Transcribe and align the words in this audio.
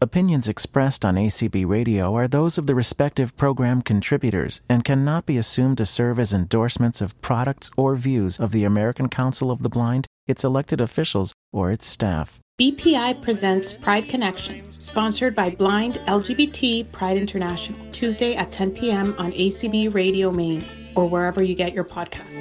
Opinions 0.00 0.46
expressed 0.48 1.04
on 1.04 1.16
ACB 1.16 1.66
Radio 1.66 2.14
are 2.14 2.28
those 2.28 2.56
of 2.56 2.68
the 2.68 2.74
respective 2.76 3.36
program 3.36 3.82
contributors 3.82 4.60
and 4.68 4.84
cannot 4.84 5.26
be 5.26 5.36
assumed 5.36 5.76
to 5.78 5.84
serve 5.84 6.20
as 6.20 6.32
endorsements 6.32 7.00
of 7.00 7.20
products 7.20 7.68
or 7.76 7.96
views 7.96 8.38
of 8.38 8.52
the 8.52 8.62
American 8.62 9.08
Council 9.08 9.50
of 9.50 9.62
the 9.62 9.68
Blind, 9.68 10.06
its 10.28 10.44
elected 10.44 10.80
officials, 10.80 11.32
or 11.52 11.72
its 11.72 11.84
staff. 11.84 12.38
BPI 12.60 13.20
presents 13.22 13.74
Pride 13.74 14.08
Connection, 14.08 14.62
sponsored 14.80 15.34
by 15.34 15.50
Blind 15.50 15.94
LGBT 16.06 16.92
Pride 16.92 17.16
International, 17.16 17.80
Tuesday 17.90 18.36
at 18.36 18.52
10 18.52 18.70
p.m. 18.70 19.16
on 19.18 19.32
ACB 19.32 19.92
Radio 19.92 20.30
Maine 20.30 20.64
or 20.94 21.08
wherever 21.08 21.42
you 21.42 21.56
get 21.56 21.72
your 21.72 21.82
podcasts. 21.82 22.38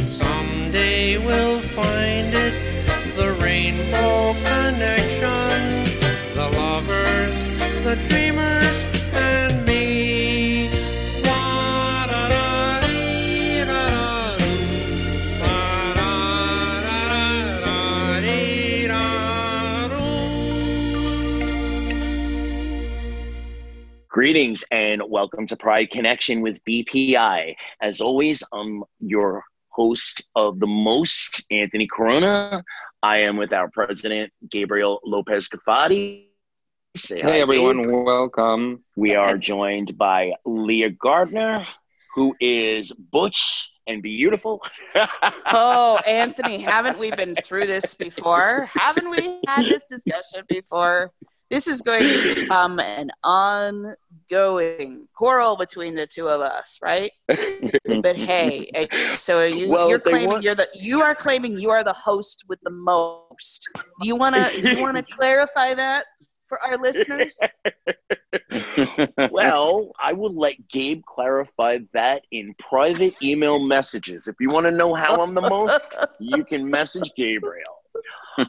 Someday 0.00 1.16
we'll 1.24 1.60
find 1.60 2.34
it, 2.34 3.14
the 3.14 3.34
rainbow 3.40 4.32
connection 4.42 4.80
the 4.80 5.20
lovers, 5.20 5.39
the 7.82 7.96
dreamers, 7.96 8.84
and 9.14 9.64
me. 9.64 10.68
Greetings 24.08 24.62
and 24.70 25.02
welcome 25.08 25.46
to 25.46 25.56
Pride 25.56 25.90
Connection 25.90 26.42
with 26.42 26.58
BPI. 26.68 27.54
As 27.80 28.02
always, 28.02 28.42
I'm 28.52 28.84
your 28.98 29.42
host 29.70 30.28
of 30.36 30.60
the 30.60 30.66
most, 30.66 31.46
Anthony 31.50 31.88
Corona. 31.90 32.62
I 33.02 33.18
am 33.18 33.38
with 33.38 33.54
our 33.54 33.70
president, 33.70 34.30
Gabriel 34.50 35.00
Lopez 35.04 35.48
Cafati. 35.48 36.29
Say 36.96 37.20
hey, 37.20 37.22
hi, 37.22 37.38
everyone. 37.38 37.82
Gabe. 37.82 38.04
Welcome. 38.04 38.82
We 38.96 39.14
are 39.14 39.38
joined 39.38 39.96
by 39.96 40.32
Leah 40.44 40.90
Gardner, 40.90 41.64
who 42.16 42.34
is 42.40 42.90
butch 42.90 43.70
and 43.86 44.02
beautiful. 44.02 44.60
oh, 45.46 46.00
Anthony, 46.04 46.58
haven't 46.58 46.98
we 46.98 47.12
been 47.12 47.36
through 47.36 47.68
this 47.68 47.94
before? 47.94 48.68
Haven't 48.72 49.08
we 49.08 49.40
had 49.46 49.66
this 49.66 49.84
discussion 49.84 50.42
before? 50.48 51.12
This 51.48 51.68
is 51.68 51.80
going 51.80 52.02
to 52.02 52.34
become 52.34 52.80
an 52.80 53.12
ongoing 53.22 55.06
quarrel 55.14 55.56
between 55.56 55.94
the 55.94 56.08
two 56.08 56.28
of 56.28 56.40
us, 56.40 56.78
right? 56.82 57.12
but 57.28 58.16
hey, 58.16 58.68
eh, 58.74 59.16
so 59.16 59.44
you, 59.44 59.70
well, 59.70 59.88
you're 59.88 60.00
claiming 60.00 60.28
want- 60.28 60.42
you're 60.42 60.56
the 60.56 60.66
you 60.74 61.02
are 61.02 61.14
claiming 61.14 61.56
you 61.56 61.70
are 61.70 61.84
the 61.84 61.92
host 61.92 62.44
with 62.48 62.58
the 62.62 62.70
most. 62.70 63.68
Do 64.00 64.06
you 64.08 64.16
want 64.16 64.34
to 64.34 64.60
do 64.60 64.70
you 64.70 64.80
want 64.80 64.96
to 64.96 65.02
clarify 65.16 65.74
that 65.74 66.04
for 66.50 66.60
our 66.62 66.76
listeners? 66.76 67.38
well, 69.30 69.92
I 70.02 70.12
will 70.12 70.34
let 70.34 70.68
Gabe 70.68 71.02
clarify 71.06 71.78
that 71.94 72.24
in 72.30 72.54
private 72.58 73.14
email 73.22 73.58
messages. 73.58 74.28
If 74.28 74.36
you 74.38 74.50
want 74.50 74.66
to 74.66 74.70
know 74.70 74.92
how 74.92 75.16
I'm 75.22 75.34
the 75.34 75.48
most, 75.48 75.96
you 76.18 76.44
can 76.44 76.68
message 76.68 77.10
Gabriel 77.16 77.80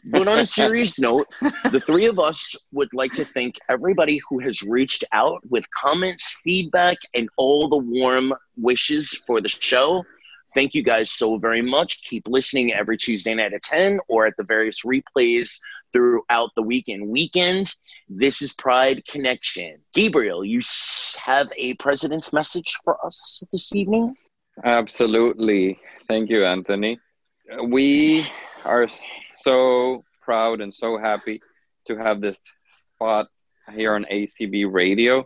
but 0.06 0.28
on 0.28 0.40
a 0.40 0.46
serious 0.46 1.00
note, 1.00 1.28
the 1.72 1.80
three 1.80 2.06
of 2.06 2.20
us 2.20 2.56
would 2.72 2.94
like 2.94 3.14
to 3.14 3.26
thank 3.26 3.58
everybody 3.70 4.20
who 4.30 4.40
has 4.40 4.62
reached 4.62 5.04
out 5.12 5.42
with 5.50 5.70
comments, 5.72 6.36
feedback, 6.44 6.98
and 7.14 7.30
all 7.38 7.68
the 7.68 7.78
warm 7.78 8.34
wishes 8.58 9.22
for 9.26 9.42
the 9.42 9.50
show. 9.50 10.04
Thank 10.54 10.74
you 10.74 10.84
guys 10.84 11.12
so 11.12 11.38
very 11.38 11.62
much. 11.62 12.04
Keep 12.04 12.28
listening 12.28 12.74
every 12.74 12.98
Tuesday 12.98 13.34
night 13.34 13.54
at 13.54 13.64
10 13.64 14.00
or 14.08 14.26
at 14.26 14.36
the 14.38 14.44
various 14.44 14.82
replays 14.84 15.58
throughout 15.94 16.52
the 16.56 16.61
weekend. 16.61 17.08
Weekend, 17.08 17.72
this 18.09 18.42
is 18.42 18.53
Pride 18.53 19.03
Connection. 19.06 19.80
Gabriel, 19.94 20.44
you 20.44 20.61
have 21.17 21.50
a 21.58 21.73
president's 21.75 22.33
message 22.33 22.73
for 22.83 23.03
us 23.06 23.44
this 23.52 23.73
evening? 23.75 24.16
Absolutely. 24.64 25.80
Thank 26.08 26.30
you, 26.30 26.45
Anthony. 26.45 26.99
We 27.67 28.26
are 28.66 28.88
so 28.88 30.04
proud 30.21 30.61
and 30.61 30.73
so 30.73 30.98
happy 30.98 31.42
to 31.86 31.98
have 31.98 32.21
this 32.21 32.39
spot 32.70 33.27
here 33.73 33.95
on 33.95 34.05
ACB 34.11 34.71
Radio. 34.71 35.26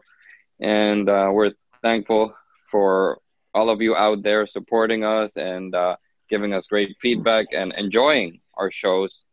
And 0.59 1.09
uh, 1.09 1.29
we're 1.31 1.51
thankful 1.81 2.34
for 2.72 3.19
all 3.53 3.69
of 3.69 3.81
you 3.81 3.95
out 3.95 4.23
there 4.23 4.45
supporting 4.45 5.03
us 5.03 5.35
and 5.35 5.75
uh, 5.75 5.95
giving 6.29 6.53
us 6.53 6.67
great 6.67 6.95
feedback 7.01 7.47
and 7.51 7.73
enjoying 7.78 8.40
our 8.56 8.72
shows. 8.72 9.25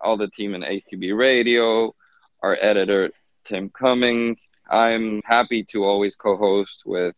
All 0.00 0.16
the 0.16 0.28
team 0.28 0.54
in 0.54 0.62
ACB 0.62 1.16
Radio, 1.16 1.94
our 2.42 2.56
editor, 2.60 3.10
Tim 3.44 3.70
Cummings. 3.70 4.48
I'm 4.70 5.22
happy 5.24 5.64
to 5.70 5.84
always 5.84 6.16
co 6.16 6.36
host 6.36 6.82
with 6.84 7.14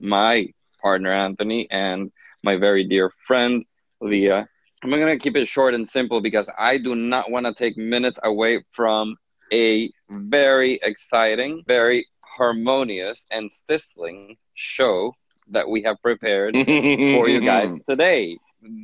my 0.00 0.48
partner, 0.80 1.12
Anthony, 1.12 1.68
and 1.70 2.10
my 2.42 2.56
very 2.56 2.84
dear 2.84 3.10
friend, 3.26 3.64
Leah. 4.00 4.48
I'm 4.82 4.90
going 4.90 5.06
to 5.06 5.22
keep 5.22 5.36
it 5.36 5.48
short 5.48 5.74
and 5.74 5.88
simple 5.88 6.20
because 6.20 6.48
I 6.58 6.78
do 6.78 6.94
not 6.94 7.30
want 7.30 7.46
to 7.46 7.54
take 7.54 7.76
minutes 7.76 8.18
away 8.22 8.64
from 8.72 9.16
a 9.52 9.90
very 10.08 10.78
exciting, 10.82 11.62
very 11.66 12.06
harmonious, 12.20 13.26
and 13.30 13.50
sizzling 13.66 14.36
show 14.54 15.12
that 15.48 15.68
we 15.68 15.82
have 15.82 16.00
prepared 16.02 16.54
for 16.64 17.28
you 17.28 17.40
guys 17.40 17.82
today. 17.82 18.38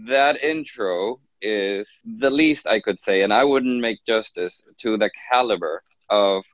That 0.07 0.43
intro 0.43 1.21
is 1.43 1.89
the 2.05 2.31
least 2.31 2.67
I 2.67 2.81
could 2.81 2.99
say, 3.01 3.23
and 3.23 3.33
I 3.33 3.45
wouldn't 3.45 3.81
make 3.81 4.05
justice 4.07 4.63
to 4.79 4.97
the 4.97 5.11
caliber 5.31 5.83
of 6.09 6.45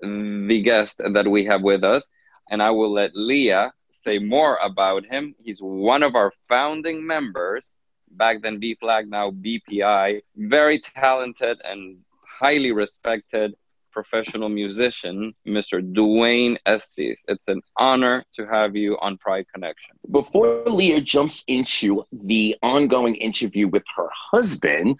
the 0.00 0.62
guest 0.64 0.98
that 0.98 1.26
we 1.26 1.46
have 1.46 1.62
with 1.62 1.82
us. 1.82 2.06
And 2.50 2.62
I 2.62 2.70
will 2.70 2.92
let 2.92 3.10
Leah 3.14 3.72
say 3.90 4.18
more 4.18 4.56
about 4.62 5.04
him. 5.04 5.34
He's 5.42 5.60
one 5.60 6.02
of 6.02 6.14
our 6.14 6.32
founding 6.48 7.06
members 7.06 7.72
back 8.12 8.42
then 8.42 8.58
B 8.58 8.74
Flag, 8.74 9.08
now 9.10 9.30
BPI. 9.30 10.22
Very 10.36 10.80
talented 10.80 11.60
and 11.64 11.98
highly 12.40 12.72
respected 12.72 13.54
professional 13.90 14.48
musician, 14.48 15.34
Mr. 15.46 15.80
Dwayne 15.80 16.56
Estes. 16.66 17.20
It's 17.28 17.48
an 17.48 17.62
honor 17.76 18.24
to 18.34 18.46
have 18.46 18.76
you 18.76 18.96
on 19.00 19.18
Pride 19.18 19.46
Connection. 19.52 19.96
Before 20.10 20.64
Leah 20.66 21.00
jumps 21.00 21.44
into 21.46 22.04
the 22.12 22.56
ongoing 22.62 23.16
interview 23.16 23.68
with 23.68 23.84
her 23.96 24.08
husband, 24.32 24.96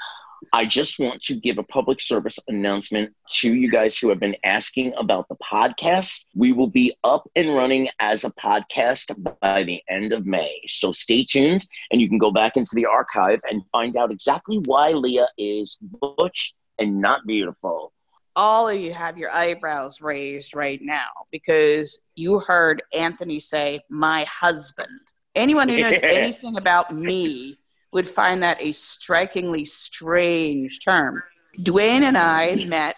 I 0.52 0.66
just 0.66 0.98
want 0.98 1.20
to 1.22 1.34
give 1.34 1.58
a 1.58 1.62
public 1.62 2.00
service 2.00 2.38
announcement 2.48 3.14
to 3.40 3.54
you 3.54 3.70
guys 3.70 3.98
who 3.98 4.08
have 4.08 4.20
been 4.20 4.36
asking 4.44 4.94
about 4.98 5.28
the 5.28 5.36
podcast. 5.36 6.24
We 6.34 6.52
will 6.52 6.68
be 6.68 6.94
up 7.04 7.28
and 7.34 7.54
running 7.54 7.88
as 8.00 8.24
a 8.24 8.30
podcast 8.30 9.14
by 9.40 9.64
the 9.64 9.82
end 9.88 10.12
of 10.12 10.26
May. 10.26 10.60
So 10.66 10.92
stay 10.92 11.24
tuned 11.24 11.66
and 11.90 12.00
you 12.00 12.08
can 12.08 12.18
go 12.18 12.30
back 12.30 12.56
into 12.56 12.70
the 12.74 12.86
archive 12.86 13.40
and 13.50 13.62
find 13.72 13.96
out 13.96 14.12
exactly 14.12 14.58
why 14.64 14.92
Leah 14.92 15.28
is 15.36 15.78
butch 15.80 16.54
and 16.78 17.00
not 17.00 17.26
beautiful. 17.26 17.92
All 18.36 18.68
of 18.68 18.78
you 18.78 18.92
have 18.92 19.18
your 19.18 19.30
eyebrows 19.30 20.00
raised 20.00 20.54
right 20.54 20.80
now 20.82 21.08
because 21.32 22.00
you 22.14 22.38
heard 22.38 22.82
Anthony 22.92 23.40
say, 23.40 23.80
my 23.90 24.24
husband. 24.24 25.00
Anyone 25.34 25.68
who 25.68 25.78
knows 25.78 25.98
anything 26.02 26.56
about 26.56 26.94
me 26.94 27.58
would 27.92 28.08
find 28.08 28.42
that 28.42 28.58
a 28.60 28.72
strikingly 28.72 29.64
strange 29.64 30.84
term. 30.84 31.22
Dwayne 31.58 32.02
and 32.02 32.16
I 32.16 32.54
met 32.66 32.96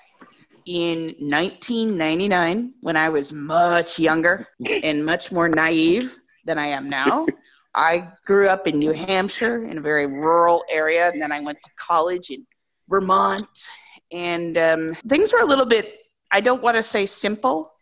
in 0.67 1.15
1999 1.19 2.75
when 2.81 2.97
I 2.97 3.09
was 3.09 3.33
much 3.33 3.99
younger 3.99 4.47
and 4.83 5.05
much 5.05 5.33
more 5.33 5.49
naive 5.49 6.19
than 6.45 6.59
I 6.59 6.69
am 6.69 6.89
now. 6.91 7.27
I 7.75 8.09
grew 8.27 8.49
up 8.49 8.67
in 8.67 8.79
New 8.79 8.93
Hampshire 8.93 9.65
in 9.65 9.79
a 9.79 9.81
very 9.81 10.07
rural 10.07 10.65
area, 10.69 11.09
and 11.09 11.23
then 11.23 11.31
I 11.31 11.41
went 11.41 11.59
to 11.63 11.71
college 11.77 12.31
in 12.31 12.47
Vermont. 12.89 13.49
And 14.12 14.56
um, 14.59 14.94
things 15.09 15.32
were 15.32 15.41
a 15.41 15.47
little 15.47 15.66
bit, 15.66 15.94
I 16.31 16.41
don't 16.41 16.62
want 16.62 16.76
to 16.76 16.82
say 16.82 17.07
simple, 17.07 17.72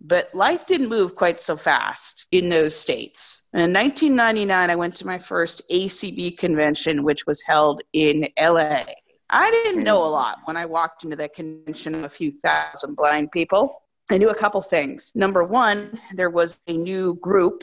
but 0.00 0.34
life 0.34 0.66
didn't 0.66 0.88
move 0.88 1.14
quite 1.14 1.40
so 1.40 1.56
fast 1.56 2.26
in 2.32 2.48
those 2.48 2.74
states. 2.74 3.42
In 3.52 3.72
1999, 3.72 4.70
I 4.70 4.76
went 4.76 4.94
to 4.96 5.06
my 5.06 5.18
first 5.18 5.62
ACB 5.70 6.38
convention, 6.38 7.04
which 7.04 7.26
was 7.26 7.42
held 7.42 7.82
in 7.92 8.28
LA. 8.38 8.84
I 9.28 9.50
didn't 9.50 9.84
know 9.84 10.02
a 10.02 10.06
lot 10.06 10.38
when 10.46 10.56
I 10.56 10.66
walked 10.66 11.04
into 11.04 11.16
that 11.16 11.34
convention 11.34 11.94
of 11.94 12.04
a 12.04 12.08
few 12.08 12.30
thousand 12.30 12.96
blind 12.96 13.30
people. 13.30 13.82
I 14.10 14.18
knew 14.18 14.30
a 14.30 14.34
couple 14.34 14.60
things. 14.62 15.12
Number 15.14 15.44
one, 15.44 16.00
there 16.14 16.30
was 16.30 16.58
a 16.66 16.72
new 16.72 17.14
group 17.20 17.62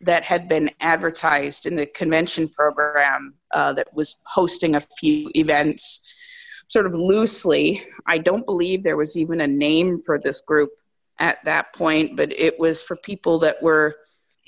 that 0.00 0.24
had 0.24 0.48
been 0.48 0.70
advertised 0.80 1.66
in 1.66 1.76
the 1.76 1.86
convention 1.86 2.48
program 2.48 3.34
uh, 3.52 3.72
that 3.74 3.92
was 3.94 4.16
hosting 4.24 4.74
a 4.74 4.80
few 4.80 5.30
events 5.34 6.04
sort 6.68 6.86
of 6.86 6.94
loosely. 6.94 7.84
I 8.06 8.18
don't 8.18 8.46
believe 8.46 8.82
there 8.82 8.96
was 8.96 9.16
even 9.16 9.40
a 9.40 9.46
name 9.46 10.02
for 10.04 10.18
this 10.18 10.40
group 10.40 10.70
at 11.18 11.44
that 11.44 11.74
point, 11.74 12.16
but 12.16 12.32
it 12.32 12.58
was 12.58 12.82
for 12.82 12.96
people 12.96 13.38
that 13.40 13.62
were 13.62 13.96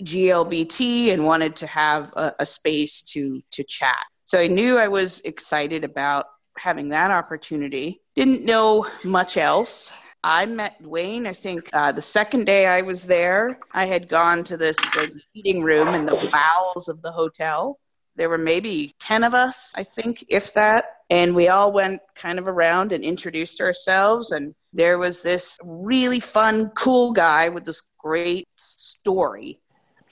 GLBT 0.03 1.13
and 1.13 1.25
wanted 1.25 1.57
to 1.57 1.67
have 1.67 2.13
a, 2.15 2.35
a 2.39 2.47
space 2.47 3.03
to 3.13 3.43
to 3.51 3.65
chat. 3.65 3.99
So 4.25 4.39
I 4.39 4.47
knew 4.47 4.79
I 4.79 4.89
was 4.89 5.21
excited 5.21 5.85
about 5.85 6.27
having 6.57 6.91
that 6.91 7.11
opportunity. 7.11 8.01
Didn't 8.15 8.45
know 8.45 8.87
much 9.05 9.37
else. 9.37 9.93
I 10.23 10.45
met 10.45 10.83
Dwayne, 10.83 11.27
I 11.27 11.33
think 11.33 11.71
uh, 11.73 11.93
the 11.93 12.03
second 12.03 12.45
day 12.45 12.67
I 12.67 12.83
was 12.83 13.07
there, 13.07 13.59
I 13.73 13.87
had 13.87 14.09
gone 14.09 14.45
to 14.45 14.59
this 14.59 14.77
like, 14.95 15.11
meeting 15.35 15.63
room 15.63 15.95
in 15.95 16.05
the 16.05 16.29
bowels 16.31 16.89
of 16.89 17.01
the 17.01 17.11
hotel. 17.11 17.81
There 18.21 18.29
were 18.29 18.37
maybe 18.37 18.95
10 18.99 19.25
of 19.25 19.33
us, 19.33 19.73
I 19.75 19.83
think, 19.83 20.27
if 20.29 20.53
that. 20.53 20.85
And 21.09 21.35
we 21.35 21.49
all 21.49 21.73
went 21.73 22.03
kind 22.15 22.39
of 22.39 22.47
around 22.47 22.93
and 22.93 23.03
introduced 23.03 23.63
ourselves. 23.63 24.31
And 24.31 24.55
there 24.75 24.99
was 24.99 25.23
this 25.23 25.57
really 25.65 26.21
fun, 26.21 26.69
cool 26.77 27.13
guy 27.13 27.49
with 27.49 27.65
this 27.65 27.81
great 27.99 28.47
story 28.57 29.59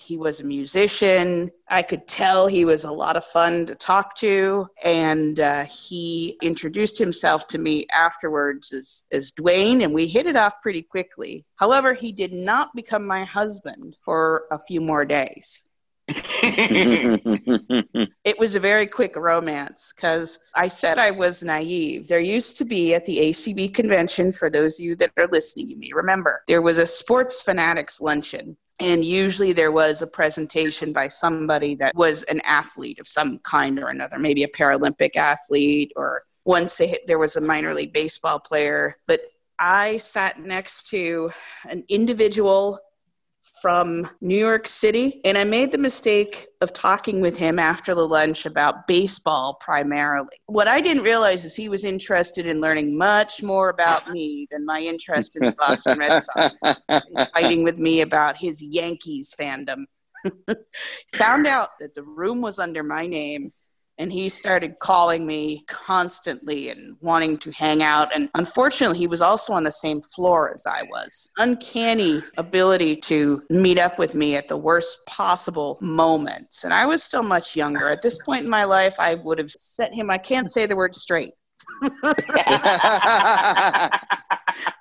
he 0.09 0.17
was 0.17 0.41
a 0.41 0.45
musician. 0.45 1.51
I 1.69 1.83
could 1.83 2.07
tell 2.07 2.47
he 2.47 2.65
was 2.65 2.85
a 2.85 2.91
lot 2.91 3.17
of 3.17 3.25
fun 3.27 3.67
to 3.67 3.75
talk 3.75 4.17
to. 4.19 4.69
And 4.83 5.39
uh, 5.39 5.65
he 5.65 6.39
introduced 6.41 6.99
himself 6.99 7.47
to 7.49 7.59
me 7.59 7.87
afterwards 7.93 8.73
as, 8.73 9.05
as 9.13 9.33
Dwayne, 9.33 9.85
and 9.85 9.93
we 9.93 10.07
hit 10.07 10.27
it 10.27 10.37
off 10.37 10.55
pretty 10.63 10.83
quickly. 10.83 11.45
However, 11.57 11.93
he 11.93 12.13
did 12.13 12.33
not 12.33 12.75
become 12.75 13.07
my 13.07 13.25
husband 13.25 13.97
for 14.03 14.45
a 14.51 14.59
few 14.59 14.81
more 14.81 15.05
days. 15.05 15.63
it 18.25 18.39
was 18.39 18.55
a 18.55 18.61
very 18.61 18.87
quick 18.87 19.15
romance 19.17 19.93
because 19.95 20.39
I 20.55 20.69
said 20.69 20.99
I 20.99 21.11
was 21.11 21.43
naive. 21.43 22.09
There 22.09 22.19
used 22.19 22.57
to 22.59 22.65
be 22.65 22.95
at 22.95 23.05
the 23.05 23.19
ACB 23.19 23.75
convention, 23.75 24.33
for 24.33 24.49
those 24.49 24.79
of 24.79 24.85
you 24.85 24.97
that 24.97 25.11
are 25.17 25.27
listening, 25.27 25.69
you 25.69 25.79
may 25.79 25.91
remember, 25.93 26.43
there 26.47 26.63
was 26.63 26.79
a 26.79 26.87
sports 26.87 27.43
fanatics 27.43 28.01
luncheon 28.01 28.57
and 28.81 29.05
usually 29.05 29.53
there 29.53 29.73
was 29.73 30.03
a 30.03 30.07
presentation 30.07 30.93
by 30.93 31.09
somebody 31.09 31.75
that 31.77 31.95
was 31.95 32.23
an 32.25 32.41
athlete 32.43 33.01
of 33.01 33.09
some 33.09 33.41
kind 33.41 33.79
or 33.79 33.89
another, 33.89 34.19
maybe 34.19 34.45
a 34.45 34.49
Paralympic 34.49 35.17
athlete, 35.17 35.93
or 35.97 36.23
once 36.45 36.77
they 36.77 36.89
hit, 36.89 37.07
there 37.07 37.19
was 37.19 37.35
a 37.35 37.41
minor 37.41 37.75
league 37.75 37.93
baseball 37.93 38.39
player. 38.39 38.97
But 39.09 39.21
I 39.59 39.97
sat 39.97 40.41
next 40.41 40.89
to 40.91 41.31
an 41.69 41.83
individual 41.89 42.79
from 43.61 44.09
New 44.21 44.37
York 44.37 44.69
City. 44.69 45.21
And 45.25 45.37
I 45.37 45.45
made 45.45 45.73
the 45.73 45.79
mistake 45.79 46.49
of 46.61 46.73
talking 46.73 47.21
with 47.21 47.37
him 47.37 47.59
after 47.59 47.95
the 47.95 48.07
lunch 48.07 48.47
about 48.47 48.87
baseball 48.87 49.55
primarily. 49.61 50.37
What 50.47 50.69
I 50.69 50.81
didn't 50.81 51.03
realize 51.03 51.45
is 51.45 51.55
he 51.55 51.69
was 51.69 51.85
interested 51.85 52.47
in 52.47 52.61
learning 52.61 52.97
much 52.97 53.43
more 53.43 53.69
about 53.69 54.11
me 54.11 54.47
than 54.51 54.65
my 54.65 54.81
interest 54.81 55.37
in 55.37 55.47
the 55.47 55.53
Boston 55.53 55.99
Red 55.99 56.23
Sox, 56.25 56.61
fighting 57.35 57.65
with 57.65 57.79
me 57.79 58.01
about 58.01 58.37
his 58.37 58.63
Yankees 58.63 59.35
fandom. 59.39 59.85
Found 61.17 61.47
out 61.47 61.71
that 61.81 61.95
the 61.95 62.03
room 62.03 62.41
was 62.41 62.59
under 62.59 62.83
my 62.83 63.07
name 63.07 63.53
and 63.99 64.13
he 64.13 64.29
started 64.29 64.79
calling 64.79 65.27
me 65.27 65.65
constantly 65.69 66.71
and 66.71 66.97
wanting 67.01 67.39
to 67.39 67.51
hang 67.51 67.83
out. 67.83 68.15
And 68.15 68.29
unfortunately, 68.35 68.99
he 68.99 69.07
was 69.07 69.21
also 69.21 69.53
on 69.53 69.65
the 69.65 69.73
same 69.73 70.01
floor 70.01 70.53
as 70.53 70.67
I 70.67 70.83
was. 70.85 71.31
Uncanny 71.39 72.23
ability 72.37 72.97
to 72.97 73.43
meet 73.51 73.79
up 73.79 73.99
with 73.99 74.15
me 74.15 74.37
at 74.37 74.49
the 74.49 74.57
worst 74.57 74.99
possible 75.07 75.79
moments. 75.81 76.65
And 76.65 76.73
I 76.73 76.87
was 76.87 77.03
still 77.03 77.23
much 77.23 77.57
younger. 77.57 77.89
At 77.89 78.03
this 78.03 78.19
point 78.19 78.45
in 78.45 78.51
my 78.51 78.65
life, 78.65 78.95
I 78.99 79.17
would 79.17 79.39
have 79.39 79.51
set 79.51 79.93
him, 79.93 80.11
I 80.11 80.19
can't 80.19 80.51
say 80.51 80.67
the 80.67 80.77
word 80.77 80.95
straight. 80.95 81.35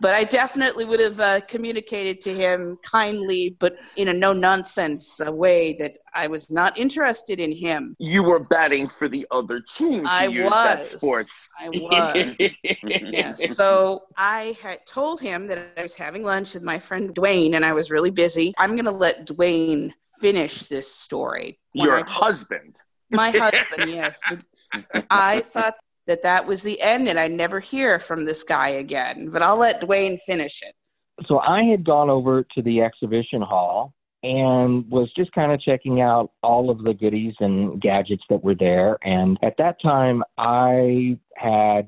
but 0.01 0.15
I 0.15 0.23
definitely 0.23 0.85
would 0.85 0.99
have 0.99 1.19
uh, 1.19 1.41
communicated 1.41 2.21
to 2.21 2.33
him 2.33 2.77
kindly, 2.83 3.55
but 3.59 3.75
in 3.95 4.07
a 4.07 4.13
no 4.13 4.33
nonsense 4.33 5.19
way 5.25 5.75
that 5.79 5.99
I 6.13 6.27
was 6.27 6.49
not 6.49 6.77
interested 6.77 7.39
in 7.39 7.51
him. 7.51 7.95
You 7.99 8.23
were 8.23 8.39
batting 8.39 8.87
for 8.87 9.07
the 9.07 9.27
other 9.31 9.61
team. 9.61 10.03
To 10.03 10.09
I 10.09 10.27
was. 10.27 10.91
Sports. 10.91 11.49
I 11.59 11.69
was. 11.69 12.37
yes. 12.83 13.55
So 13.57 14.03
I 14.15 14.55
had 14.61 14.85
told 14.85 15.19
him 15.19 15.47
that 15.47 15.73
I 15.77 15.81
was 15.81 15.95
having 15.95 16.23
lunch 16.23 16.53
with 16.53 16.63
my 16.63 16.79
friend 16.79 17.13
Dwayne, 17.13 17.55
and 17.55 17.65
I 17.65 17.73
was 17.73 17.89
really 17.89 18.11
busy. 18.11 18.53
I'm 18.57 18.71
going 18.71 18.85
to 18.85 18.91
let 18.91 19.27
Dwayne 19.27 19.93
finish 20.19 20.67
this 20.67 20.91
story. 20.91 21.59
Your 21.73 22.03
husband. 22.05 22.77
my 23.11 23.31
husband, 23.31 23.89
yes. 23.89 24.19
I 25.09 25.41
thought 25.41 25.75
that 26.07 26.23
that 26.23 26.47
was 26.47 26.63
the 26.63 26.81
end, 26.81 27.07
and 27.07 27.19
I'd 27.19 27.31
never 27.31 27.59
hear 27.59 27.99
from 27.99 28.25
this 28.25 28.43
guy 28.43 28.69
again. 28.69 29.29
But 29.29 29.41
I'll 29.41 29.57
let 29.57 29.81
Dwayne 29.81 30.17
finish 30.25 30.61
it. 30.61 30.73
so 31.27 31.39
I 31.39 31.63
had 31.63 31.85
gone 31.85 32.09
over 32.09 32.43
to 32.55 32.61
the 32.61 32.81
exhibition 32.81 33.41
hall 33.41 33.93
and 34.23 34.89
was 34.89 35.11
just 35.15 35.31
kind 35.31 35.51
of 35.51 35.61
checking 35.61 36.01
out 36.01 36.31
all 36.41 36.69
of 36.69 36.83
the 36.83 36.93
goodies 36.93 37.35
and 37.39 37.79
gadgets 37.79 38.23
that 38.29 38.43
were 38.43 38.55
there. 38.55 38.97
And 39.03 39.37
at 39.43 39.55
that 39.57 39.81
time, 39.81 40.23
I 40.37 41.19
had 41.35 41.87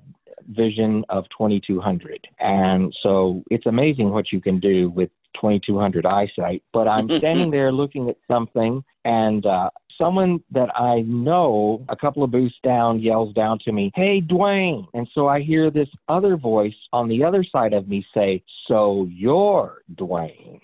vision 0.50 1.04
of 1.10 1.26
2200. 1.38 2.28
And 2.40 2.94
so 3.02 3.44
it's 3.50 3.66
amazing 3.66 4.12
what 4.12 4.32
you 4.32 4.42
can 4.42 4.60
do 4.60 4.90
with 4.90 5.10
2200 5.36 6.06
eyesight. 6.06 6.64
But 6.72 6.88
I'm 6.88 7.10
standing 7.18 7.52
there 7.52 7.72
looking 7.72 8.10
at 8.10 8.18
something 8.28 8.84
and, 9.06 9.46
uh, 9.46 9.70
Someone 10.00 10.44
that 10.52 10.70
I 10.76 11.02
know 11.02 11.86
a 11.90 11.96
couple 11.96 12.24
of 12.24 12.32
booths 12.32 12.56
down 12.64 13.00
yells 13.00 13.34
down 13.34 13.60
to 13.66 13.72
me, 13.72 13.92
Hey, 13.96 14.22
Dwayne. 14.22 14.88
And 14.94 15.08
so 15.14 15.28
I 15.28 15.42
hear 15.42 15.70
this 15.70 15.90
other 16.08 16.38
voice 16.38 16.74
on 16.94 17.08
the 17.08 17.24
other 17.24 17.44
side 17.44 17.74
of 17.74 17.88
me 17.88 18.06
say, 18.14 18.44
So 18.68 19.08
you're 19.12 19.82
Dwayne. 19.96 20.62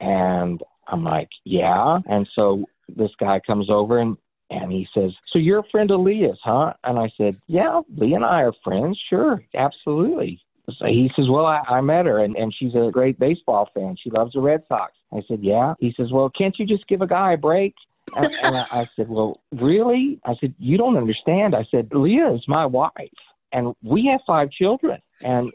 And 0.00 0.62
I'm 0.86 1.04
like, 1.04 1.28
yeah. 1.44 1.98
And 2.08 2.28
so 2.34 2.64
this 2.88 3.10
guy 3.18 3.40
comes 3.46 3.68
over 3.68 3.98
and 3.98 4.16
and 4.50 4.72
he 4.72 4.88
says, 4.94 5.10
So 5.32 5.38
you're 5.38 5.58
a 5.60 5.68
friend 5.70 5.90
of 5.90 6.00
Leah's, 6.00 6.38
huh? 6.42 6.72
And 6.84 6.98
I 6.98 7.10
said, 7.16 7.36
Yeah, 7.48 7.80
Leah 7.96 8.16
and 8.16 8.24
I 8.24 8.42
are 8.42 8.52
friends. 8.64 8.98
Sure, 9.10 9.42
absolutely. 9.54 10.40
So 10.78 10.86
he 10.86 11.10
says, 11.16 11.26
Well, 11.28 11.46
I, 11.46 11.60
I 11.68 11.80
met 11.80 12.06
her 12.06 12.20
and, 12.24 12.36
and 12.36 12.54
she's 12.58 12.74
a 12.74 12.90
great 12.90 13.18
baseball 13.18 13.68
fan. 13.74 13.96
She 14.02 14.10
loves 14.10 14.32
the 14.32 14.40
Red 14.40 14.62
Sox. 14.68 14.92
I 15.12 15.20
said, 15.28 15.40
Yeah. 15.42 15.74
He 15.80 15.92
says, 15.96 16.10
Well, 16.12 16.30
can't 16.30 16.58
you 16.58 16.66
just 16.66 16.86
give 16.88 17.02
a 17.02 17.06
guy 17.06 17.34
a 17.34 17.36
break? 17.36 17.74
And, 18.16 18.34
and 18.42 18.56
I, 18.56 18.66
I 18.70 18.86
said, 18.96 19.08
Well, 19.08 19.40
really? 19.52 20.20
I 20.24 20.34
said, 20.40 20.54
You 20.58 20.78
don't 20.78 20.96
understand. 20.96 21.54
I 21.54 21.66
said, 21.70 21.88
Leah 21.92 22.34
is 22.34 22.42
my 22.48 22.66
wife 22.66 23.08
and 23.52 23.74
we 23.82 24.08
have 24.10 24.20
five 24.26 24.50
children 24.50 25.00
and 25.22 25.52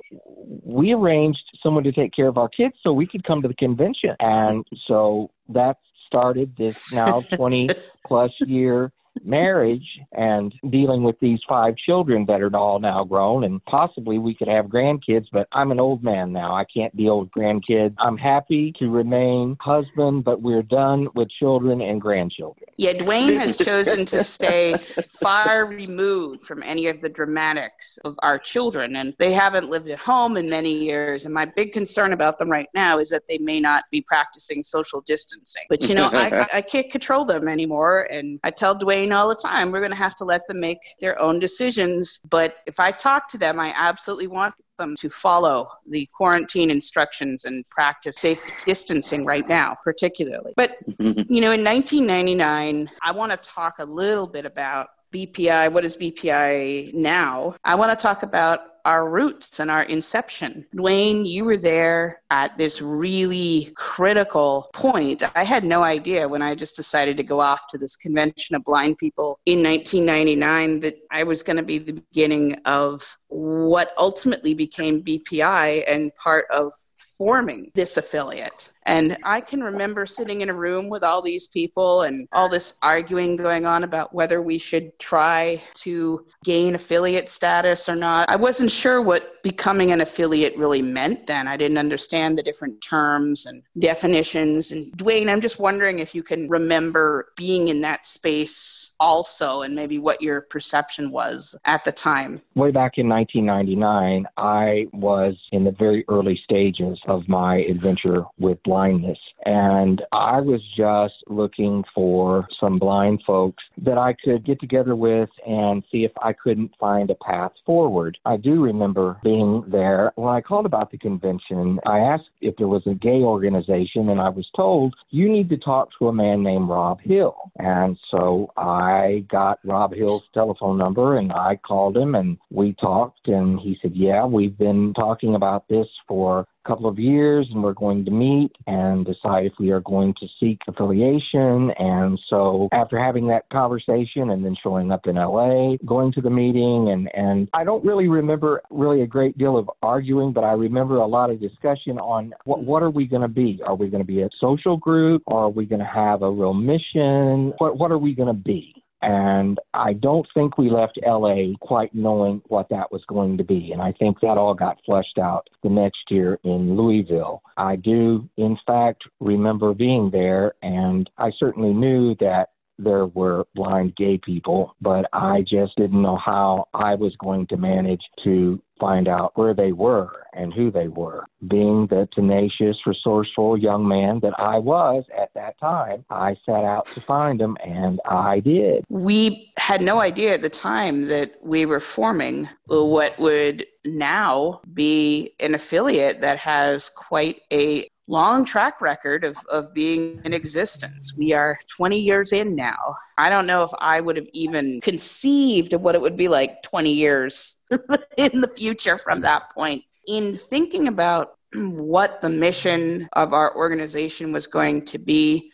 we 0.63 0.91
arranged 0.93 1.43
someone 1.61 1.83
to 1.83 1.91
take 1.91 2.13
care 2.13 2.27
of 2.27 2.37
our 2.37 2.49
kids 2.49 2.75
so 2.81 2.91
we 2.91 3.07
could 3.07 3.23
come 3.23 3.41
to 3.41 3.47
the 3.47 3.53
convention 3.53 4.15
and 4.19 4.65
so 4.87 5.29
that 5.49 5.77
started 6.05 6.53
this 6.57 6.75
now 6.91 7.21
20 7.35 7.69
plus 8.07 8.31
year 8.39 8.91
marriage 9.23 9.99
and 10.11 10.53
dealing 10.69 11.03
with 11.03 11.19
these 11.19 11.39
five 11.47 11.75
children 11.77 12.25
that 12.27 12.41
are 12.41 12.55
all 12.55 12.79
now 12.79 13.03
grown 13.03 13.43
and 13.43 13.63
possibly 13.65 14.17
we 14.17 14.33
could 14.33 14.47
have 14.47 14.65
grandkids 14.65 15.25
but 15.31 15.47
i'm 15.53 15.71
an 15.71 15.79
old 15.79 16.03
man 16.03 16.31
now 16.31 16.53
i 16.55 16.63
can't 16.65 16.95
deal 16.95 17.19
with 17.19 17.29
grandkids 17.29 17.93
i'm 17.99 18.17
happy 18.17 18.73
to 18.77 18.89
remain 18.89 19.55
husband 19.59 20.23
but 20.23 20.41
we're 20.41 20.63
done 20.63 21.07
with 21.15 21.29
children 21.29 21.81
and 21.81 22.01
grandchildren 22.01 22.65
Yeah, 22.77 22.93
Dwayne 22.93 23.37
has 23.37 23.57
chosen 23.57 24.05
to 24.07 24.23
stay 24.23 24.75
far 25.21 25.65
removed 25.65 26.41
from 26.41 26.63
any 26.63 26.87
of 26.87 27.01
the 27.01 27.09
dramatics 27.09 27.99
of 28.03 28.15
our 28.23 28.39
children, 28.39 28.95
and 28.95 29.13
they 29.19 29.31
haven't 29.31 29.69
lived 29.69 29.89
at 29.89 29.99
home 29.99 30.37
in 30.37 30.49
many 30.49 30.73
years. 30.73 31.25
And 31.25 31.33
my 31.33 31.45
big 31.45 31.71
concern 31.71 32.13
about 32.13 32.39
them 32.39 32.49
right 32.49 32.69
now 32.73 32.97
is 32.97 33.09
that 33.09 33.23
they 33.27 33.37
may 33.37 33.59
not 33.59 33.83
be 33.91 34.01
practicing 34.01 34.63
social 34.63 35.01
distancing. 35.01 35.63
But 35.69 35.87
you 35.87 35.95
know, 35.95 36.09
I, 36.11 36.47
I 36.53 36.61
can't 36.61 36.89
control 36.89 37.25
them 37.25 37.47
anymore, 37.47 38.03
and 38.03 38.39
I 38.43 38.51
tell 38.51 38.77
Dwayne 38.77 39.02
all 39.11 39.29
the 39.29 39.35
time, 39.35 39.71
we're 39.71 39.79
going 39.79 39.91
to 39.91 39.97
have 39.97 40.15
to 40.17 40.25
let 40.25 40.47
them 40.47 40.59
make 40.59 40.79
their 40.99 41.19
own 41.19 41.39
decisions. 41.39 42.19
But 42.29 42.55
if 42.65 42.79
I 42.79 42.91
talk 42.91 43.27
to 43.29 43.37
them, 43.37 43.59
I 43.59 43.73
absolutely 43.75 44.27
want 44.27 44.53
them 44.77 44.95
to 44.97 45.09
follow 45.09 45.69
the 45.87 46.07
quarantine 46.13 46.71
instructions 46.71 47.45
and 47.45 47.67
practice 47.69 48.17
safe 48.17 48.41
distancing 48.65 49.25
right 49.25 49.47
now, 49.47 49.77
particularly. 49.83 50.53
But 50.55 50.71
mm-hmm. 50.87 51.31
you 51.31 51.41
know, 51.41 51.51
in 51.51 51.63
1999, 51.63 52.89
I 53.01 53.11
want 53.11 53.31
to 53.31 53.37
talk 53.37 53.75
a 53.79 53.85
little 53.85 54.27
bit 54.27 54.45
about 54.45 54.89
BPI. 55.13 55.71
What 55.71 55.85
is 55.85 55.95
BPI 55.95 56.93
now? 56.93 57.55
I 57.63 57.75
want 57.75 57.97
to 57.97 58.01
talk 58.01 58.23
about 58.23 58.61
our 58.85 59.09
roots 59.09 59.59
and 59.59 59.71
our 59.71 59.83
inception. 59.83 60.65
Dwayne, 60.75 61.27
you 61.27 61.45
were 61.45 61.57
there 61.57 62.21
at 62.31 62.57
this 62.57 62.81
really 62.81 63.71
critical 63.75 64.69
point. 64.73 65.23
I 65.35 65.43
had 65.43 65.63
no 65.63 65.83
idea 65.83 66.27
when 66.27 66.41
I 66.41 66.55
just 66.55 66.75
decided 66.75 67.17
to 67.17 67.23
go 67.23 67.39
off 67.39 67.67
to 67.69 67.77
this 67.77 67.95
convention 67.95 68.55
of 68.55 68.63
blind 68.63 68.97
people 68.97 69.39
in 69.45 69.63
1999 69.63 70.81
that 70.81 70.95
I 71.11 71.23
was 71.23 71.43
going 71.43 71.57
to 71.57 71.63
be 71.63 71.79
the 71.79 71.93
beginning 71.93 72.55
of 72.65 73.17
what 73.27 73.91
ultimately 73.97 74.53
became 74.53 75.03
BPI 75.03 75.83
and 75.87 76.13
part 76.15 76.45
of 76.51 76.73
forming 77.17 77.71
this 77.73 77.97
affiliate. 77.97 78.72
And 78.85 79.17
I 79.23 79.41
can 79.41 79.61
remember 79.61 80.05
sitting 80.05 80.41
in 80.41 80.49
a 80.49 80.53
room 80.53 80.89
with 80.89 81.03
all 81.03 81.21
these 81.21 81.47
people 81.47 82.01
and 82.01 82.27
all 82.31 82.49
this 82.49 82.75
arguing 82.81 83.35
going 83.35 83.65
on 83.65 83.83
about 83.83 84.13
whether 84.13 84.41
we 84.41 84.57
should 84.57 84.97
try 84.99 85.61
to 85.75 86.25
gain 86.43 86.75
affiliate 86.75 87.29
status 87.29 87.87
or 87.87 87.95
not. 87.95 88.29
I 88.29 88.35
wasn't 88.35 88.71
sure 88.71 89.01
what 89.01 89.41
becoming 89.43 89.91
an 89.91 90.01
affiliate 90.01 90.57
really 90.57 90.81
meant 90.81 91.27
then. 91.27 91.47
I 91.47 91.57
didn't 91.57 91.77
understand 91.77 92.37
the 92.37 92.43
different 92.43 92.81
terms 92.81 93.45
and 93.45 93.61
definitions. 93.77 94.71
And 94.71 94.91
Dwayne, 94.97 95.29
I'm 95.29 95.41
just 95.41 95.59
wondering 95.59 95.99
if 95.99 96.15
you 96.15 96.23
can 96.23 96.49
remember 96.49 97.29
being 97.35 97.67
in 97.67 97.81
that 97.81 98.07
space 98.07 98.91
also 98.99 99.61
and 99.61 99.75
maybe 99.75 99.99
what 99.99 100.21
your 100.21 100.41
perception 100.41 101.11
was 101.11 101.55
at 101.65 101.83
the 101.83 101.91
time. 101.91 102.41
Way 102.55 102.71
back 102.71 102.93
in 102.97 103.09
1999, 103.09 104.25
I 104.37 104.87
was 104.93 105.35
in 105.51 105.65
the 105.65 105.71
very 105.71 106.05
early 106.07 106.39
stages 106.43 106.99
of 107.07 107.27
my 107.27 107.57
adventure 107.57 108.23
with 108.39 108.63
blindness. 108.73 109.19
And 109.45 110.01
I 110.11 110.41
was 110.41 110.61
just 110.75 111.13
looking 111.27 111.83
for 111.93 112.47
some 112.59 112.79
blind 112.79 113.21
folks 113.27 113.63
that 113.77 113.99
I 113.99 114.15
could 114.23 114.43
get 114.43 114.59
together 114.59 114.95
with 114.95 115.29
and 115.45 115.83
see 115.91 116.05
if 116.05 116.11
I 116.23 116.33
couldn't 116.33 116.71
find 116.79 117.11
a 117.11 117.15
path 117.15 117.51
forward. 117.65 118.17
I 118.25 118.37
do 118.37 118.63
remember 118.63 119.19
being 119.23 119.63
there. 119.67 120.11
When 120.15 120.33
I 120.33 120.41
called 120.41 120.65
about 120.65 120.89
the 120.89 120.97
convention, 120.97 121.79
I 121.85 121.99
asked 121.99 122.31
if 122.41 122.55
there 122.57 122.67
was 122.67 122.81
a 122.87 122.95
gay 122.95 123.21
organization, 123.21 124.09
and 124.09 124.19
I 124.19 124.29
was 124.29 124.47
told, 124.55 124.95
you 125.11 125.29
need 125.29 125.49
to 125.49 125.57
talk 125.57 125.89
to 125.99 126.07
a 126.07 126.13
man 126.13 126.41
named 126.41 126.67
Rob 126.67 126.99
Hill. 127.01 127.35
And 127.59 127.95
so 128.09 128.51
I 128.57 129.25
got 129.29 129.59
Rob 129.63 129.93
Hill's 129.93 130.23
telephone 130.33 130.79
number 130.79 131.17
and 131.17 131.31
I 131.31 131.57
called 131.57 131.95
him 131.95 132.15
and 132.15 132.37
we 132.49 132.73
talked, 132.73 133.27
and 133.27 133.59
he 133.59 133.77
said, 133.81 133.91
Yeah, 133.93 134.25
we've 134.25 134.57
been 134.57 134.93
talking 134.95 135.35
about 135.35 135.67
this 135.67 135.87
for 136.07 136.47
couple 136.65 136.87
of 136.87 136.99
years 136.99 137.47
and 137.51 137.63
we're 137.63 137.73
going 137.73 138.05
to 138.05 138.11
meet 138.11 138.51
and 138.67 139.05
decide 139.05 139.45
if 139.45 139.53
we 139.59 139.71
are 139.71 139.81
going 139.81 140.13
to 140.19 140.27
seek 140.39 140.59
affiliation. 140.67 141.71
And 141.77 142.19
so 142.29 142.69
after 142.71 142.97
having 142.97 143.27
that 143.27 143.49
conversation 143.49 144.29
and 144.29 144.43
then 144.43 144.55
showing 144.61 144.91
up 144.91 145.07
in 145.07 145.15
LA, 145.15 145.75
going 145.85 146.11
to 146.13 146.21
the 146.21 146.29
meeting 146.29 146.89
and, 146.89 147.09
and 147.13 147.49
I 147.53 147.63
don't 147.63 147.83
really 147.85 148.07
remember 148.07 148.61
really 148.69 149.01
a 149.01 149.07
great 149.07 149.37
deal 149.37 149.57
of 149.57 149.69
arguing, 149.81 150.33
but 150.33 150.43
I 150.43 150.53
remember 150.53 150.97
a 150.97 151.07
lot 151.07 151.29
of 151.29 151.39
discussion 151.39 151.99
on 151.99 152.33
what, 152.45 152.63
what 152.63 152.83
are 152.83 152.91
we 152.91 153.05
going 153.05 153.21
to 153.21 153.27
be? 153.27 153.61
Are 153.65 153.75
we 153.75 153.89
going 153.89 154.03
to 154.03 154.07
be 154.07 154.21
a 154.21 154.29
social 154.39 154.77
group? 154.77 155.23
Are 155.27 155.49
we 155.49 155.65
going 155.65 155.79
to 155.79 155.85
have 155.85 156.21
a 156.21 156.31
real 156.31 156.53
mission? 156.53 157.53
What, 157.57 157.77
what 157.77 157.91
are 157.91 157.97
we 157.97 158.13
going 158.13 158.27
to 158.27 158.33
be? 158.33 158.82
And 159.03 159.59
I 159.73 159.91
don't 159.91 160.25
think 160.33 160.57
we 160.57 160.69
left 160.69 160.97
LA 161.05 161.57
quite 161.59 161.93
knowing 161.93 162.41
what 162.47 162.69
that 162.69 162.89
was 162.89 163.03
going 163.09 163.37
to 163.37 163.43
be. 163.43 163.73
And 163.73 163.81
I 163.81 163.91
think 163.91 164.21
that 164.21 164.37
all 164.37 164.53
got 164.53 164.79
fleshed 164.85 165.17
out 165.21 165.49
the 165.61 165.69
next 165.69 166.09
year 166.09 166.39
in 166.45 166.77
Louisville. 166.77 167.41
I 167.57 167.75
do, 167.75 168.29
in 168.37 168.57
fact, 168.65 169.03
remember 169.19 169.73
being 169.73 170.09
there, 170.09 170.53
and 170.63 171.09
I 171.17 171.31
certainly 171.37 171.73
knew 171.73 172.15
that 172.21 172.51
there 172.77 173.05
were 173.07 173.45
blind 173.55 173.95
gay 173.95 174.17
people, 174.17 174.75
but 174.81 175.05
I 175.13 175.41
just 175.41 175.75
didn't 175.77 176.01
know 176.01 176.17
how 176.17 176.67
I 176.73 176.95
was 176.95 177.15
going 177.17 177.47
to 177.47 177.57
manage 177.57 178.01
to 178.23 178.61
find 178.79 179.07
out 179.07 179.31
where 179.35 179.53
they 179.53 179.71
were 179.71 180.11
and 180.33 180.53
who 180.53 180.71
they 180.71 180.87
were. 180.87 181.25
Being 181.47 181.87
the 181.87 182.07
tenacious, 182.13 182.75
resourceful 182.85 183.57
young 183.57 183.87
man 183.87 184.19
that 184.21 184.33
I 184.37 184.57
was 184.57 185.05
at 185.17 185.29
that 185.35 185.59
time, 185.59 186.03
I 186.09 186.35
set 186.45 186.65
out 186.65 186.87
to 186.87 187.01
find 187.01 187.39
them 187.39 187.55
and 187.63 187.99
I 188.09 188.39
did. 188.39 188.83
We 188.89 189.53
had 189.57 189.81
no 189.81 190.01
idea 190.01 190.33
at 190.33 190.41
the 190.41 190.49
time 190.49 191.07
that 191.07 191.33
we 191.41 191.65
were 191.65 191.79
forming 191.79 192.49
what 192.67 193.17
would 193.19 193.65
now 193.85 194.61
be 194.73 195.33
an 195.39 195.55
affiliate 195.55 196.21
that 196.21 196.37
has 196.39 196.89
quite 196.89 197.41
a 197.51 197.87
long 198.07 198.45
track 198.45 198.81
record 198.81 199.23
of, 199.23 199.37
of 199.49 199.73
being 199.73 200.21
in 200.25 200.33
existence. 200.33 201.13
We 201.17 201.33
are 201.33 201.57
20 201.77 201.97
years 201.97 202.33
in 202.33 202.55
now. 202.55 202.95
I 203.17 203.29
don't 203.29 203.47
know 203.47 203.63
if 203.63 203.71
I 203.79 204.01
would 204.01 204.17
have 204.17 204.27
even 204.33 204.81
conceived 204.81 205.73
of 205.73 205.81
what 205.81 205.95
it 205.95 206.01
would 206.01 206.17
be 206.17 206.27
like 206.27 206.63
20 206.63 206.91
years 206.91 207.57
in 208.17 208.41
the 208.41 208.51
future 208.55 208.97
from 208.97 209.21
that 209.21 209.43
point. 209.55 209.83
In 210.07 210.35
thinking 210.35 210.87
about 210.87 211.37
what 211.53 212.19
the 212.21 212.29
mission 212.29 213.07
of 213.13 213.33
our 213.33 213.55
organization 213.55 214.31
was 214.31 214.47
going 214.47 214.85
to 214.85 214.97
be, 214.97 215.51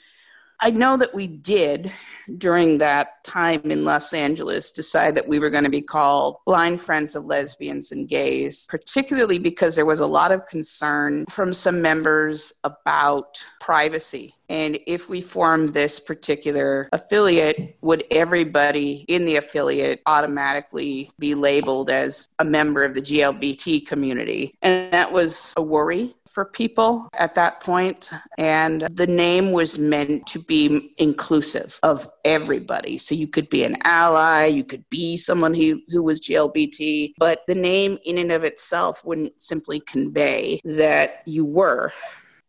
I 0.61 0.71
know 0.71 0.97
that 0.97 1.13
we 1.13 1.27
did 1.27 1.91
during 2.37 2.77
that 2.79 3.23
time 3.23 3.61
in 3.71 3.85
Los 3.85 4.13
Angeles 4.13 4.71
decide 4.71 5.15
that 5.15 5.27
we 5.27 5.39
were 5.39 5.49
going 5.49 5.63
to 5.63 5.69
be 5.69 5.81
called 5.81 6.37
Blind 6.45 6.81
Friends 6.81 7.15
of 7.15 7.25
Lesbians 7.25 7.91
and 7.91 8.07
Gays, 8.07 8.67
particularly 8.69 9.39
because 9.39 9.75
there 9.75 9.85
was 9.85 9.99
a 9.99 10.05
lot 10.05 10.31
of 10.31 10.47
concern 10.47 11.25
from 11.29 11.53
some 11.53 11.81
members 11.81 12.53
about 12.63 13.43
privacy. 13.61 14.35
And 14.49 14.79
if 14.87 15.09
we 15.09 15.21
formed 15.21 15.73
this 15.73 15.99
particular 15.99 16.89
affiliate, 16.91 17.77
would 17.81 18.03
everybody 18.09 19.05
in 19.07 19.25
the 19.25 19.35
affiliate 19.35 20.01
automatically 20.07 21.11
be 21.19 21.35
labeled 21.35 21.89
as 21.89 22.27
a 22.39 22.45
member 22.45 22.83
of 22.83 22.95
the 22.95 23.01
GLBT 23.01 23.85
community? 23.85 24.55
And 24.61 24.91
that 24.91 25.11
was 25.11 25.53
a 25.55 25.61
worry 25.61 26.15
for 26.29 26.45
people 26.45 27.09
at 27.13 27.35
that 27.35 27.61
point. 27.61 28.09
And 28.37 28.87
the 28.91 29.07
name 29.07 29.51
was 29.51 29.79
meant 29.79 30.27
to 30.27 30.39
be 30.39 30.93
inclusive 30.97 31.79
of 31.83 32.09
everybody. 32.23 32.97
So 32.97 33.15
you 33.15 33.27
could 33.27 33.49
be 33.49 33.63
an 33.63 33.77
ally, 33.83 34.45
you 34.45 34.63
could 34.63 34.87
be 34.89 35.17
someone 35.17 35.53
who, 35.53 35.81
who 35.89 36.03
was 36.03 36.21
GLBT, 36.21 37.13
but 37.17 37.41
the 37.47 37.55
name 37.55 37.97
in 38.05 38.17
and 38.17 38.31
of 38.31 38.43
itself 38.43 39.03
wouldn't 39.03 39.41
simply 39.41 39.79
convey 39.81 40.61
that 40.63 41.23
you 41.25 41.45
were, 41.45 41.91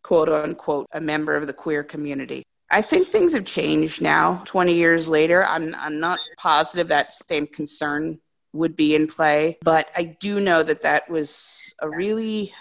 quote 0.03 0.29
unquote, 0.29 0.87
a 0.93 1.01
member 1.01 1.37
of 1.37 1.47
the 1.47 1.53
queer 1.53 1.83
community. 1.83 2.45
I 2.71 2.83
think 2.83 3.09
things 3.09 3.33
have 3.33 3.47
changed 3.47 4.01
now, 4.01 4.43
20 4.47 4.75
years 4.75 5.09
later. 5.09 5.45
I'm, 5.45 5.75
I'm 5.75 5.99
not 5.99 6.21
positive 6.39 6.89
that 6.89 7.13
same 7.13 7.49
concern 7.49 8.21
would 8.53 8.77
be 8.77 8.95
in 8.95 9.07
play, 9.09 9.59
but 9.63 9.89
I 9.97 10.17
do 10.21 10.41
know 10.41 10.63
that 10.63 10.83
that 10.83 11.09
was 11.09 11.73
a 11.81 11.89
really 11.89 12.53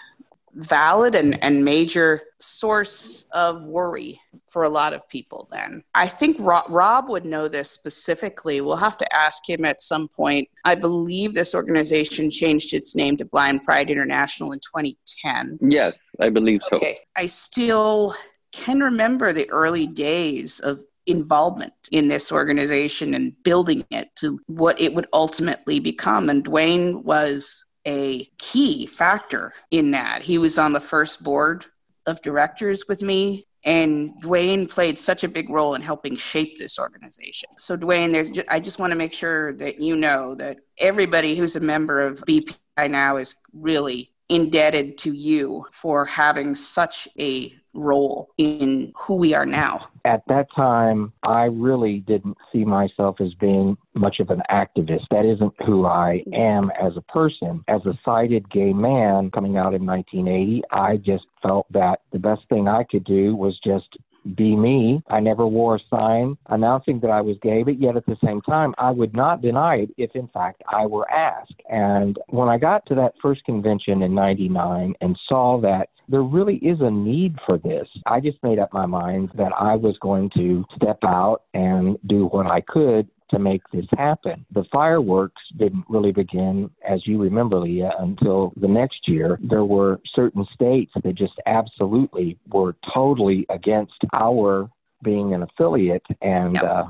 valid 0.54 1.14
and, 1.14 1.42
and 1.42 1.64
major 1.64 2.22
source 2.40 3.26
of 3.32 3.62
worry 3.62 4.20
for 4.48 4.64
a 4.64 4.68
lot 4.68 4.92
of 4.92 5.08
people 5.08 5.48
then. 5.52 5.82
I 5.94 6.08
think 6.08 6.36
Rob, 6.40 6.64
Rob, 6.68 7.08
would 7.08 7.24
know 7.24 7.48
this 7.48 7.70
specifically. 7.70 8.60
We'll 8.60 8.76
have 8.76 8.98
to 8.98 9.14
ask 9.14 9.48
him 9.48 9.64
at 9.64 9.80
some 9.80 10.08
point. 10.08 10.48
I 10.64 10.74
believe 10.74 11.34
this 11.34 11.54
organization 11.54 12.30
changed 12.30 12.74
its 12.74 12.96
name 12.96 13.16
to 13.18 13.24
Blind 13.24 13.64
Pride 13.64 13.90
International 13.90 14.52
in 14.52 14.60
2010. 14.60 15.58
Yes, 15.70 15.98
I 16.18 16.30
believe 16.30 16.60
so. 16.68 16.76
Okay. 16.76 16.98
I 17.16 17.26
still 17.26 18.14
can 18.52 18.80
remember 18.80 19.32
the 19.32 19.48
early 19.50 19.86
days 19.86 20.60
of 20.60 20.80
involvement 21.06 21.72
in 21.90 22.08
this 22.08 22.30
organization 22.30 23.14
and 23.14 23.34
building 23.42 23.84
it 23.90 24.08
to 24.16 24.38
what 24.46 24.80
it 24.80 24.94
would 24.94 25.06
ultimately 25.12 25.80
become. 25.80 26.28
And 26.28 26.44
Dwayne 26.44 27.02
was 27.02 27.66
a 27.86 28.24
key 28.38 28.86
factor 28.86 29.52
in 29.70 29.92
that. 29.92 30.22
He 30.22 30.38
was 30.38 30.58
on 30.58 30.72
the 30.72 30.80
first 30.80 31.22
board 31.22 31.66
of 32.06 32.20
directors 32.22 32.84
with 32.88 33.02
me, 33.02 33.46
and 33.64 34.12
Dwayne 34.22 34.68
played 34.68 34.98
such 34.98 35.24
a 35.24 35.28
big 35.28 35.50
role 35.50 35.74
in 35.74 35.82
helping 35.82 36.16
shape 36.16 36.58
this 36.58 36.78
organization. 36.78 37.50
So, 37.58 37.76
Dwayne, 37.76 38.44
I 38.48 38.60
just 38.60 38.78
want 38.78 38.90
to 38.90 38.96
make 38.96 39.12
sure 39.12 39.52
that 39.54 39.80
you 39.80 39.96
know 39.96 40.34
that 40.36 40.58
everybody 40.78 41.36
who's 41.36 41.56
a 41.56 41.60
member 41.60 42.00
of 42.00 42.20
BPI 42.20 42.90
now 42.90 43.16
is 43.16 43.36
really 43.52 44.12
indebted 44.28 44.96
to 44.96 45.12
you 45.12 45.66
for 45.72 46.04
having 46.04 46.54
such 46.54 47.08
a 47.18 47.52
role 47.74 48.30
in 48.38 48.92
who 48.96 49.14
we 49.16 49.34
are 49.34 49.46
now? 49.46 49.88
At 50.04 50.22
that 50.28 50.46
time, 50.54 51.12
I 51.22 51.44
really 51.44 52.00
didn't 52.00 52.36
see 52.52 52.64
myself 52.64 53.20
as 53.20 53.34
being 53.34 53.76
much 53.94 54.20
of 54.20 54.30
an 54.30 54.42
activist. 54.50 55.04
That 55.10 55.24
isn't 55.24 55.52
who 55.64 55.86
I 55.86 56.22
am 56.32 56.70
as 56.80 56.96
a 56.96 57.02
person. 57.02 57.64
As 57.68 57.84
a 57.86 57.98
sighted 58.04 58.50
gay 58.50 58.72
man 58.72 59.30
coming 59.30 59.56
out 59.56 59.74
in 59.74 59.84
1980, 59.84 60.62
I 60.70 60.96
just 60.96 61.24
felt 61.42 61.66
that 61.72 62.00
the 62.12 62.18
best 62.18 62.42
thing 62.48 62.68
I 62.68 62.84
could 62.84 63.04
do 63.04 63.34
was 63.36 63.58
just 63.62 63.96
be 64.34 64.56
me. 64.56 65.02
I 65.08 65.20
never 65.20 65.46
wore 65.46 65.76
a 65.76 65.80
sign 65.90 66.36
announcing 66.48 67.00
that 67.00 67.10
I 67.10 67.20
was 67.20 67.36
gay, 67.42 67.62
but 67.62 67.80
yet 67.80 67.96
at 67.96 68.06
the 68.06 68.16
same 68.24 68.40
time, 68.42 68.74
I 68.78 68.90
would 68.90 69.14
not 69.14 69.42
deny 69.42 69.76
it 69.76 69.90
if, 69.96 70.14
in 70.14 70.28
fact, 70.28 70.62
I 70.68 70.86
were 70.86 71.10
asked. 71.10 71.60
And 71.68 72.18
when 72.28 72.48
I 72.48 72.58
got 72.58 72.86
to 72.86 72.94
that 72.96 73.14
first 73.22 73.44
convention 73.44 74.02
in 74.02 74.14
99 74.14 74.94
and 75.00 75.18
saw 75.28 75.60
that 75.60 75.88
there 76.08 76.22
really 76.22 76.56
is 76.56 76.80
a 76.80 76.90
need 76.90 77.36
for 77.46 77.56
this, 77.58 77.88
I 78.06 78.20
just 78.20 78.42
made 78.42 78.58
up 78.58 78.72
my 78.72 78.86
mind 78.86 79.30
that 79.36 79.52
I 79.58 79.76
was 79.76 79.96
going 80.00 80.30
to 80.36 80.64
step 80.74 80.98
out 81.04 81.42
and 81.54 81.98
do 82.06 82.26
what 82.26 82.46
I 82.46 82.60
could 82.60 83.08
to 83.30 83.38
make 83.38 83.62
this 83.72 83.86
happen. 83.96 84.44
The 84.52 84.64
fireworks 84.72 85.42
didn't 85.56 85.84
really 85.88 86.12
begin, 86.12 86.70
as 86.88 87.06
you 87.06 87.20
remember, 87.20 87.58
Leah, 87.58 87.92
until 87.98 88.52
the 88.56 88.68
next 88.68 89.08
year. 89.08 89.38
There 89.42 89.64
were 89.64 90.00
certain 90.14 90.46
states 90.54 90.92
that 91.02 91.14
just 91.14 91.34
absolutely 91.46 92.38
were 92.48 92.76
totally 92.92 93.46
against 93.48 94.04
our 94.12 94.70
being 95.02 95.34
an 95.34 95.42
affiliate. 95.42 96.06
And, 96.20 96.54
yep. 96.54 96.64
uh, 96.64 96.84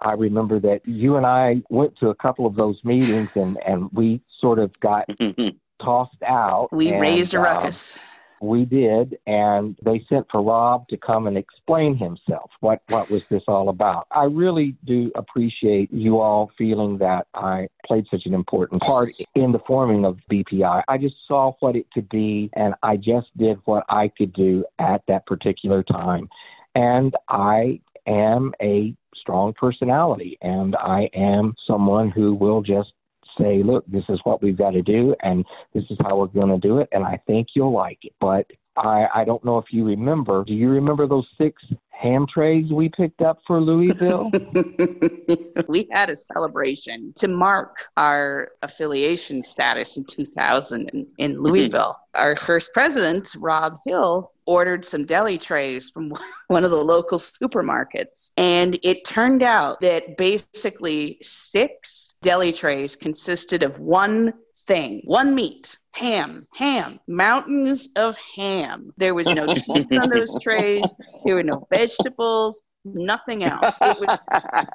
I 0.00 0.12
remember 0.12 0.58
that 0.60 0.80
you 0.86 1.16
and 1.16 1.24
I 1.24 1.62
went 1.70 1.96
to 1.98 2.08
a 2.08 2.14
couple 2.14 2.46
of 2.46 2.56
those 2.56 2.78
meetings 2.84 3.30
and, 3.36 3.58
and 3.64 3.90
we 3.92 4.20
sort 4.40 4.58
of 4.58 4.78
got 4.80 5.08
tossed 5.82 6.22
out. 6.26 6.68
We 6.72 6.88
and, 6.88 7.00
raised 7.00 7.32
a 7.34 7.40
uh, 7.40 7.42
ruckus. 7.42 7.96
We 8.40 8.64
did, 8.64 9.18
and 9.26 9.76
they 9.84 10.04
sent 10.08 10.26
for 10.30 10.42
Rob 10.42 10.88
to 10.88 10.96
come 10.96 11.26
and 11.26 11.36
explain 11.36 11.96
himself. 11.96 12.50
What 12.60 12.82
what 12.88 13.10
was 13.10 13.22
this 13.30 13.42
all 13.48 13.68
about? 13.68 14.06
I 14.10 14.24
really 14.24 14.76
do 14.84 15.10
appreciate 15.14 15.92
you 15.92 16.20
all 16.20 16.50
feeling 16.56 16.98
that 16.98 17.26
I 17.34 17.68
played 17.86 18.06
such 18.10 18.26
an 18.26 18.34
important 18.34 18.82
part 18.82 19.10
in 19.34 19.52
the 19.52 19.60
forming 19.66 20.04
of 20.04 20.18
BPI. 20.30 20.82
I 20.86 20.98
just 20.98 21.16
saw 21.26 21.52
what 21.60 21.76
it 21.76 21.86
could 21.92 22.08
be, 22.08 22.50
and 22.54 22.74
I 22.82 22.96
just 22.96 23.36
did 23.36 23.58
what 23.64 23.84
I 23.88 24.08
could 24.08 24.32
do 24.32 24.64
at 24.78 25.02
that 25.08 25.26
particular 25.26 25.82
time. 25.82 26.28
And 26.74 27.14
I 27.28 27.80
am 28.06 28.52
a 28.60 28.94
strong 29.14 29.54
personality, 29.54 30.38
and 30.42 30.76
I 30.76 31.08
am 31.14 31.54
someone 31.66 32.10
who 32.10 32.34
will 32.34 32.62
just 32.62 32.92
say, 33.38 33.62
look, 33.62 33.84
this 33.86 34.04
is 34.08 34.20
what 34.24 34.42
we've 34.42 34.56
got 34.56 34.70
to 34.70 34.82
do, 34.82 35.14
and 35.22 35.44
this 35.72 35.84
is 35.90 35.98
how 36.02 36.18
we're 36.18 36.26
going 36.26 36.48
to 36.48 36.58
do 36.58 36.78
it, 36.78 36.88
and 36.92 37.04
I 37.04 37.20
think 37.26 37.48
you'll 37.54 37.72
like 37.72 37.98
it. 38.02 38.14
But 38.20 38.46
I, 38.76 39.06
I 39.14 39.24
don't 39.24 39.44
know 39.44 39.58
if 39.58 39.66
you 39.70 39.84
remember. 39.84 40.44
Do 40.44 40.52
you 40.52 40.68
remember 40.68 41.06
those 41.06 41.26
six 41.38 41.62
ham 41.90 42.26
trays 42.32 42.72
we 42.72 42.88
picked 42.88 43.20
up 43.20 43.38
for 43.46 43.60
Louisville? 43.60 44.30
we 45.68 45.88
had 45.92 46.10
a 46.10 46.16
celebration 46.16 47.12
to 47.16 47.28
mark 47.28 47.86
our 47.96 48.50
affiliation 48.62 49.42
status 49.42 49.96
in 49.96 50.04
2000 50.04 50.88
in, 50.88 51.06
in 51.18 51.34
mm-hmm. 51.34 51.42
Louisville. 51.42 51.96
our 52.14 52.36
first 52.36 52.72
president, 52.74 53.30
Rob 53.38 53.78
Hill, 53.86 54.32
ordered 54.46 54.84
some 54.84 55.04
deli 55.04 55.38
trays 55.38 55.90
from 55.90 56.12
one 56.48 56.64
of 56.64 56.70
the 56.70 56.76
local 56.76 57.18
supermarkets. 57.18 58.32
And 58.36 58.78
it 58.82 59.04
turned 59.04 59.42
out 59.42 59.80
that 59.80 60.16
basically 60.16 61.18
six 61.22 62.14
deli 62.22 62.52
trays 62.52 62.96
consisted 62.96 63.62
of 63.62 63.78
one 63.78 64.34
thing, 64.66 65.02
one 65.04 65.34
meat, 65.34 65.78
ham, 65.92 66.46
ham, 66.54 66.98
mountains 67.06 67.88
of 67.96 68.16
ham. 68.36 68.92
There 68.96 69.14
was 69.14 69.26
no 69.26 69.46
cheese 69.54 69.86
on 69.98 70.08
those 70.10 70.36
trays. 70.42 70.84
There 71.24 71.36
were 71.36 71.42
no 71.42 71.66
vegetables, 71.70 72.62
nothing 72.84 73.44
else. 73.44 73.76
It 73.80 73.98
was 74.00 74.18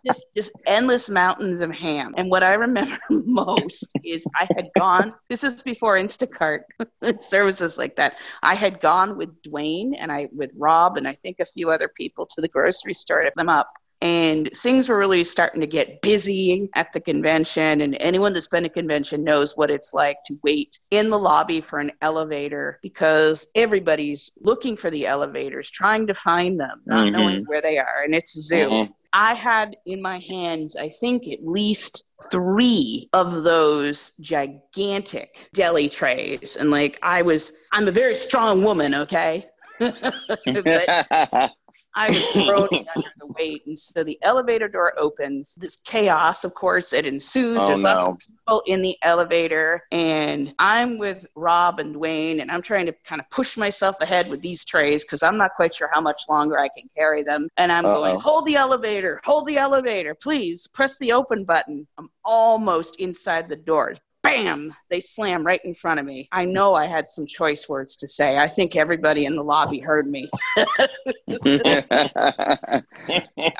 just, 0.05 0.25
just 0.35 0.51
endless 0.65 1.09
mountains 1.09 1.61
of 1.61 1.71
ham. 1.71 2.13
And 2.17 2.29
what 2.29 2.43
I 2.43 2.53
remember 2.53 2.97
most 3.09 3.91
is 4.03 4.25
I 4.39 4.47
had 4.55 4.69
gone, 4.77 5.13
this 5.29 5.43
is 5.43 5.61
before 5.63 5.95
Instacart 5.97 6.61
services 7.21 7.77
like 7.77 7.95
that. 7.97 8.13
I 8.43 8.55
had 8.55 8.81
gone 8.81 9.17
with 9.17 9.29
Dwayne 9.43 9.93
and 9.97 10.11
I 10.11 10.29
with 10.33 10.51
Rob 10.57 10.97
and 10.97 11.07
I 11.07 11.15
think 11.15 11.39
a 11.39 11.45
few 11.45 11.69
other 11.69 11.89
people 11.95 12.25
to 12.27 12.41
the 12.41 12.47
grocery 12.47 12.93
store 12.93 13.21
to 13.21 13.25
pick 13.25 13.35
them 13.35 13.49
up 13.49 13.69
and 14.01 14.49
things 14.55 14.87
were 14.87 14.97
really 14.97 15.23
starting 15.23 15.59
to 15.59 15.67
get 15.67 16.01
busy 16.01 16.69
at 16.75 16.91
the 16.93 17.01
convention 17.01 17.81
and 17.81 17.97
anyone 17.99 18.33
that's 18.33 18.47
been 18.47 18.63
to 18.63 18.69
convention 18.69 19.23
knows 19.23 19.57
what 19.57 19.69
it's 19.69 19.93
like 19.93 20.17
to 20.25 20.37
wait 20.43 20.79
in 20.91 21.09
the 21.09 21.19
lobby 21.19 21.59
for 21.59 21.79
an 21.79 21.91
elevator 22.01 22.79
because 22.81 23.47
everybody's 23.55 24.31
looking 24.39 24.77
for 24.77 24.89
the 24.89 25.05
elevators 25.05 25.69
trying 25.69 26.07
to 26.07 26.13
find 26.13 26.59
them 26.59 26.81
not 26.85 27.01
mm-hmm. 27.01 27.11
knowing 27.11 27.43
where 27.45 27.61
they 27.61 27.77
are 27.77 28.03
and 28.03 28.15
it's 28.15 28.37
a 28.37 28.41
zoo 28.41 28.69
mm-hmm. 28.69 28.91
i 29.11 29.33
had 29.33 29.75
in 29.85 30.01
my 30.01 30.19
hands 30.19 30.77
i 30.77 30.87
think 30.87 31.27
at 31.27 31.45
least 31.45 32.03
three 32.31 33.09
of 33.11 33.43
those 33.43 34.13
gigantic 34.21 35.49
deli 35.53 35.89
trays 35.89 36.55
and 36.55 36.71
like 36.71 36.97
i 37.03 37.21
was 37.21 37.51
i'm 37.73 37.87
a 37.87 37.91
very 37.91 38.15
strong 38.15 38.63
woman 38.63 38.95
okay 38.95 39.45
but 39.79 41.51
I 41.95 42.07
was 42.09 42.27
groaning 42.33 42.85
under 42.95 43.09
the 43.17 43.27
weight. 43.27 43.63
And 43.65 43.77
so 43.77 44.03
the 44.03 44.17
elevator 44.21 44.67
door 44.67 44.93
opens. 44.97 45.55
This 45.55 45.77
chaos, 45.77 46.43
of 46.43 46.53
course, 46.53 46.93
it 46.93 47.05
ensues. 47.05 47.57
Oh, 47.59 47.67
There's 47.67 47.81
no. 47.81 47.89
lots 47.89 48.05
of 48.05 48.17
people 48.19 48.63
in 48.67 48.81
the 48.81 48.95
elevator. 49.01 49.83
And 49.91 50.53
I'm 50.59 50.97
with 50.97 51.25
Rob 51.35 51.79
and 51.79 51.95
Dwayne, 51.95 52.41
and 52.41 52.51
I'm 52.51 52.61
trying 52.61 52.85
to 52.85 52.93
kind 53.03 53.21
of 53.21 53.29
push 53.29 53.57
myself 53.57 53.95
ahead 54.01 54.29
with 54.29 54.41
these 54.41 54.65
trays 54.65 55.03
because 55.03 55.23
I'm 55.23 55.37
not 55.37 55.51
quite 55.55 55.73
sure 55.73 55.89
how 55.93 56.01
much 56.01 56.23
longer 56.29 56.57
I 56.59 56.69
can 56.69 56.89
carry 56.95 57.23
them. 57.23 57.47
And 57.57 57.71
I'm 57.71 57.85
Uh-oh. 57.85 57.95
going, 57.95 58.19
hold 58.19 58.45
the 58.45 58.55
elevator, 58.55 59.19
hold 59.23 59.47
the 59.47 59.57
elevator, 59.57 60.15
please 60.15 60.67
press 60.67 60.97
the 60.97 61.11
open 61.11 61.43
button. 61.43 61.87
I'm 61.97 62.09
almost 62.23 62.95
inside 62.97 63.49
the 63.49 63.55
door 63.55 63.95
bam, 64.23 64.73
they 64.89 65.01
slam 65.01 65.45
right 65.45 65.61
in 65.63 65.73
front 65.73 65.99
of 65.99 66.05
me. 66.05 66.27
I 66.31 66.45
know 66.45 66.73
I 66.73 66.85
had 66.85 67.07
some 67.07 67.25
choice 67.25 67.69
words 67.69 67.95
to 67.97 68.07
say. 68.07 68.37
I 68.37 68.47
think 68.47 68.75
everybody 68.75 69.25
in 69.25 69.35
the 69.35 69.43
lobby 69.43 69.79
heard 69.79 70.07
me. 70.07 70.27
I 70.57 70.87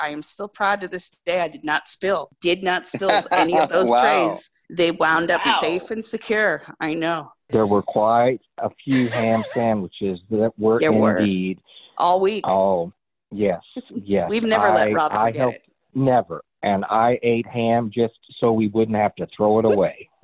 am 0.10 0.24
still 0.24 0.48
proud 0.48 0.82
to 0.82 0.88
this 0.88 1.10
day. 1.25 1.42
I 1.42 1.48
did 1.48 1.63
not 1.63 1.88
spill, 1.88 2.30
did 2.42 2.63
not 2.63 2.88
spill 2.88 3.24
any 3.32 3.58
of 3.58 3.70
those 3.70 3.89
wow. 3.89 4.30
trays. 4.30 4.50
They 4.70 4.92
wound 4.92 5.32
up 5.32 5.42
wow. 5.46 5.60
safe 5.62 5.89
and 5.92 6.04
secure. 6.04 6.62
I 6.80 6.94
know. 6.94 7.32
There 7.50 7.66
were 7.66 7.82
quite 7.82 8.42
a 8.60 8.70
few 8.84 9.10
ham 9.10 9.44
sandwiches 9.54 10.20
that 10.30 10.51
were 10.58 10.80
there 10.80 10.92
indeed 10.92 11.58
were. 11.58 12.06
all 12.06 12.22
week. 12.22 12.46
Oh, 12.48 12.94
yes, 13.32 13.62
yes. 13.89 14.30
We've 14.30 14.43
never 14.43 14.67
I, 14.67 14.76
let 14.76 14.93
Rob 14.93 15.12
forget 15.12 15.36
I 15.36 15.38
helped, 15.38 15.56
it. 15.56 15.63
Never, 15.95 16.43
and 16.63 16.86
I 16.86 17.19
ate 17.24 17.48
ham 17.48 17.89
just 17.93 18.15
so 18.39 18.52
we 18.52 18.67
wouldn't 18.67 18.98
have 18.98 19.15
to 19.15 19.28
throw 19.36 19.60
it 19.60 19.65
away. 19.65 20.10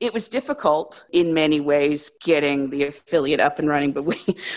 it 0.00 0.12
was 0.12 0.28
difficult 0.28 1.04
in 1.12 1.34
many 1.34 1.60
ways 1.60 2.12
getting 2.22 2.70
the 2.70 2.84
affiliate 2.84 3.40
up 3.40 3.58
and 3.58 3.68
running, 3.68 3.92
but 3.92 4.04
we, 4.04 4.16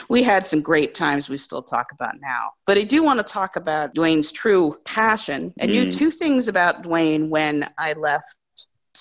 we 0.10 0.24
had 0.24 0.46
some 0.46 0.62
great 0.62 0.94
times 0.94 1.30
we 1.30 1.38
still 1.38 1.64
talk 1.64 1.88
about 1.92 2.20
now. 2.22 2.52
But 2.66 2.78
I 2.78 2.84
do 2.84 3.04
want 3.04 3.20
to 3.20 3.24
talk 3.24 3.56
about 3.56 3.96
Dwayne's 3.96 4.32
true 4.32 4.78
passion. 4.86 5.54
I 5.60 5.66
knew 5.66 5.86
mm. 5.86 5.98
two 5.98 6.12
things 6.12 6.48
about 6.48 6.84
Dwayne 6.84 7.30
when 7.30 7.70
I 7.78 7.94
left 7.94 8.36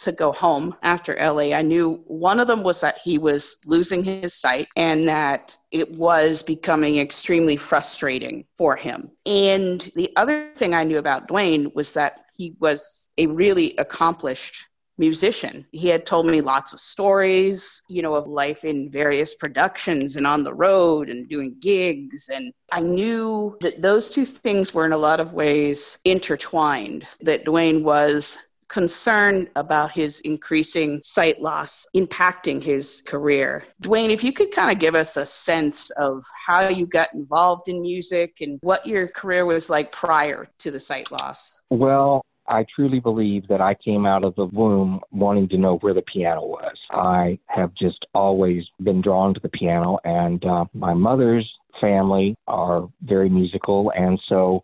to 0.02 0.12
go 0.12 0.32
home 0.32 0.76
after 0.82 1.16
LA, 1.16 1.54
I 1.54 1.62
knew 1.62 2.02
one 2.06 2.40
of 2.40 2.46
them 2.46 2.62
was 2.62 2.80
that 2.80 2.98
he 3.02 3.18
was 3.18 3.56
losing 3.66 4.02
his 4.02 4.34
sight 4.34 4.68
and 4.76 5.08
that 5.08 5.56
it 5.70 5.92
was 5.92 6.42
becoming 6.42 6.98
extremely 6.98 7.56
frustrating 7.56 8.44
for 8.56 8.76
him. 8.76 9.10
And 9.26 9.90
the 9.94 10.12
other 10.16 10.52
thing 10.54 10.74
I 10.74 10.84
knew 10.84 10.98
about 10.98 11.28
Dwayne 11.28 11.74
was 11.74 11.92
that 11.92 12.20
he 12.36 12.54
was 12.58 13.08
a 13.18 13.26
really 13.26 13.76
accomplished 13.76 14.66
musician. 14.98 15.66
He 15.72 15.88
had 15.88 16.06
told 16.06 16.26
me 16.26 16.40
lots 16.40 16.72
of 16.72 16.80
stories, 16.80 17.82
you 17.88 18.02
know, 18.02 18.14
of 18.14 18.26
life 18.26 18.64
in 18.64 18.90
various 18.90 19.34
productions 19.34 20.16
and 20.16 20.26
on 20.26 20.44
the 20.44 20.54
road 20.54 21.10
and 21.10 21.28
doing 21.28 21.56
gigs. 21.60 22.28
And 22.32 22.52
I 22.70 22.80
knew 22.80 23.56
that 23.60 23.82
those 23.82 24.10
two 24.10 24.24
things 24.24 24.72
were 24.72 24.86
in 24.86 24.92
a 24.92 24.98
lot 24.98 25.20
of 25.20 25.32
ways 25.32 25.98
intertwined, 26.04 27.06
that 27.22 27.44
Dwayne 27.44 27.82
was 27.82 28.38
concerned 28.74 29.48
about 29.54 29.92
his 29.92 30.18
increasing 30.22 31.00
sight 31.04 31.40
loss 31.40 31.86
impacting 31.94 32.60
his 32.60 33.02
career. 33.06 33.62
Dwayne, 33.80 34.10
if 34.10 34.24
you 34.24 34.32
could 34.32 34.50
kind 34.50 34.72
of 34.72 34.80
give 34.80 34.96
us 34.96 35.16
a 35.16 35.24
sense 35.24 35.90
of 35.90 36.24
how 36.34 36.66
you 36.66 36.84
got 36.84 37.14
involved 37.14 37.68
in 37.68 37.80
music 37.80 38.38
and 38.40 38.58
what 38.62 38.84
your 38.84 39.06
career 39.06 39.46
was 39.46 39.70
like 39.70 39.92
prior 39.92 40.48
to 40.58 40.72
the 40.72 40.80
sight 40.80 41.12
loss. 41.12 41.60
Well, 41.70 42.26
I 42.48 42.66
truly 42.74 42.98
believe 42.98 43.46
that 43.46 43.60
I 43.60 43.74
came 43.74 44.06
out 44.06 44.24
of 44.24 44.34
the 44.34 44.46
womb 44.46 45.00
wanting 45.12 45.48
to 45.50 45.56
know 45.56 45.76
where 45.76 45.94
the 45.94 46.02
piano 46.02 46.44
was. 46.44 46.76
I 46.90 47.38
have 47.46 47.72
just 47.76 48.04
always 48.12 48.64
been 48.82 49.00
drawn 49.00 49.34
to 49.34 49.40
the 49.40 49.50
piano, 49.50 49.98
and 50.02 50.44
uh, 50.44 50.64
my 50.74 50.94
mother's 50.94 51.48
family 51.80 52.34
are 52.48 52.88
very 53.02 53.28
musical, 53.28 53.92
and 53.94 54.20
so 54.28 54.62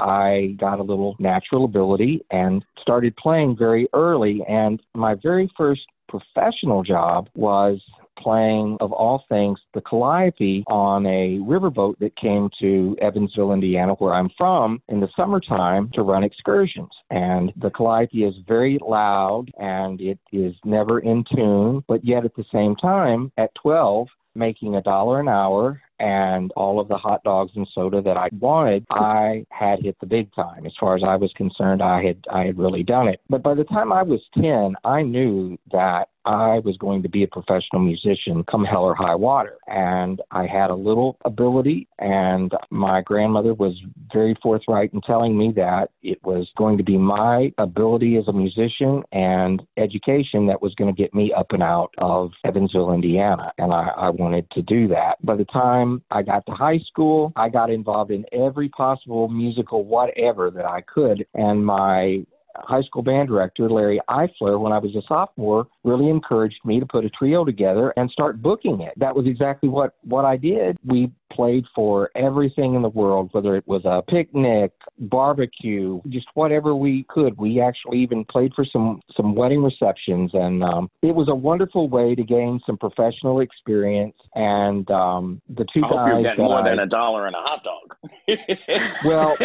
I 0.00 0.56
got 0.58 0.80
a 0.80 0.82
little 0.82 1.16
natural 1.18 1.64
ability 1.64 2.24
and 2.30 2.64
started 2.80 3.16
playing 3.16 3.56
very 3.56 3.88
early. 3.92 4.42
And 4.48 4.82
my 4.94 5.14
very 5.14 5.50
first 5.56 5.82
professional 6.08 6.82
job 6.82 7.28
was 7.34 7.80
playing, 8.18 8.76
of 8.80 8.92
all 8.92 9.24
things, 9.28 9.58
the 9.74 9.80
calliope 9.80 10.64
on 10.66 11.06
a 11.06 11.38
riverboat 11.38 11.98
that 11.98 12.16
came 12.16 12.50
to 12.60 12.96
Evansville, 13.00 13.52
Indiana, 13.52 13.94
where 13.94 14.14
I'm 14.14 14.28
from, 14.36 14.82
in 14.88 15.00
the 15.00 15.08
summertime 15.16 15.90
to 15.94 16.02
run 16.02 16.24
excursions. 16.24 16.90
And 17.10 17.52
the 17.56 17.70
calliope 17.70 18.24
is 18.24 18.34
very 18.46 18.78
loud 18.86 19.46
and 19.58 20.00
it 20.00 20.18
is 20.32 20.54
never 20.64 21.00
in 21.00 21.24
tune, 21.34 21.82
but 21.88 22.04
yet 22.04 22.24
at 22.24 22.34
the 22.36 22.44
same 22.52 22.76
time, 22.76 23.32
at 23.38 23.54
12, 23.62 24.08
making 24.34 24.76
a 24.76 24.82
dollar 24.82 25.20
an 25.20 25.28
hour 25.28 25.80
and 25.98 26.50
all 26.56 26.80
of 26.80 26.88
the 26.88 26.96
hot 26.96 27.22
dogs 27.24 27.52
and 27.56 27.68
soda 27.74 28.00
that 28.02 28.16
I 28.16 28.28
wanted, 28.38 28.86
I 28.90 29.44
had 29.50 29.82
hit 29.82 29.96
the 30.00 30.06
big 30.06 30.32
time. 30.34 30.66
As 30.66 30.72
far 30.78 30.96
as 30.96 31.02
I 31.04 31.16
was 31.16 31.32
concerned, 31.36 31.82
I 31.82 32.02
had 32.02 32.24
I 32.32 32.44
had 32.44 32.58
really 32.58 32.82
done 32.82 33.08
it. 33.08 33.20
But 33.28 33.42
by 33.42 33.54
the 33.54 33.64
time 33.64 33.92
I 33.92 34.02
was 34.02 34.20
10, 34.34 34.74
I 34.84 35.02
knew 35.02 35.58
that 35.72 36.08
I 36.24 36.58
was 36.60 36.76
going 36.78 37.02
to 37.02 37.08
be 37.08 37.22
a 37.22 37.28
professional 37.28 37.80
musician 37.80 38.44
come 38.50 38.64
hell 38.64 38.84
or 38.84 38.94
high 38.94 39.14
water. 39.14 39.56
And 39.66 40.20
I 40.30 40.46
had 40.46 40.70
a 40.70 40.74
little 40.74 41.16
ability, 41.24 41.88
and 41.98 42.52
my 42.70 43.02
grandmother 43.02 43.54
was 43.54 43.74
very 44.12 44.36
forthright 44.42 44.92
in 44.92 45.00
telling 45.02 45.36
me 45.36 45.52
that 45.56 45.90
it 46.02 46.22
was 46.24 46.48
going 46.56 46.78
to 46.78 46.84
be 46.84 46.98
my 46.98 47.52
ability 47.58 48.16
as 48.16 48.28
a 48.28 48.32
musician 48.32 49.02
and 49.12 49.62
education 49.76 50.46
that 50.46 50.62
was 50.62 50.74
going 50.74 50.94
to 50.94 51.02
get 51.02 51.14
me 51.14 51.32
up 51.36 51.52
and 51.52 51.62
out 51.62 51.92
of 51.98 52.32
Evansville, 52.44 52.92
Indiana. 52.92 53.52
And 53.58 53.72
I, 53.72 53.88
I 53.96 54.10
wanted 54.10 54.50
to 54.52 54.62
do 54.62 54.88
that. 54.88 55.24
By 55.24 55.36
the 55.36 55.44
time 55.46 56.02
I 56.10 56.22
got 56.22 56.44
to 56.46 56.52
high 56.52 56.80
school, 56.88 57.32
I 57.36 57.48
got 57.48 57.70
involved 57.70 58.10
in 58.10 58.24
every 58.32 58.68
possible 58.68 59.28
musical 59.28 59.84
whatever 59.84 60.50
that 60.50 60.64
I 60.64 60.82
could. 60.82 61.26
And 61.34 61.64
my 61.64 62.24
high 62.56 62.82
school 62.82 63.02
band 63.02 63.28
director, 63.28 63.68
Larry 63.68 64.00
Eifler, 64.08 64.60
when 64.60 64.72
I 64.72 64.78
was 64.78 64.94
a 64.94 65.02
sophomore, 65.06 65.66
really 65.84 66.08
encouraged 66.08 66.60
me 66.64 66.80
to 66.80 66.86
put 66.86 67.04
a 67.04 67.10
trio 67.10 67.44
together 67.44 67.92
and 67.96 68.10
start 68.10 68.42
booking 68.42 68.80
it. 68.80 68.92
That 68.96 69.14
was 69.14 69.26
exactly 69.26 69.68
what, 69.68 69.94
what 70.02 70.24
I 70.24 70.36
did. 70.36 70.76
We 70.84 71.12
played 71.32 71.64
for 71.74 72.10
everything 72.16 72.74
in 72.74 72.82
the 72.82 72.88
world, 72.88 73.30
whether 73.32 73.56
it 73.56 73.66
was 73.66 73.82
a 73.84 74.02
picnic, 74.02 74.72
barbecue, 74.98 76.00
just 76.08 76.26
whatever 76.34 76.74
we 76.74 77.06
could. 77.08 77.38
We 77.38 77.60
actually 77.60 77.98
even 77.98 78.24
played 78.24 78.52
for 78.54 78.64
some, 78.64 79.00
some 79.16 79.34
wedding 79.34 79.62
receptions. 79.62 80.32
And 80.34 80.62
um, 80.62 80.90
it 81.02 81.14
was 81.14 81.28
a 81.28 81.34
wonderful 81.34 81.88
way 81.88 82.14
to 82.14 82.22
gain 82.22 82.60
some 82.66 82.76
professional 82.76 83.40
experience. 83.40 84.16
And 84.34 84.90
um, 84.90 85.40
the 85.48 85.64
two 85.72 85.84
I 85.84 85.86
hope 85.86 85.96
guys. 85.96 86.08
you're 86.08 86.22
getting 86.22 86.44
more 86.44 86.58
I- 86.58 86.68
than 86.68 86.78
a 86.80 86.86
dollar 86.86 87.26
and 87.26 87.36
a 87.36 87.40
hot 87.40 87.64
dog. 87.64 87.96
well, 89.04 89.36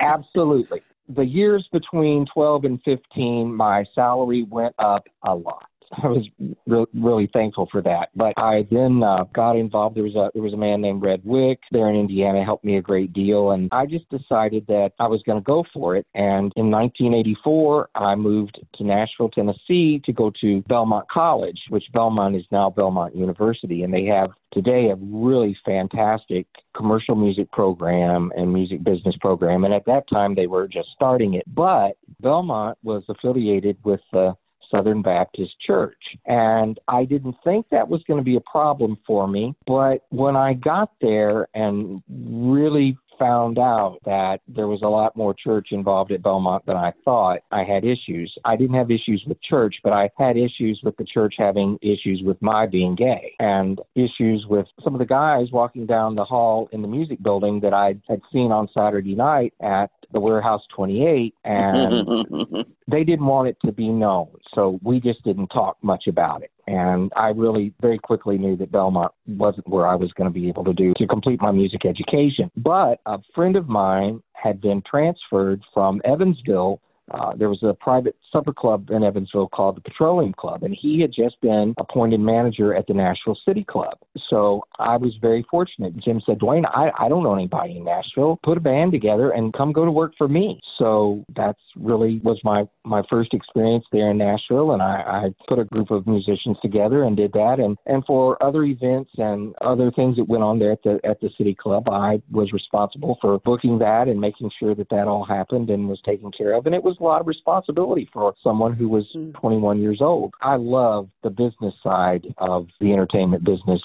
absolutely. 0.00 0.80
The 1.08 1.24
years 1.24 1.68
between 1.72 2.26
12 2.32 2.64
and 2.64 2.80
15, 2.84 3.54
my 3.54 3.84
salary 3.94 4.44
went 4.44 4.74
up 4.78 5.06
a 5.22 5.34
lot. 5.34 5.66
I 6.02 6.08
was 6.08 6.28
re- 6.66 6.86
really 6.94 7.28
thankful 7.32 7.68
for 7.70 7.82
that. 7.82 8.10
But 8.14 8.34
I 8.36 8.64
then 8.70 9.02
uh, 9.02 9.24
got 9.32 9.56
involved. 9.56 9.96
There 9.96 10.02
was 10.02 10.14
a 10.14 10.30
there 10.34 10.42
was 10.42 10.52
a 10.52 10.58
man 10.58 10.80
named 10.80 11.02
Red 11.02 11.22
Wick 11.24 11.60
there 11.70 11.88
in 11.88 11.96
Indiana, 11.96 12.44
helped 12.44 12.64
me 12.64 12.76
a 12.76 12.82
great 12.82 13.12
deal, 13.12 13.50
and 13.52 13.68
I 13.72 13.86
just 13.86 14.08
decided 14.10 14.66
that 14.68 14.92
I 14.98 15.06
was 15.06 15.22
going 15.24 15.38
to 15.38 15.44
go 15.44 15.64
for 15.72 15.96
it. 15.96 16.06
And 16.14 16.52
in 16.56 16.70
1984, 16.70 17.90
I 17.94 18.14
moved 18.14 18.58
to 18.74 18.84
Nashville, 18.84 19.30
Tennessee, 19.30 20.00
to 20.04 20.12
go 20.12 20.32
to 20.40 20.62
Belmont 20.62 21.06
College, 21.10 21.60
which 21.68 21.84
Belmont 21.92 22.36
is 22.36 22.44
now 22.50 22.70
Belmont 22.70 23.14
University, 23.14 23.82
and 23.82 23.92
they 23.92 24.04
have 24.06 24.30
today 24.52 24.90
a 24.90 24.96
really 24.96 25.56
fantastic 25.64 26.46
commercial 26.76 27.16
music 27.16 27.50
program 27.50 28.32
and 28.36 28.52
music 28.52 28.82
business 28.82 29.16
program. 29.20 29.64
And 29.64 29.74
at 29.74 29.84
that 29.86 30.08
time, 30.08 30.34
they 30.34 30.46
were 30.46 30.68
just 30.68 30.88
starting 30.94 31.34
it. 31.34 31.44
But 31.46 31.96
Belmont 32.20 32.78
was 32.82 33.04
affiliated 33.08 33.76
with 33.84 34.00
the 34.12 34.34
Southern 34.74 35.02
Baptist 35.02 35.52
Church. 35.66 35.98
And 36.26 36.78
I 36.88 37.04
didn't 37.04 37.36
think 37.44 37.66
that 37.70 37.88
was 37.88 38.02
going 38.06 38.18
to 38.18 38.24
be 38.24 38.36
a 38.36 38.40
problem 38.40 38.98
for 39.06 39.28
me. 39.28 39.54
But 39.66 40.04
when 40.10 40.36
I 40.36 40.54
got 40.54 40.90
there 41.00 41.48
and 41.54 42.02
really 42.08 42.96
found 43.18 43.58
out 43.58 43.98
that 44.04 44.40
there 44.48 44.66
was 44.66 44.82
a 44.82 44.88
lot 44.88 45.16
more 45.16 45.34
church 45.34 45.68
involved 45.70 46.12
at 46.12 46.22
Belmont 46.22 46.64
than 46.66 46.76
I 46.76 46.92
thought, 47.04 47.40
I 47.50 47.64
had 47.64 47.84
issues. 47.84 48.34
I 48.44 48.56
didn't 48.56 48.76
have 48.76 48.90
issues 48.90 49.24
with 49.26 49.42
church, 49.42 49.76
but 49.82 49.92
I 49.92 50.10
had 50.18 50.36
issues 50.36 50.80
with 50.82 50.96
the 50.96 51.04
church 51.04 51.34
having 51.38 51.78
issues 51.82 52.22
with 52.24 52.40
my 52.40 52.66
being 52.66 52.94
gay 52.94 53.34
and 53.38 53.80
issues 53.94 54.46
with 54.48 54.66
some 54.82 54.94
of 54.94 54.98
the 54.98 55.06
guys 55.06 55.46
walking 55.52 55.86
down 55.86 56.14
the 56.14 56.24
hall 56.24 56.68
in 56.72 56.82
the 56.82 56.88
music 56.88 57.22
building 57.22 57.60
that 57.60 57.74
I 57.74 57.94
had 58.08 58.20
seen 58.32 58.52
on 58.52 58.68
Saturday 58.74 59.14
night 59.14 59.54
at 59.60 59.90
the 60.12 60.20
Warehouse 60.20 60.62
28 60.74 61.34
and 61.44 62.66
they 62.90 63.04
didn't 63.04 63.26
want 63.26 63.48
it 63.48 63.56
to 63.64 63.72
be 63.72 63.88
known. 63.88 64.28
So 64.54 64.78
we 64.82 65.00
just 65.00 65.22
didn't 65.24 65.48
talk 65.48 65.76
much 65.82 66.06
about 66.06 66.42
it. 66.42 66.50
And 66.66 67.12
I 67.16 67.28
really 67.28 67.74
very 67.80 67.98
quickly 67.98 68.38
knew 68.38 68.56
that 68.56 68.72
Belmont 68.72 69.12
wasn't 69.26 69.68
where 69.68 69.86
I 69.86 69.94
was 69.94 70.12
going 70.12 70.32
to 70.32 70.34
be 70.34 70.48
able 70.48 70.64
to 70.64 70.72
do 70.72 70.92
to 70.96 71.06
complete 71.06 71.40
my 71.40 71.50
music 71.50 71.84
education. 71.84 72.50
But 72.56 73.00
a 73.06 73.18
friend 73.34 73.56
of 73.56 73.68
mine 73.68 74.22
had 74.32 74.60
been 74.60 74.82
transferred 74.88 75.62
from 75.72 76.00
Evansville 76.04 76.80
uh, 77.10 77.34
there 77.36 77.48
was 77.48 77.62
a 77.62 77.74
private 77.74 78.16
supper 78.32 78.52
club 78.52 78.90
in 78.90 79.04
Evansville 79.04 79.48
called 79.48 79.76
the 79.76 79.80
Petroleum 79.80 80.32
Club, 80.32 80.62
and 80.62 80.74
he 80.74 81.00
had 81.00 81.12
just 81.12 81.40
been 81.40 81.74
appointed 81.76 82.20
manager 82.20 82.74
at 82.74 82.86
the 82.86 82.94
Nashville 82.94 83.38
City 83.46 83.64
Club. 83.64 83.98
So 84.28 84.64
I 84.78 84.96
was 84.96 85.14
very 85.20 85.44
fortunate. 85.50 85.96
Jim 85.98 86.20
said, 86.24 86.38
Dwayne, 86.38 86.64
I, 86.66 86.90
I 86.98 87.08
don't 87.08 87.22
know 87.22 87.34
anybody 87.34 87.76
in 87.76 87.84
Nashville. 87.84 88.38
Put 88.42 88.56
a 88.56 88.60
band 88.60 88.92
together 88.92 89.30
and 89.30 89.52
come 89.52 89.72
go 89.72 89.84
to 89.84 89.90
work 89.90 90.14
for 90.16 90.28
me. 90.28 90.60
So 90.78 91.24
that's 91.36 91.60
really 91.76 92.20
was 92.24 92.40
my, 92.42 92.66
my 92.84 93.02
first 93.10 93.34
experience 93.34 93.84
there 93.92 94.10
in 94.10 94.18
Nashville, 94.18 94.72
and 94.72 94.82
I, 94.82 95.02
I 95.06 95.34
put 95.46 95.58
a 95.58 95.64
group 95.64 95.90
of 95.90 96.06
musicians 96.06 96.56
together 96.62 97.04
and 97.04 97.16
did 97.16 97.32
that. 97.34 97.58
And, 97.58 97.76
and 97.86 98.04
for 98.06 98.42
other 98.42 98.64
events 98.64 99.10
and 99.18 99.54
other 99.60 99.90
things 99.90 100.16
that 100.16 100.28
went 100.28 100.42
on 100.42 100.58
there 100.58 100.72
at 100.72 100.82
the, 100.82 101.00
at 101.04 101.20
the 101.20 101.30
City 101.36 101.54
Club, 101.54 101.88
I 101.88 102.22
was 102.30 102.52
responsible 102.52 103.18
for 103.20 103.38
booking 103.40 103.78
that 103.80 104.08
and 104.08 104.20
making 104.20 104.50
sure 104.58 104.74
that 104.74 104.88
that 104.88 105.06
all 105.06 105.24
happened 105.24 105.70
and 105.70 105.88
was 105.88 106.00
taken 106.04 106.30
care 106.32 106.54
of. 106.54 106.66
And 106.66 106.74
it 106.74 106.82
was 106.82 106.93
a 107.00 107.04
lot 107.04 107.20
of 107.20 107.26
responsibility 107.26 108.08
for 108.12 108.34
someone 108.42 108.74
who 108.74 108.88
was 108.88 109.04
21 109.40 109.80
years 109.80 109.98
old. 110.00 110.34
I 110.40 110.56
love 110.56 111.08
the 111.22 111.30
business 111.30 111.74
side 111.82 112.26
of 112.38 112.68
the 112.80 112.92
entertainment 112.92 113.44
business 113.44 113.80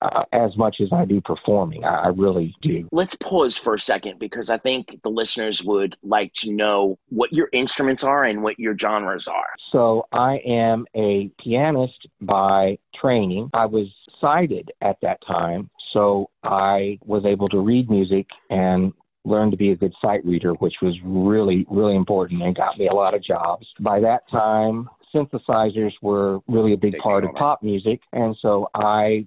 uh, 0.00 0.24
as 0.32 0.56
much 0.56 0.76
as 0.80 0.88
I 0.92 1.04
do 1.04 1.20
performing. 1.20 1.84
I, 1.84 2.04
I 2.04 2.08
really 2.08 2.54
do. 2.62 2.88
Let's 2.92 3.14
pause 3.14 3.56
for 3.56 3.74
a 3.74 3.78
second 3.78 4.18
because 4.18 4.50
I 4.50 4.58
think 4.58 5.00
the 5.02 5.10
listeners 5.10 5.62
would 5.62 5.96
like 6.02 6.32
to 6.34 6.52
know 6.52 6.98
what 7.08 7.32
your 7.32 7.48
instruments 7.52 8.02
are 8.02 8.24
and 8.24 8.42
what 8.42 8.58
your 8.58 8.76
genres 8.76 9.28
are. 9.28 9.50
So 9.70 10.06
I 10.12 10.36
am 10.46 10.86
a 10.96 11.30
pianist 11.42 12.08
by 12.20 12.78
training. 13.00 13.50
I 13.54 13.66
was 13.66 13.88
sighted 14.20 14.70
at 14.80 14.96
that 15.02 15.18
time, 15.26 15.70
so 15.92 16.30
I 16.42 16.98
was 17.04 17.24
able 17.24 17.48
to 17.48 17.60
read 17.60 17.90
music 17.90 18.26
and 18.50 18.92
learn 19.24 19.50
to 19.50 19.56
be 19.56 19.70
a 19.70 19.76
good 19.76 19.94
sight 20.00 20.24
reader, 20.24 20.52
which 20.54 20.74
was 20.82 20.96
really, 21.04 21.66
really 21.70 21.96
important 21.96 22.42
and 22.42 22.56
got 22.56 22.78
me 22.78 22.88
a 22.88 22.94
lot 22.94 23.14
of 23.14 23.22
jobs. 23.22 23.66
By 23.80 24.00
that 24.00 24.28
time, 24.30 24.88
synthesizers 25.14 25.92
were 26.02 26.40
really 26.48 26.72
a 26.72 26.76
big 26.76 26.98
part 26.98 27.24
of 27.24 27.32
pop 27.34 27.62
music, 27.62 28.00
and 28.12 28.36
so 28.40 28.68
I 28.74 29.26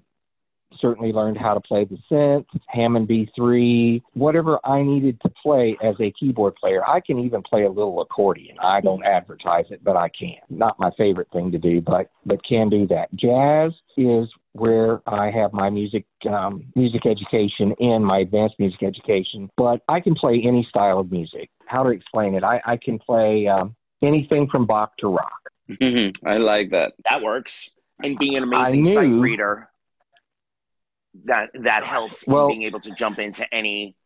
certainly 0.80 1.12
learned 1.12 1.38
how 1.38 1.54
to 1.54 1.60
play 1.60 1.84
the 1.84 1.98
synth, 2.10 2.46
Hammond 2.68 3.08
B3, 3.08 4.02
whatever 4.14 4.58
I 4.64 4.82
needed 4.82 5.20
to 5.22 5.30
play 5.42 5.76
as 5.82 5.94
a 6.00 6.12
keyboard 6.12 6.56
player. 6.56 6.86
I 6.86 7.00
can 7.00 7.18
even 7.20 7.42
play 7.42 7.64
a 7.64 7.70
little 7.70 8.00
accordion. 8.00 8.56
I 8.62 8.80
don't 8.80 9.04
advertise 9.04 9.66
it, 9.70 9.82
but 9.82 9.96
I 9.96 10.08
can. 10.08 10.36
Not 10.50 10.78
my 10.78 10.90
favorite 10.98 11.28
thing 11.32 11.52
to 11.52 11.58
do, 11.58 11.80
but 11.80 12.10
but 12.24 12.44
can 12.44 12.68
do 12.68 12.86
that. 12.88 13.14
Jazz 13.14 13.72
is 13.96 14.28
where 14.60 15.00
I 15.08 15.30
have 15.30 15.52
my 15.52 15.70
music 15.70 16.06
um, 16.28 16.64
music 16.74 17.06
education 17.06 17.74
and 17.80 18.04
my 18.04 18.18
advanced 18.18 18.56
music 18.58 18.82
education, 18.82 19.50
but 19.56 19.82
I 19.88 20.00
can 20.00 20.14
play 20.14 20.42
any 20.42 20.62
style 20.62 20.98
of 21.00 21.10
music. 21.10 21.50
How 21.66 21.82
to 21.82 21.90
explain 21.90 22.34
it? 22.34 22.44
I, 22.44 22.60
I 22.64 22.76
can 22.76 22.98
play 22.98 23.46
um, 23.46 23.74
anything 24.02 24.48
from 24.48 24.66
Bach 24.66 24.96
to 24.98 25.08
rock. 25.08 25.50
I 26.24 26.36
like 26.38 26.70
that. 26.70 26.92
That 27.08 27.22
works. 27.22 27.70
And 28.02 28.18
being 28.18 28.36
an 28.36 28.42
amazing 28.42 28.82
knew- 28.82 28.94
sight 28.94 29.10
reader, 29.10 29.68
that 31.24 31.50
that 31.54 31.84
helps 31.84 32.26
Well- 32.26 32.44
in 32.48 32.50
being 32.58 32.62
able 32.62 32.80
to 32.80 32.90
jump 32.92 33.18
into 33.18 33.46
any 33.54 33.96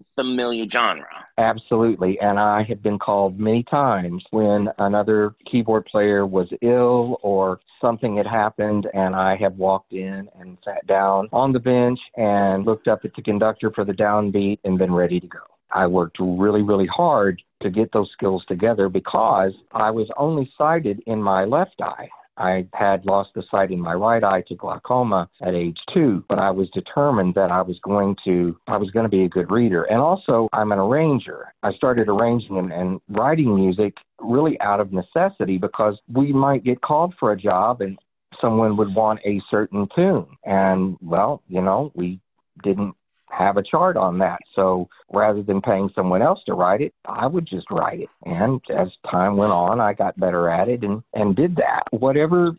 unfamiliar 0.00 0.68
genre. 0.68 1.26
Absolutely. 1.38 2.18
And 2.20 2.38
I 2.38 2.64
have 2.64 2.82
been 2.82 2.98
called 2.98 3.38
many 3.38 3.62
times 3.64 4.24
when 4.30 4.68
another 4.78 5.34
keyboard 5.50 5.86
player 5.86 6.26
was 6.26 6.48
ill 6.62 7.18
or 7.22 7.60
something 7.80 8.16
had 8.16 8.26
happened, 8.26 8.88
and 8.92 9.14
I 9.14 9.36
have 9.36 9.54
walked 9.56 9.92
in 9.92 10.28
and 10.38 10.58
sat 10.64 10.86
down 10.86 11.28
on 11.32 11.52
the 11.52 11.60
bench 11.60 12.00
and 12.16 12.64
looked 12.64 12.88
up 12.88 13.04
at 13.04 13.14
the 13.14 13.22
conductor 13.22 13.70
for 13.70 13.84
the 13.84 13.92
downbeat 13.92 14.58
and 14.64 14.78
been 14.78 14.92
ready 14.92 15.20
to 15.20 15.26
go. 15.26 15.38
I 15.70 15.86
worked 15.86 16.16
really, 16.18 16.62
really 16.62 16.86
hard 16.86 17.42
to 17.62 17.70
get 17.70 17.92
those 17.92 18.10
skills 18.12 18.44
together 18.48 18.88
because 18.88 19.52
I 19.72 19.90
was 19.90 20.08
only 20.16 20.50
sighted 20.56 21.02
in 21.06 21.22
my 21.22 21.44
left 21.44 21.80
eye. 21.80 22.08
I 22.38 22.66
had 22.72 23.04
lost 23.04 23.30
the 23.34 23.42
sight 23.50 23.70
in 23.70 23.80
my 23.80 23.94
right 23.94 24.22
eye 24.22 24.42
to 24.48 24.54
glaucoma 24.54 25.28
at 25.42 25.54
age 25.54 25.78
two, 25.92 26.24
but 26.28 26.38
I 26.38 26.50
was 26.50 26.68
determined 26.70 27.34
that 27.34 27.50
I 27.50 27.62
was 27.62 27.78
going 27.82 28.16
to 28.24 28.56
I 28.66 28.76
was 28.76 28.90
going 28.90 29.04
to 29.04 29.10
be 29.10 29.24
a 29.24 29.28
good 29.28 29.50
reader. 29.50 29.84
And 29.84 29.98
also 30.00 30.48
I'm 30.52 30.72
an 30.72 30.78
arranger. 30.78 31.52
I 31.62 31.72
started 31.74 32.08
arranging 32.08 32.56
and, 32.58 32.72
and 32.72 33.00
writing 33.08 33.54
music 33.54 33.94
really 34.20 34.60
out 34.60 34.80
of 34.80 34.92
necessity 34.92 35.58
because 35.58 35.98
we 36.12 36.32
might 36.32 36.64
get 36.64 36.80
called 36.80 37.14
for 37.18 37.32
a 37.32 37.36
job 37.36 37.80
and 37.80 37.98
someone 38.40 38.76
would 38.76 38.94
want 38.94 39.20
a 39.24 39.40
certain 39.50 39.88
tune. 39.94 40.26
And 40.44 40.96
well, 41.00 41.42
you 41.48 41.60
know, 41.60 41.92
we 41.94 42.20
didn't 42.62 42.94
have 43.30 43.56
a 43.56 43.62
chart 43.62 43.96
on 43.96 44.18
that. 44.18 44.38
So 44.54 44.88
rather 45.12 45.42
than 45.42 45.60
paying 45.60 45.90
someone 45.94 46.22
else 46.22 46.40
to 46.46 46.54
write 46.54 46.80
it, 46.80 46.94
I 47.06 47.26
would 47.26 47.46
just 47.46 47.70
write 47.70 48.00
it. 48.00 48.08
And 48.24 48.60
as 48.76 48.88
time 49.10 49.36
went 49.36 49.52
on, 49.52 49.80
I 49.80 49.92
got 49.92 50.18
better 50.18 50.48
at 50.48 50.68
it 50.68 50.82
and, 50.82 51.02
and 51.14 51.36
did 51.36 51.56
that. 51.56 51.84
Whatever 51.90 52.56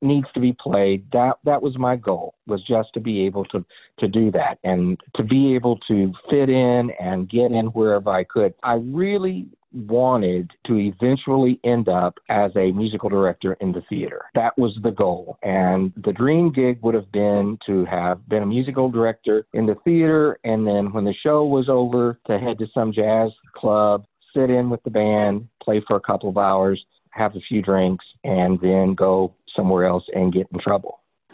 needs 0.00 0.26
to 0.34 0.40
be 0.40 0.56
played, 0.60 1.04
that 1.12 1.38
that 1.44 1.62
was 1.62 1.76
my 1.76 1.96
goal, 1.96 2.34
was 2.46 2.62
just 2.64 2.92
to 2.94 3.00
be 3.00 3.26
able 3.26 3.44
to 3.46 3.64
to 3.98 4.08
do 4.08 4.30
that 4.30 4.58
and 4.62 4.98
to 5.16 5.24
be 5.24 5.54
able 5.54 5.76
to 5.88 6.12
fit 6.30 6.48
in 6.48 6.90
and 7.00 7.28
get 7.28 7.50
in 7.50 7.66
wherever 7.66 8.10
I 8.10 8.24
could. 8.24 8.54
I 8.62 8.74
really 8.74 9.48
wanted 9.72 10.50
to 10.66 10.76
eventually 10.76 11.60
end 11.64 11.88
up 11.88 12.18
as 12.28 12.50
a 12.56 12.72
musical 12.72 13.08
director 13.08 13.54
in 13.60 13.72
the 13.72 13.82
theater. 13.88 14.24
That 14.34 14.56
was 14.58 14.76
the 14.82 14.90
goal. 14.90 15.38
And 15.42 15.92
the 15.96 16.12
dream 16.12 16.52
gig 16.52 16.78
would 16.82 16.94
have 16.94 17.10
been 17.12 17.58
to 17.66 17.84
have 17.84 18.26
been 18.28 18.42
a 18.42 18.46
musical 18.46 18.90
director 18.90 19.46
in 19.52 19.66
the 19.66 19.76
theater 19.84 20.38
and 20.44 20.66
then 20.66 20.92
when 20.92 21.04
the 21.04 21.14
show 21.22 21.44
was 21.44 21.68
over 21.68 22.18
to 22.26 22.38
head 22.38 22.58
to 22.58 22.66
some 22.72 22.92
jazz 22.92 23.30
club, 23.54 24.04
sit 24.34 24.50
in 24.50 24.70
with 24.70 24.82
the 24.84 24.90
band, 24.90 25.48
play 25.62 25.82
for 25.86 25.96
a 25.96 26.00
couple 26.00 26.28
of 26.28 26.38
hours, 26.38 26.84
have 27.10 27.34
a 27.36 27.40
few 27.40 27.62
drinks 27.62 28.04
and 28.24 28.60
then 28.60 28.94
go 28.94 29.34
somewhere 29.54 29.86
else 29.86 30.04
and 30.14 30.32
get 30.32 30.46
in 30.52 30.58
trouble. 30.60 30.97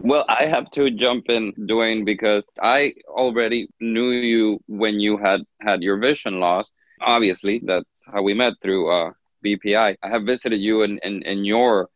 well, 0.00 0.24
I 0.28 0.46
have 0.46 0.70
to 0.72 0.90
jump 0.90 1.28
in, 1.28 1.52
Dwayne, 1.52 2.04
because 2.04 2.44
I 2.60 2.92
already 3.08 3.68
knew 3.80 4.10
you 4.10 4.60
when 4.66 4.98
you 4.98 5.16
had 5.16 5.42
had 5.60 5.80
your 5.82 5.98
vision 5.98 6.40
loss, 6.40 6.72
obviously 7.00 7.62
that's 7.64 7.88
how 8.06 8.22
we 8.22 8.34
met 8.34 8.54
through 8.60 8.90
uh, 8.90 9.12
BPI. 9.44 9.96
I 10.02 10.08
have 10.08 10.24
visited 10.24 10.60
you 10.60 10.82
in 10.82 10.98
in, 11.04 11.22
in 11.22 11.44
your 11.44 11.88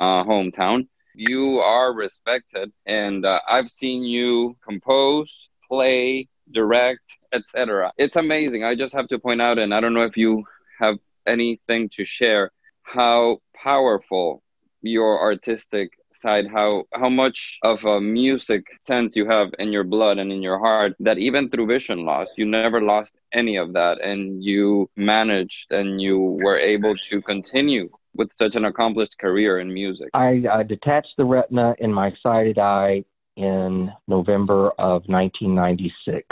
uh, 0.00 0.22
hometown. 0.24 0.86
You 1.14 1.58
are 1.58 1.92
respected, 1.92 2.72
and 2.84 3.24
uh, 3.26 3.40
I've 3.48 3.70
seen 3.70 4.04
you 4.04 4.56
compose, 4.62 5.48
play, 5.66 6.28
direct, 6.52 7.16
etc. 7.32 7.92
It's 7.96 8.16
amazing. 8.16 8.62
I 8.62 8.76
just 8.76 8.94
have 8.94 9.08
to 9.08 9.18
point 9.18 9.42
out, 9.42 9.58
and 9.58 9.74
I 9.74 9.80
don't 9.80 9.94
know 9.94 10.04
if 10.04 10.16
you 10.16 10.44
have 10.78 10.98
anything 11.26 11.88
to 11.94 12.04
share, 12.04 12.52
how 12.82 13.40
powerful 13.54 14.42
your 14.82 15.20
artistic 15.20 15.90
side 16.20 16.46
how 16.50 16.84
how 16.94 17.08
much 17.08 17.58
of 17.62 17.84
a 17.84 18.00
music 18.00 18.64
sense 18.80 19.16
you 19.16 19.26
have 19.26 19.48
in 19.58 19.70
your 19.70 19.84
blood 19.84 20.18
and 20.18 20.32
in 20.32 20.42
your 20.42 20.58
heart 20.58 20.94
that 20.98 21.18
even 21.18 21.48
through 21.50 21.66
vision 21.66 22.04
loss 22.04 22.28
you 22.36 22.46
never 22.46 22.80
lost 22.80 23.12
any 23.32 23.56
of 23.56 23.72
that 23.74 24.00
and 24.00 24.42
you 24.42 24.88
managed 24.96 25.72
and 25.72 26.00
you 26.00 26.18
were 26.18 26.58
able 26.58 26.94
to 26.96 27.20
continue 27.22 27.88
with 28.14 28.32
such 28.32 28.56
an 28.56 28.64
accomplished 28.64 29.18
career 29.18 29.60
in 29.60 29.72
music. 29.72 30.08
I 30.14 30.62
detached 30.66 31.14
the 31.18 31.24
retina 31.26 31.74
in 31.78 31.92
my 31.92 32.14
sighted 32.22 32.58
eye 32.58 33.04
in 33.36 33.92
november 34.08 34.70
of 34.78 35.02
1996 35.08 36.26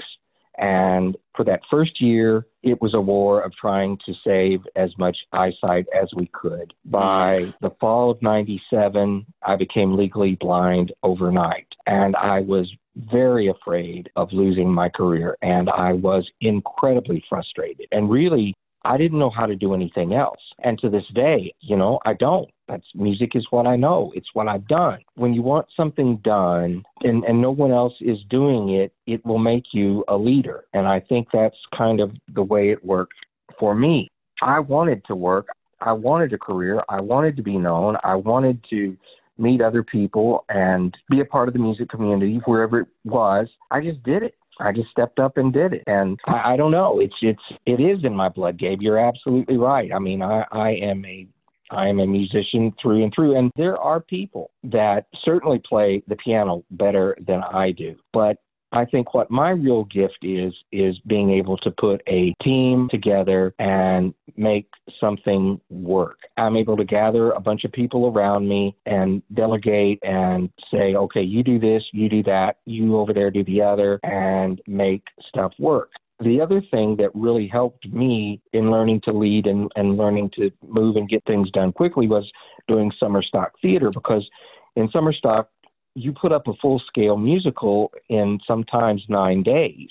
and 0.58 1.16
for 1.34 1.44
that 1.44 1.60
first 1.70 2.00
year, 2.00 2.46
it 2.62 2.80
was 2.80 2.94
a 2.94 3.00
war 3.00 3.42
of 3.42 3.52
trying 3.54 3.98
to 4.06 4.14
save 4.24 4.60
as 4.76 4.90
much 4.98 5.16
eyesight 5.32 5.86
as 6.00 6.08
we 6.14 6.30
could. 6.32 6.72
By 6.84 7.52
the 7.60 7.70
fall 7.80 8.10
of 8.10 8.22
97, 8.22 9.26
I 9.42 9.56
became 9.56 9.96
legally 9.96 10.36
blind 10.40 10.92
overnight. 11.02 11.66
And 11.86 12.14
I 12.16 12.40
was 12.40 12.72
very 12.96 13.48
afraid 13.48 14.08
of 14.14 14.32
losing 14.32 14.72
my 14.72 14.88
career. 14.88 15.36
And 15.42 15.68
I 15.68 15.92
was 15.92 16.28
incredibly 16.40 17.24
frustrated. 17.28 17.88
And 17.90 18.10
really, 18.10 18.54
I 18.84 18.96
didn't 18.96 19.18
know 19.18 19.30
how 19.30 19.46
to 19.46 19.56
do 19.56 19.74
anything 19.74 20.14
else. 20.14 20.40
And 20.62 20.78
to 20.80 20.90
this 20.90 21.06
day, 21.14 21.52
you 21.60 21.76
know, 21.76 21.98
I 22.04 22.14
don't. 22.14 22.48
That's 22.68 22.86
music 22.94 23.32
is 23.34 23.46
what 23.50 23.66
I 23.66 23.76
know. 23.76 24.12
It's 24.14 24.28
what 24.32 24.48
I've 24.48 24.66
done. 24.66 24.98
When 25.16 25.34
you 25.34 25.42
want 25.42 25.66
something 25.76 26.16
done 26.24 26.82
and, 27.02 27.24
and 27.24 27.40
no 27.40 27.50
one 27.50 27.72
else 27.72 27.94
is 28.00 28.18
doing 28.30 28.70
it, 28.70 28.92
it 29.06 29.24
will 29.24 29.38
make 29.38 29.64
you 29.72 30.04
a 30.08 30.16
leader. 30.16 30.64
And 30.72 30.86
I 30.86 31.00
think 31.00 31.28
that's 31.32 31.56
kind 31.76 32.00
of 32.00 32.12
the 32.34 32.42
way 32.42 32.70
it 32.70 32.84
worked 32.84 33.14
for 33.58 33.74
me. 33.74 34.10
I 34.42 34.60
wanted 34.60 35.04
to 35.06 35.14
work. 35.14 35.48
I 35.80 35.92
wanted 35.92 36.32
a 36.32 36.38
career. 36.38 36.82
I 36.88 37.00
wanted 37.00 37.36
to 37.36 37.42
be 37.42 37.58
known. 37.58 37.96
I 38.02 38.14
wanted 38.14 38.64
to 38.70 38.96
meet 39.36 39.60
other 39.60 39.82
people 39.82 40.44
and 40.48 40.96
be 41.10 41.20
a 41.20 41.24
part 41.24 41.48
of 41.48 41.54
the 41.54 41.60
music 41.60 41.88
community 41.88 42.40
wherever 42.44 42.80
it 42.80 42.88
was. 43.04 43.48
I 43.70 43.80
just 43.80 44.02
did 44.02 44.22
it. 44.22 44.34
I 44.60 44.72
just 44.72 44.90
stepped 44.90 45.18
up 45.18 45.36
and 45.36 45.52
did 45.52 45.72
it. 45.72 45.82
And 45.86 46.18
I, 46.26 46.52
I 46.52 46.56
don't 46.56 46.70
know. 46.70 47.00
It's 47.00 47.14
it's 47.20 47.42
it 47.66 47.80
is 47.80 48.04
in 48.04 48.14
my 48.14 48.28
blood, 48.28 48.58
Gabe. 48.58 48.82
You're 48.82 48.98
absolutely 48.98 49.56
right. 49.56 49.90
I 49.92 49.98
mean, 49.98 50.22
I, 50.22 50.44
I 50.52 50.70
am 50.70 51.04
a 51.04 51.26
I 51.74 51.88
am 51.88 52.00
a 52.00 52.06
musician 52.06 52.72
through 52.80 53.02
and 53.02 53.12
through. 53.14 53.36
And 53.36 53.50
there 53.56 53.76
are 53.78 54.00
people 54.00 54.50
that 54.64 55.06
certainly 55.24 55.60
play 55.68 56.02
the 56.08 56.16
piano 56.16 56.64
better 56.70 57.16
than 57.26 57.42
I 57.42 57.72
do. 57.72 57.96
But 58.12 58.38
I 58.74 58.84
think 58.84 59.14
what 59.14 59.30
my 59.30 59.50
real 59.50 59.84
gift 59.84 60.18
is 60.22 60.52
is 60.72 60.98
being 61.06 61.30
able 61.30 61.56
to 61.58 61.70
put 61.70 62.02
a 62.08 62.34
team 62.42 62.88
together 62.90 63.54
and 63.60 64.12
make 64.36 64.66
something 64.98 65.60
work. 65.70 66.18
I'm 66.36 66.56
able 66.56 66.76
to 66.76 66.84
gather 66.84 67.30
a 67.30 67.40
bunch 67.40 67.62
of 67.64 67.70
people 67.70 68.10
around 68.12 68.48
me 68.48 68.76
and 68.84 69.22
delegate 69.32 70.00
and 70.02 70.50
say, 70.72 70.96
okay, 70.96 71.22
you 71.22 71.44
do 71.44 71.60
this, 71.60 71.84
you 71.92 72.08
do 72.08 72.24
that, 72.24 72.56
you 72.64 72.96
over 72.96 73.12
there 73.12 73.30
do 73.30 73.44
the 73.44 73.62
other, 73.62 74.00
and 74.02 74.60
make 74.66 75.04
stuff 75.28 75.52
work. 75.60 75.90
The 76.20 76.40
other 76.40 76.62
thing 76.70 76.96
that 76.96 77.10
really 77.14 77.48
helped 77.48 77.86
me 77.88 78.40
in 78.52 78.70
learning 78.70 79.00
to 79.04 79.12
lead 79.12 79.46
and, 79.46 79.70
and 79.74 79.96
learning 79.96 80.30
to 80.36 80.50
move 80.62 80.96
and 80.96 81.08
get 81.08 81.24
things 81.26 81.50
done 81.50 81.72
quickly 81.72 82.06
was 82.06 82.30
doing 82.68 82.92
summer 83.00 83.22
stock 83.22 83.52
theater 83.60 83.90
because 83.90 84.28
in 84.76 84.88
summer 84.90 85.12
stock 85.12 85.48
you 85.94 86.12
put 86.12 86.32
up 86.32 86.46
a 86.48 86.54
full 86.60 86.80
scale 86.86 87.16
musical 87.16 87.92
in 88.08 88.38
sometimes 88.46 89.02
nine 89.08 89.42
days. 89.42 89.88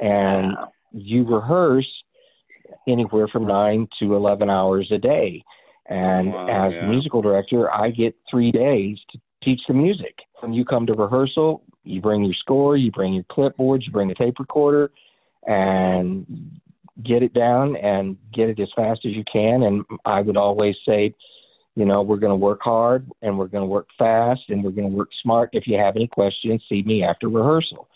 And 0.00 0.54
you 0.92 1.24
rehearse 1.24 1.88
anywhere 2.86 3.28
from 3.28 3.46
nine 3.46 3.88
to 4.00 4.14
11 4.14 4.48
hours 4.50 4.90
a 4.92 4.98
day. 4.98 5.42
And 5.88 6.28
oh, 6.28 6.32
Wow, 6.32 6.66
as 6.66 6.72
yeah. 6.74 6.86
musical 6.86 7.22
director, 7.22 7.72
I 7.72 7.90
get 7.90 8.14
three 8.30 8.52
days 8.52 8.98
to 9.10 9.18
teach 9.42 9.60
the 9.66 9.74
music. 9.74 10.14
When 10.40 10.52
you 10.52 10.64
come 10.64 10.86
to 10.86 10.94
rehearsal, 10.94 11.62
you 11.84 12.00
bring 12.00 12.24
your 12.24 12.34
score, 12.34 12.76
you 12.76 12.90
bring 12.90 13.14
your 13.14 13.24
clipboard, 13.30 13.82
you 13.84 13.92
bring 13.92 14.10
a 14.10 14.14
tape 14.14 14.38
recorder, 14.38 14.90
and 15.48 16.26
get 17.02 17.22
it 17.22 17.32
down 17.32 17.74
and 17.76 18.16
get 18.32 18.50
it 18.50 18.60
as 18.60 18.68
fast 18.76 19.00
as 19.04 19.12
you 19.12 19.24
can. 19.30 19.62
And 19.62 19.84
I 20.04 20.20
would 20.20 20.36
always 20.36 20.76
say, 20.86 21.14
you 21.74 21.84
know, 21.84 22.02
we're 22.02 22.16
going 22.18 22.32
to 22.32 22.36
work 22.36 22.60
hard 22.62 23.10
and 23.22 23.38
we're 23.38 23.46
going 23.46 23.62
to 23.62 23.68
work 23.68 23.88
fast 23.98 24.42
and 24.48 24.62
we're 24.62 24.70
going 24.70 24.90
to 24.90 24.96
work 24.96 25.08
smart. 25.22 25.50
If 25.52 25.66
you 25.66 25.78
have 25.78 25.96
any 25.96 26.06
questions, 26.06 26.62
see 26.68 26.82
me 26.82 27.02
after 27.02 27.28
rehearsal. 27.28 27.88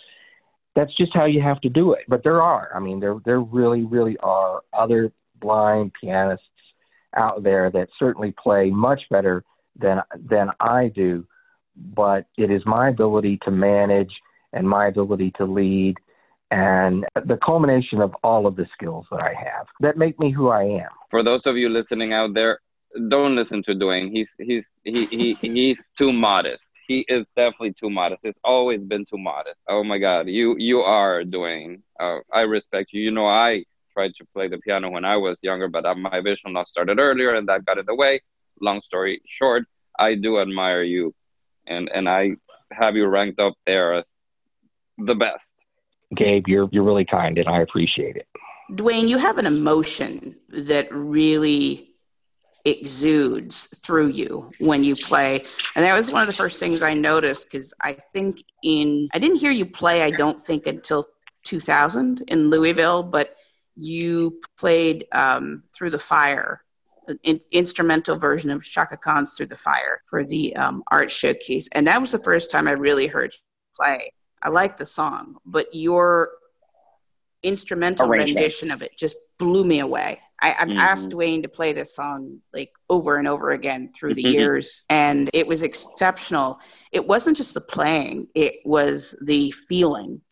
That's 0.75 0.97
just 0.97 1.12
how 1.15 1.27
you 1.27 1.43
have 1.43 1.61
to 1.61 1.69
do 1.69 1.93
it. 1.93 2.05
But 2.09 2.25
there 2.25 2.41
are, 2.41 2.71
I 2.75 2.81
mean, 2.81 3.01
there 3.01 3.17
there 3.27 3.41
really, 3.41 3.85
really 3.85 4.17
are 4.23 4.62
other 4.73 5.12
blind 5.38 5.93
pianists 6.01 6.47
out 7.15 7.43
there 7.43 7.71
that 7.73 7.88
certainly 7.99 8.33
play 8.43 8.71
much 8.71 9.03
better 9.11 9.45
than 9.79 10.01
than 10.31 10.51
I 10.61 10.88
do. 10.88 11.27
But 11.77 12.27
it 12.38 12.51
is 12.51 12.62
my 12.65 12.88
ability 12.88 13.41
to 13.45 13.51
manage 13.51 14.12
and 14.55 14.67
my 14.67 14.87
ability 14.87 15.33
to 15.37 15.45
lead 15.45 15.97
and 16.53 17.07
the 17.25 17.38
culmination 17.38 18.03
of 18.03 18.15
all 18.23 18.47
of 18.47 18.57
the 18.57 18.67
skills 18.75 19.07
that 19.11 19.23
I 19.23 19.33
have 19.33 19.67
that 19.81 19.97
make 19.97 20.19
me 20.21 20.31
who 20.31 20.51
I 20.51 20.65
am. 20.65 20.91
For 21.11 21.23
those 21.23 21.47
of 21.47 21.57
you 21.57 21.71
listening 21.71 22.12
out 22.12 22.35
there, 22.35 22.61
don't 23.09 23.35
listen 23.35 23.62
to 23.65 23.75
Dwayne. 23.75 24.11
He's 24.12 24.37
he's 24.38 24.69
he, 24.85 25.07
he 25.07 25.35
he's 25.41 25.83
too 25.97 26.12
modest. 26.12 26.71
He 26.87 27.07
is 27.09 27.25
definitely 27.37 27.73
too 27.73 27.88
modest. 27.88 28.21
It's 28.25 28.38
always 28.45 28.85
been 28.85 29.07
too 29.07 29.17
modest. 29.17 29.57
Oh 29.67 29.83
my 29.83 29.97
God, 29.97 30.29
you 30.29 30.55
you 30.59 30.81
are 30.81 31.23
Dwayne. 31.23 31.81
Uh, 31.99 32.19
I 32.33 32.43
respect 32.43 32.93
you. 32.93 33.01
You 33.01 33.12
know, 33.12 33.27
I 33.27 33.65
tried 33.95 34.12
to 34.19 34.25
play 34.35 34.49
the 34.49 34.59
piano 34.59 34.91
when 34.91 35.07
I 35.07 35.17
was 35.17 35.38
younger, 35.43 35.69
but 35.69 35.87
uh, 35.87 35.95
my 35.95 36.21
vision 36.21 36.53
loss 36.53 36.69
started 36.69 36.99
earlier, 36.99 37.35
and 37.35 37.49
that 37.49 37.65
got 37.65 37.79
in 37.79 37.87
the 37.87 37.95
way. 37.95 38.21
Long 38.61 38.83
story 38.83 39.23
short, 39.27 39.65
I 39.99 40.17
do 40.17 40.38
admire 40.38 40.83
you, 40.83 41.15
and 41.67 41.88
and 41.95 42.07
I 42.11 42.33
have 42.73 42.95
you 42.95 43.07
ranked 43.07 43.41
up 43.41 43.55
there 43.65 43.95
as 43.95 44.12
the 44.99 45.15
best. 45.15 45.52
Gabe, 46.16 46.44
you're 46.46 46.68
you're 46.72 46.85
really 46.85 47.05
kind 47.05 47.38
and 47.38 47.48
I 47.48 47.61
appreciate 47.61 48.16
it. 48.16 48.27
Dwayne, 48.72 49.09
you 49.09 49.18
have 49.18 49.38
an 49.38 49.46
emotion 49.46 50.37
that 50.48 50.88
really 50.92 51.92
exudes 52.64 53.66
through 53.83 54.09
you 54.09 54.48
when 54.61 54.85
you 54.85 54.94
play. 54.94 55.44
And 55.75 55.85
that 55.85 55.96
was 55.96 56.12
one 56.12 56.22
of 56.22 56.27
the 56.27 56.33
first 56.33 56.61
things 56.61 56.83
I 56.83 56.94
noticed 56.94 57.44
because 57.44 57.75
I 57.81 57.94
think 58.12 58.42
in, 58.62 59.09
I 59.12 59.18
didn't 59.18 59.38
hear 59.38 59.51
you 59.51 59.66
play, 59.66 60.03
I 60.03 60.11
don't 60.11 60.38
think, 60.38 60.66
until 60.66 61.07
2000 61.44 62.22
in 62.29 62.51
Louisville, 62.51 63.03
but 63.03 63.37
you 63.77 64.40
played 64.59 65.07
um, 65.12 65.64
Through 65.75 65.90
the 65.90 65.98
Fire, 65.98 66.62
an 67.09 67.18
in- 67.25 67.40
instrumental 67.51 68.16
version 68.16 68.51
of 68.51 68.64
Chaka 68.64 68.96
Khan's 68.96 69.35
Through 69.35 69.46
the 69.46 69.57
Fire 69.57 70.03
for 70.09 70.25
the 70.25 70.55
um, 70.57 70.85
art 70.90 71.11
showcase. 71.11 71.68
And 71.72 71.87
that 71.88 72.01
was 72.01 72.12
the 72.12 72.18
first 72.18 72.51
time 72.51 72.68
I 72.68 72.72
really 72.72 73.09
heard 73.09 73.33
you 73.33 73.38
play. 73.77 74.12
I 74.43 74.49
like 74.49 74.77
the 74.77 74.87
song, 74.87 75.37
but 75.47 75.73
your 75.75 76.31
instrumental 77.43 78.07
Arrangement. 78.09 78.37
rendition 78.37 78.71
of 78.71 78.83
it 78.83 78.97
just 78.97 79.17
blew 79.39 79.65
me 79.65 79.81
away. 79.81 80.21
I, 80.41 80.55
I've 80.59 80.69
Mhm. 80.69 80.79
asked 80.79 81.11
Dwayne 81.11 81.43
to 81.43 81.49
play 81.49 81.73
this 81.73 81.95
song 81.95 82.41
like 82.53 82.73
over 82.91 83.17
and 83.17 83.27
over 83.29 83.51
again 83.51 83.93
through 83.95 84.15
the 84.15 84.25
Mhm. 84.25 84.33
years, 84.33 84.83
and 84.89 85.31
it 85.33 85.47
was 85.47 85.63
exceptional. 85.63 86.59
It 86.91 87.07
wasn't 87.07 87.37
just 87.37 87.55
the 87.55 87.61
playing; 87.61 88.29
it 88.35 88.55
was 88.65 89.17
the 89.25 89.51
feeling 89.53 90.23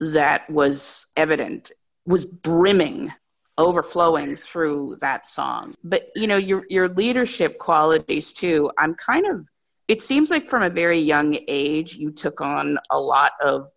that 0.00 0.48
was 0.50 1.06
evident, 1.16 1.72
was 2.06 2.24
brimming, 2.24 3.12
overflowing 3.58 4.36
through 4.36 4.96
that 5.00 5.26
song. 5.26 5.74
But 5.84 6.10
you 6.14 6.26
know, 6.26 6.36
your 6.38 6.64
your 6.70 6.88
leadership 6.88 7.58
qualities 7.58 8.32
too. 8.32 8.70
I'm 8.78 8.94
kind 8.94 9.26
of. 9.26 9.46
It 9.90 10.00
seems 10.00 10.30
like 10.30 10.46
from 10.46 10.62
a 10.62 10.70
very 10.70 11.00
young 11.00 11.36
age, 11.48 11.96
you 11.96 12.12
took 12.12 12.40
on 12.40 12.78
a 12.90 13.00
lot 13.00 13.32
of 13.40 13.72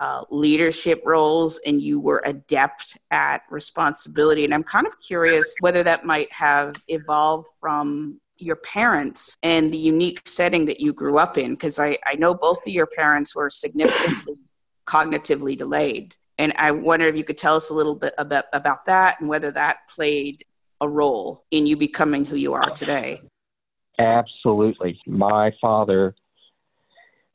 uh, 0.00 0.24
leadership 0.30 1.00
roles 1.06 1.60
and 1.64 1.80
you 1.80 2.00
were 2.00 2.20
adept 2.26 2.98
at 3.12 3.42
responsibility. 3.48 4.44
And 4.44 4.52
I'm 4.52 4.64
kind 4.64 4.84
of 4.84 4.98
curious 4.98 5.54
whether 5.60 5.84
that 5.84 6.04
might 6.04 6.32
have 6.32 6.74
evolved 6.88 7.46
from 7.60 8.20
your 8.38 8.56
parents 8.56 9.36
and 9.44 9.72
the 9.72 9.78
unique 9.78 10.22
setting 10.24 10.64
that 10.64 10.80
you 10.80 10.92
grew 10.92 11.18
up 11.18 11.38
in. 11.38 11.52
Because 11.52 11.78
I, 11.78 11.98
I 12.04 12.16
know 12.16 12.34
both 12.34 12.66
of 12.66 12.72
your 12.72 12.88
parents 12.88 13.36
were 13.36 13.48
significantly 13.48 14.40
cognitively 14.88 15.56
delayed. 15.56 16.16
And 16.38 16.52
I 16.58 16.72
wonder 16.72 17.06
if 17.06 17.16
you 17.16 17.22
could 17.22 17.38
tell 17.38 17.54
us 17.54 17.70
a 17.70 17.74
little 17.74 17.94
bit 17.94 18.12
about, 18.18 18.46
about 18.52 18.86
that 18.86 19.20
and 19.20 19.28
whether 19.28 19.52
that 19.52 19.88
played 19.88 20.44
a 20.80 20.88
role 20.88 21.44
in 21.52 21.64
you 21.64 21.76
becoming 21.76 22.24
who 22.24 22.34
you 22.34 22.54
are 22.54 22.70
today. 22.70 23.22
Absolutely. 23.98 25.00
My 25.06 25.52
father, 25.60 26.14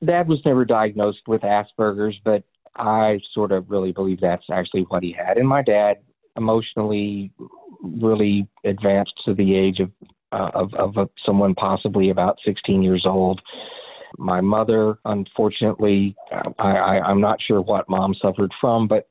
dad 0.04 0.28
was 0.28 0.40
never 0.46 0.66
diagnosed 0.66 1.28
with 1.28 1.42
Asperger's, 1.42 2.18
but 2.24 2.44
I 2.76 3.20
sort 3.34 3.52
of 3.52 3.70
really 3.70 3.92
believe 3.92 4.20
that's 4.22 4.46
actually 4.52 4.84
what 4.84 5.04
he 5.04 5.12
had. 5.12 5.38
And 5.38 5.48
my 5.48 5.62
dad 5.62 5.98
emotionally 6.36 7.32
really 7.82 8.48
advanced 8.64 9.14
to 9.26 9.34
the 9.34 9.56
age 9.56 9.80
of 9.80 9.92
uh, 10.32 10.50
of, 10.56 10.74
of 10.74 11.10
someone 11.24 11.54
possibly 11.54 12.10
about 12.10 12.40
16 12.44 12.82
years 12.82 13.06
old. 13.06 13.40
My 14.18 14.42
mother, 14.42 14.98
unfortunately, 15.06 16.16
I, 16.58 16.72
I, 16.72 17.00
I'm 17.02 17.22
not 17.22 17.40
sure 17.40 17.62
what 17.62 17.88
mom 17.88 18.16
suffered 18.20 18.52
from, 18.60 18.88
but 18.88 19.08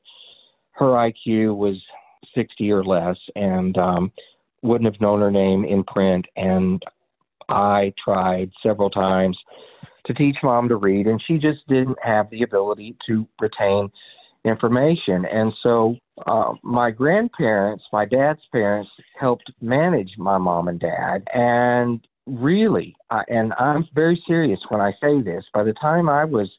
her 0.71 0.87
IQ 0.87 1.55
was 1.55 1.81
60 2.35 2.69
or 2.71 2.83
less, 2.83 3.15
and 3.37 3.77
um, 3.77 4.11
wouldn't 4.63 4.91
have 4.91 4.99
known 4.99 5.21
her 5.21 5.31
name 5.31 5.63
in 5.63 5.83
print. 5.85 6.25
And 6.35 6.83
I 7.49 7.93
tried 8.03 8.51
several 8.61 8.89
times 8.89 9.37
to 10.05 10.13
teach 10.13 10.37
mom 10.43 10.67
to 10.69 10.75
read, 10.75 11.07
and 11.07 11.21
she 11.25 11.37
just 11.37 11.65
didn't 11.67 11.97
have 12.03 12.29
the 12.29 12.43
ability 12.43 12.97
to 13.07 13.27
retain 13.39 13.89
information. 14.45 15.25
And 15.25 15.53
so 15.63 15.95
uh, 16.27 16.53
my 16.63 16.91
grandparents, 16.91 17.83
my 17.93 18.05
dad's 18.05 18.41
parents, 18.51 18.89
helped 19.19 19.51
manage 19.61 20.11
my 20.17 20.37
mom 20.37 20.67
and 20.67 20.79
dad. 20.79 21.23
And 21.33 22.05
really, 22.25 22.95
uh, 23.09 23.21
and 23.29 23.53
I'm 23.53 23.87
very 23.95 24.21
serious 24.27 24.59
when 24.69 24.81
I 24.81 24.91
say 25.01 25.21
this, 25.21 25.45
by 25.53 25.63
the 25.63 25.73
time 25.73 26.09
I 26.09 26.25
was 26.25 26.49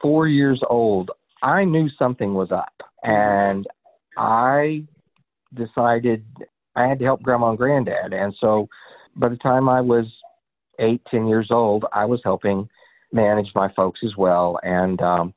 four 0.00 0.28
years 0.28 0.60
old, 0.68 1.10
I 1.42 1.64
knew 1.64 1.88
something 1.98 2.34
was 2.34 2.50
up. 2.50 2.72
And 3.02 3.66
I 4.16 4.84
decided 5.54 6.24
I 6.74 6.86
had 6.86 6.98
to 6.98 7.04
help 7.04 7.22
grandma 7.22 7.50
and 7.50 7.58
granddad. 7.58 8.12
And 8.12 8.34
so 8.40 8.68
by 9.14 9.28
the 9.28 9.36
time 9.36 9.68
I 9.68 9.80
was 9.80 10.06
eight, 10.78 11.02
ten 11.10 11.26
years 11.26 11.48
old, 11.50 11.84
I 11.92 12.04
was 12.04 12.20
helping 12.24 12.68
manage 13.12 13.48
my 13.54 13.72
folks 13.74 14.00
as 14.04 14.16
well. 14.16 14.58
And 14.62 15.00
um, 15.00 15.34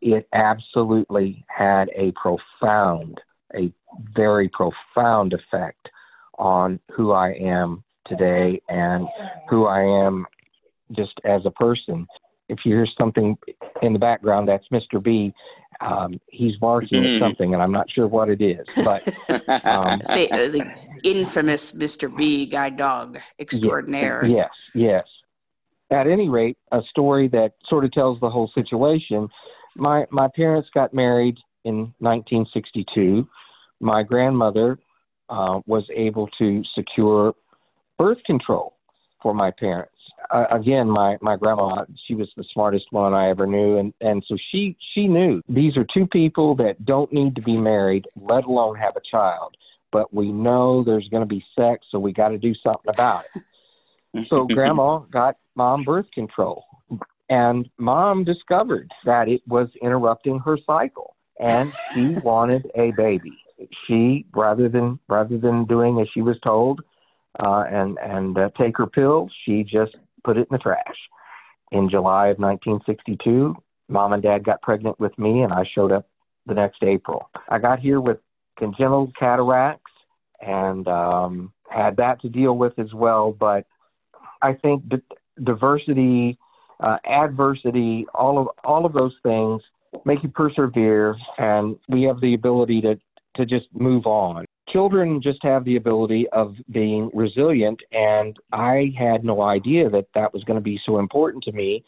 it 0.00 0.28
absolutely 0.32 1.44
had 1.48 1.88
a 1.96 2.12
profound, 2.12 3.20
a 3.54 3.72
very 4.14 4.48
profound 4.48 5.32
effect 5.32 5.88
on 6.38 6.80
who 6.94 7.12
I 7.12 7.32
am 7.32 7.82
today 8.06 8.60
and 8.68 9.06
who 9.48 9.66
I 9.66 9.80
am 9.80 10.26
just 10.92 11.14
as 11.24 11.42
a 11.46 11.50
person. 11.50 12.06
If 12.48 12.58
you 12.64 12.74
hear 12.74 12.86
something 12.98 13.36
in 13.80 13.92
the 13.94 13.98
background, 13.98 14.48
that's 14.48 14.66
Mr. 14.68 15.02
B. 15.02 15.32
Um, 15.80 16.12
he's 16.28 16.56
barking 16.56 17.02
mm. 17.02 17.16
at 17.16 17.22
something, 17.22 17.54
and 17.54 17.62
I'm 17.62 17.72
not 17.72 17.90
sure 17.90 18.06
what 18.06 18.28
it 18.28 18.42
is. 18.42 18.66
But 18.84 19.08
um, 19.64 20.00
the 20.00 20.70
infamous 21.04 21.72
Mr. 21.72 22.14
B, 22.14 22.46
guide 22.46 22.76
dog 22.76 23.18
extraordinaire. 23.38 24.24
Yes, 24.24 24.50
yes. 24.74 25.04
At 25.90 26.08
any 26.08 26.28
rate, 26.28 26.58
a 26.72 26.80
story 26.90 27.28
that 27.28 27.52
sort 27.68 27.84
of 27.84 27.92
tells 27.92 28.18
the 28.18 28.30
whole 28.30 28.50
situation 28.54 29.28
my 29.76 30.06
my 30.10 30.28
parents 30.34 30.68
got 30.74 30.94
married 30.94 31.36
in 31.64 31.92
1962. 31.98 33.26
My 33.80 34.02
grandmother 34.02 34.78
uh, 35.28 35.60
was 35.66 35.84
able 35.94 36.28
to 36.38 36.62
secure 36.74 37.34
birth 37.98 38.18
control 38.24 38.76
for 39.22 39.34
my 39.34 39.50
parents. 39.50 39.90
Uh, 40.30 40.46
again, 40.50 40.88
my 40.88 41.16
my 41.20 41.36
grandma, 41.36 41.84
she 42.06 42.14
was 42.14 42.28
the 42.36 42.44
smartest 42.52 42.86
one 42.90 43.14
I 43.14 43.28
ever 43.28 43.46
knew, 43.46 43.78
and 43.78 43.92
and 44.00 44.24
so 44.26 44.36
she 44.50 44.76
she 44.94 45.06
knew 45.06 45.42
these 45.48 45.76
are 45.76 45.86
two 45.92 46.06
people 46.06 46.54
that 46.56 46.84
don't 46.84 47.12
need 47.12 47.34
to 47.36 47.42
be 47.42 47.60
married, 47.60 48.06
let 48.16 48.44
alone 48.44 48.76
have 48.76 48.96
a 48.96 49.02
child. 49.10 49.56
But 49.94 50.12
we 50.12 50.32
know 50.32 50.82
there's 50.84 51.08
going 51.08 51.22
to 51.22 51.34
be 51.34 51.44
sex, 51.58 51.86
so 51.90 51.98
we 52.00 52.12
got 52.12 52.28
to 52.28 52.38
do 52.38 52.52
something 52.62 52.90
about 52.90 53.24
it. 53.34 54.26
so 54.28 54.46
grandma 54.46 54.98
got 54.98 55.36
mom 55.54 55.84
birth 55.84 56.06
control 56.12 56.64
and 57.28 57.68
mom 57.78 58.24
discovered 58.24 58.90
that 59.04 59.28
it 59.28 59.42
was 59.46 59.68
interrupting 59.80 60.38
her 60.40 60.58
cycle 60.66 61.16
and 61.38 61.72
she 61.92 62.06
wanted 62.22 62.70
a 62.74 62.90
baby. 62.92 63.32
She 63.86 64.26
rather 64.34 64.68
than 64.68 64.98
rather 65.08 65.38
than 65.38 65.64
doing 65.64 66.00
as 66.00 66.08
she 66.12 66.22
was 66.22 66.36
told 66.42 66.80
uh, 67.38 67.64
and 67.70 67.98
and 67.98 68.36
uh, 68.36 68.50
take 68.58 68.76
her 68.76 68.86
pills, 68.86 69.30
she 69.44 69.62
just 69.62 69.96
put 70.24 70.36
it 70.36 70.48
in 70.50 70.52
the 70.52 70.58
trash. 70.58 70.96
In 71.72 71.88
July 71.88 72.28
of 72.28 72.38
1962, 72.38 73.56
mom 73.88 74.12
and 74.12 74.22
dad 74.22 74.44
got 74.44 74.62
pregnant 74.62 75.00
with 75.00 75.16
me, 75.18 75.42
and 75.42 75.52
I 75.52 75.64
showed 75.74 75.92
up 75.92 76.06
the 76.46 76.54
next 76.54 76.82
April. 76.82 77.30
I 77.48 77.58
got 77.58 77.80
here 77.80 78.00
with 78.00 78.18
congenital 78.56 79.12
cataracts 79.18 79.92
and 80.40 80.86
um, 80.88 81.52
had 81.68 81.96
that 81.96 82.20
to 82.22 82.28
deal 82.28 82.56
with 82.56 82.78
as 82.78 82.92
well. 82.92 83.32
But 83.32 83.66
I 84.42 84.54
think 84.54 84.88
d- 84.88 85.02
diversity 85.42 86.38
uh, 86.80 86.98
adversity, 87.04 88.06
all 88.14 88.38
of 88.38 88.48
all 88.64 88.84
of 88.84 88.92
those 88.92 89.14
things 89.22 89.62
make 90.04 90.22
you 90.22 90.28
persevere, 90.28 91.16
and 91.38 91.76
we 91.88 92.02
have 92.02 92.20
the 92.20 92.34
ability 92.34 92.80
to 92.82 92.98
to 93.36 93.46
just 93.46 93.66
move 93.72 94.06
on. 94.06 94.44
Children 94.68 95.20
just 95.22 95.38
have 95.42 95.64
the 95.64 95.76
ability 95.76 96.26
of 96.32 96.54
being 96.70 97.10
resilient, 97.14 97.80
and 97.92 98.36
I 98.52 98.92
had 98.98 99.24
no 99.24 99.42
idea 99.42 99.88
that 99.90 100.06
that 100.14 100.32
was 100.32 100.42
going 100.44 100.58
to 100.58 100.62
be 100.62 100.80
so 100.84 100.98
important 100.98 101.44
to 101.44 101.52
me 101.52 101.84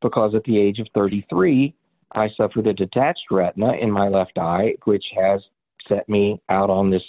because 0.00 0.34
at 0.34 0.44
the 0.44 0.58
age 0.58 0.78
of 0.78 0.86
33, 0.94 1.74
I 2.12 2.28
suffered 2.36 2.66
a 2.66 2.72
detached 2.72 3.30
retina 3.30 3.72
in 3.74 3.90
my 3.90 4.08
left 4.08 4.38
eye, 4.38 4.74
which 4.84 5.04
has 5.16 5.42
set 5.90 6.08
me 6.08 6.40
out 6.48 6.70
on 6.70 6.90
this 6.90 7.02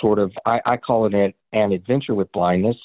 sort 0.00 0.18
of 0.18 0.32
I, 0.46 0.60
I 0.64 0.76
call 0.76 1.06
it 1.06 1.34
an 1.52 1.72
adventure 1.72 2.14
with 2.14 2.32
blindness. 2.32 2.76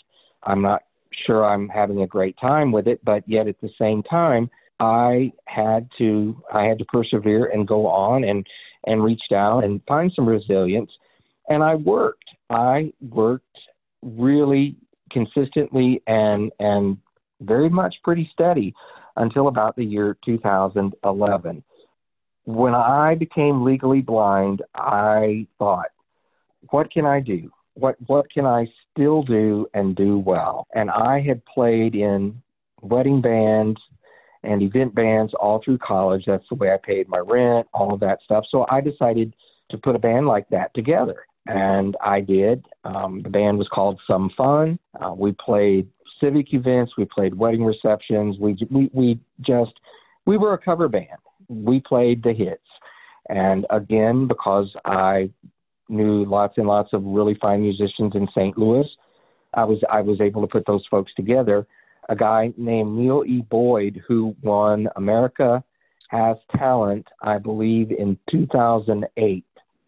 I'm 0.43 0.61
not 0.61 0.81
sure 1.25 1.45
I'm 1.45 1.69
having 1.69 2.01
a 2.01 2.07
great 2.07 2.35
time 2.39 2.71
with 2.71 2.87
it, 2.87 2.99
but 3.05 3.23
yet 3.27 3.47
at 3.47 3.59
the 3.61 3.69
same 3.79 4.03
time, 4.03 4.49
I 4.79 5.31
had 5.45 5.87
to 5.97 6.41
I 6.53 6.65
had 6.65 6.79
to 6.79 6.85
persevere 6.85 7.45
and 7.45 7.67
go 7.67 7.87
on 7.87 8.23
and 8.23 8.45
and 8.85 9.03
reach 9.03 9.21
down 9.29 9.63
and 9.63 9.81
find 9.87 10.11
some 10.15 10.27
resilience. 10.27 10.91
And 11.47 11.63
I 11.63 11.75
worked. 11.75 12.29
I 12.49 12.91
worked 13.01 13.45
really 14.01 14.75
consistently 15.11 16.01
and 16.07 16.51
and 16.59 16.97
very 17.41 17.69
much 17.69 17.95
pretty 18.03 18.29
steady 18.33 18.73
until 19.17 19.47
about 19.47 19.75
the 19.75 19.85
year 19.85 20.17
2011. 20.25 21.63
When 22.45 22.73
I 22.75 23.15
became 23.15 23.63
legally 23.63 24.01
blind, 24.01 24.61
I 24.73 25.47
thought, 25.57 25.89
what 26.69 26.91
can 26.91 27.05
I 27.05 27.19
do? 27.19 27.51
what 27.75 27.97
what 28.07 28.31
can 28.31 28.45
I 28.45 28.67
still 28.91 29.21
do 29.23 29.67
and 29.73 29.95
do 29.95 30.17
well? 30.17 30.67
And 30.73 30.89
I 30.89 31.21
had 31.21 31.45
played 31.45 31.93
in 31.93 32.41
wedding 32.81 33.21
bands 33.21 33.79
and 34.43 34.61
event 34.61 34.95
bands 34.95 35.33
all 35.33 35.61
through 35.63 35.77
college. 35.79 36.23
That's 36.25 36.47
the 36.49 36.55
way 36.55 36.71
I 36.71 36.77
paid 36.77 37.07
my 37.07 37.19
rent, 37.19 37.67
all 37.73 37.93
of 37.93 37.99
that 37.99 38.19
stuff. 38.23 38.45
So 38.49 38.65
I 38.69 38.81
decided 38.81 39.33
to 39.69 39.77
put 39.77 39.95
a 39.95 39.99
band 39.99 40.27
like 40.27 40.49
that 40.49 40.73
together. 40.73 41.25
And 41.47 41.95
I 42.01 42.21
did. 42.21 42.65
Um, 42.83 43.21
the 43.21 43.29
band 43.29 43.57
was 43.57 43.67
called 43.67 43.99
Some 44.07 44.31
Fun. 44.35 44.79
Uh, 44.99 45.13
we 45.13 45.31
played 45.33 45.87
civic 46.19 46.53
events. 46.53 46.93
We 46.97 47.05
played 47.05 47.35
wedding 47.35 47.63
receptions. 47.63 48.39
We, 48.39 48.57
we, 48.71 48.89
we 48.93 49.19
just, 49.41 49.73
we 50.25 50.37
were 50.37 50.53
a 50.53 50.57
cover 50.57 50.87
band. 50.87 51.19
We 51.47 51.79
played 51.79 52.23
the 52.23 52.33
hits. 52.33 52.61
And 53.29 53.65
again, 53.69 54.27
because 54.27 54.67
I 54.85 55.29
knew 55.89 56.25
lots 56.25 56.57
and 56.57 56.67
lots 56.67 56.93
of 56.93 57.03
really 57.03 57.35
fine 57.41 57.61
musicians 57.61 58.13
in 58.15 58.27
St. 58.35 58.57
Louis. 58.57 58.87
I 59.53 59.63
was 59.63 59.79
I 59.89 60.01
was 60.01 60.19
able 60.21 60.41
to 60.41 60.47
put 60.47 60.65
those 60.65 60.85
folks 60.89 61.13
together. 61.15 61.65
A 62.09 62.15
guy 62.15 62.53
named 62.57 62.97
Neal 62.97 63.23
E. 63.25 63.41
Boyd 63.49 64.01
who 64.07 64.35
won 64.41 64.87
America 64.95 65.63
Has 66.09 66.37
Talent, 66.55 67.07
I 67.21 67.39
believe, 67.39 67.91
in 67.91 68.17
2008. 68.29 69.45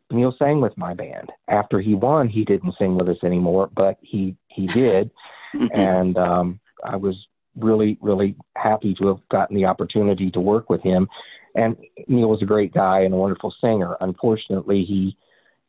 Neal 0.10 0.36
sang 0.40 0.62
with 0.62 0.76
my 0.78 0.94
band. 0.94 1.32
After 1.48 1.82
he 1.82 1.94
won, 1.94 2.30
he 2.30 2.46
didn't 2.46 2.76
sing 2.80 2.96
with 2.96 3.10
us 3.10 3.24
anymore, 3.24 3.70
but 3.76 3.98
he 4.02 4.36
he 4.48 4.68
did, 4.68 5.12
and 5.74 6.18
um, 6.18 6.60
I 6.84 6.96
was 6.96 7.16
really 7.58 7.98
really 8.02 8.36
happy 8.56 8.94
to 8.96 9.08
have 9.08 9.30
gotten 9.30 9.56
the 9.56 9.66
opportunity 9.66 10.32
to 10.32 10.40
work 10.40 10.70
with 10.70 10.82
him. 10.82 11.10
And 11.58 11.76
Neal 12.08 12.30
was 12.30 12.42
a 12.44 12.46
great 12.46 12.72
guy 12.72 13.02
and 13.02 13.14
a 13.14 13.18
wonderful 13.18 13.54
singer. 13.60 13.98
Unfortunately, 14.00 14.86
he 14.86 15.18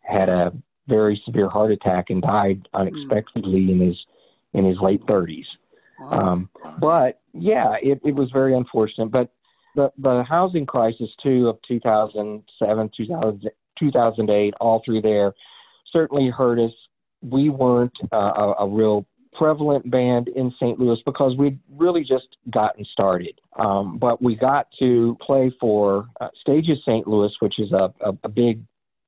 had 0.02 0.28
a 0.28 0.52
very 0.86 1.20
severe 1.24 1.48
heart 1.48 1.72
attack 1.72 2.10
and 2.10 2.20
died 2.20 2.68
unexpectedly 2.74 3.72
in 3.72 3.80
his 3.80 3.96
in 4.52 4.64
his 4.64 4.78
late 4.80 5.04
30s. 5.06 5.44
Wow. 6.00 6.10
Um, 6.10 6.50
but 6.78 7.20
yeah, 7.32 7.74
it, 7.82 8.00
it 8.04 8.14
was 8.14 8.30
very 8.30 8.54
unfortunate. 8.54 9.10
But 9.10 9.32
the 9.74 9.90
the 9.98 10.24
housing 10.28 10.66
crisis 10.66 11.08
too 11.22 11.48
of 11.48 11.58
2007, 11.66 12.90
2000, 12.96 13.50
2008, 13.78 14.54
all 14.60 14.82
through 14.84 15.02
there, 15.02 15.32
certainly 15.90 16.28
hurt 16.28 16.58
us. 16.58 16.72
We 17.22 17.48
weren't 17.48 17.96
uh, 18.12 18.16
a, 18.16 18.54
a 18.60 18.68
real 18.68 19.06
prevalent 19.38 19.88
band 19.90 20.28
in 20.28 20.52
St. 20.60 20.78
Louis 20.78 20.98
because 21.06 21.36
we'd 21.36 21.58
really 21.76 22.02
just 22.02 22.36
gotten 22.50 22.84
started. 22.84 23.40
Um, 23.56 23.98
but 23.98 24.20
we 24.20 24.34
got 24.34 24.66
to 24.80 25.16
play 25.20 25.52
for 25.60 26.08
uh, 26.20 26.28
Stages 26.40 26.78
St. 26.84 27.06
Louis, 27.06 27.30
which 27.40 27.58
is 27.58 27.72
a, 27.72 27.94
a, 28.00 28.12
a 28.24 28.28
big 28.28 28.62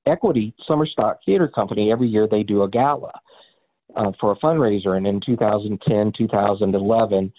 Equity 0.07 0.55
Summer 0.67 0.87
Stock 0.87 1.19
Theater 1.27 1.49
Company, 1.49 1.93
every 1.93 2.09
year 2.09 2.27
they 2.27 2.43
do 2.43 2.63
a 2.63 2.71
gala 2.71 3.13
uh, 3.97 4.13
for 4.21 4.33
a 4.33 4.37
fundraiser. 4.37 4.97
And 4.97 5.07
in 5.07 5.21
2010, 5.21 6.13
2011, 6.17 7.33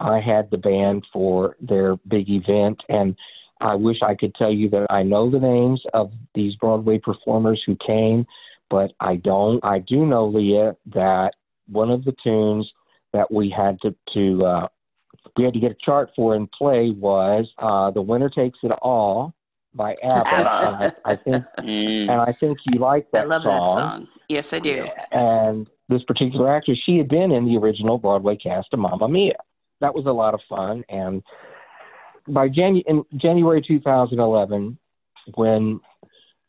I 0.00 0.20
had 0.20 0.50
the 0.50 0.58
band 0.58 1.06
for 1.12 1.56
their 1.60 1.96
big 1.96 2.28
event. 2.28 2.82
And 2.88 3.16
I 3.60 3.74
wish 3.74 3.98
I 4.02 4.14
could 4.14 4.34
tell 4.34 4.52
you 4.52 4.68
that 4.70 4.86
I 4.90 5.02
know 5.02 5.30
the 5.30 5.40
names 5.40 5.82
of 5.92 6.12
these 6.34 6.54
Broadway 6.56 6.98
performers 6.98 7.62
who 7.66 7.76
came, 7.84 8.26
but 8.70 8.92
I 9.00 9.16
don't. 9.16 9.64
I 9.64 9.78
do 9.80 10.06
know, 10.06 10.26
Leah, 10.26 10.76
that 10.94 11.34
one 11.68 11.90
of 11.90 12.04
the 12.04 12.14
tunes 12.22 12.70
that 13.12 13.30
we 13.32 13.48
had 13.50 13.78
to, 13.82 13.94
to 14.12 14.44
uh, 14.44 14.68
we 15.36 15.44
had 15.44 15.54
to 15.54 15.60
get 15.60 15.72
a 15.72 15.76
chart 15.84 16.10
for 16.14 16.34
and 16.34 16.50
play 16.50 16.90
was 16.90 17.50
uh, 17.58 17.90
"The 17.90 18.02
Winner 18.02 18.28
Takes 18.28 18.58
It 18.62 18.72
All" 18.82 19.34
by 19.74 19.94
ABBA. 20.02 20.94
I, 21.04 21.12
I 21.12 21.16
think, 21.16 21.44
Mm. 21.58 22.02
and 22.10 22.20
I 22.20 22.32
think 22.38 22.58
you 22.66 22.78
like 22.78 23.10
that 23.12 23.22
I 23.22 23.24
love 23.24 23.42
song. 23.42 23.52
that 23.54 23.64
song. 23.66 24.08
Yes, 24.28 24.52
I 24.52 24.58
do. 24.60 24.86
And 25.12 25.68
this 25.88 26.02
particular 26.04 26.54
actress, 26.54 26.78
she 26.84 26.96
had 26.98 27.08
been 27.08 27.32
in 27.32 27.44
the 27.46 27.56
original 27.56 27.98
Broadway 27.98 28.36
cast 28.36 28.68
of 28.72 28.78
Mamma 28.80 29.08
Mia. 29.08 29.34
That 29.80 29.94
was 29.94 30.06
a 30.06 30.12
lot 30.12 30.34
of 30.34 30.40
fun. 30.48 30.84
And 30.88 31.22
by 32.28 32.48
Janu- 32.48 32.84
in 32.86 33.04
January 33.16 33.62
2011, 33.66 34.78
when 35.34 35.80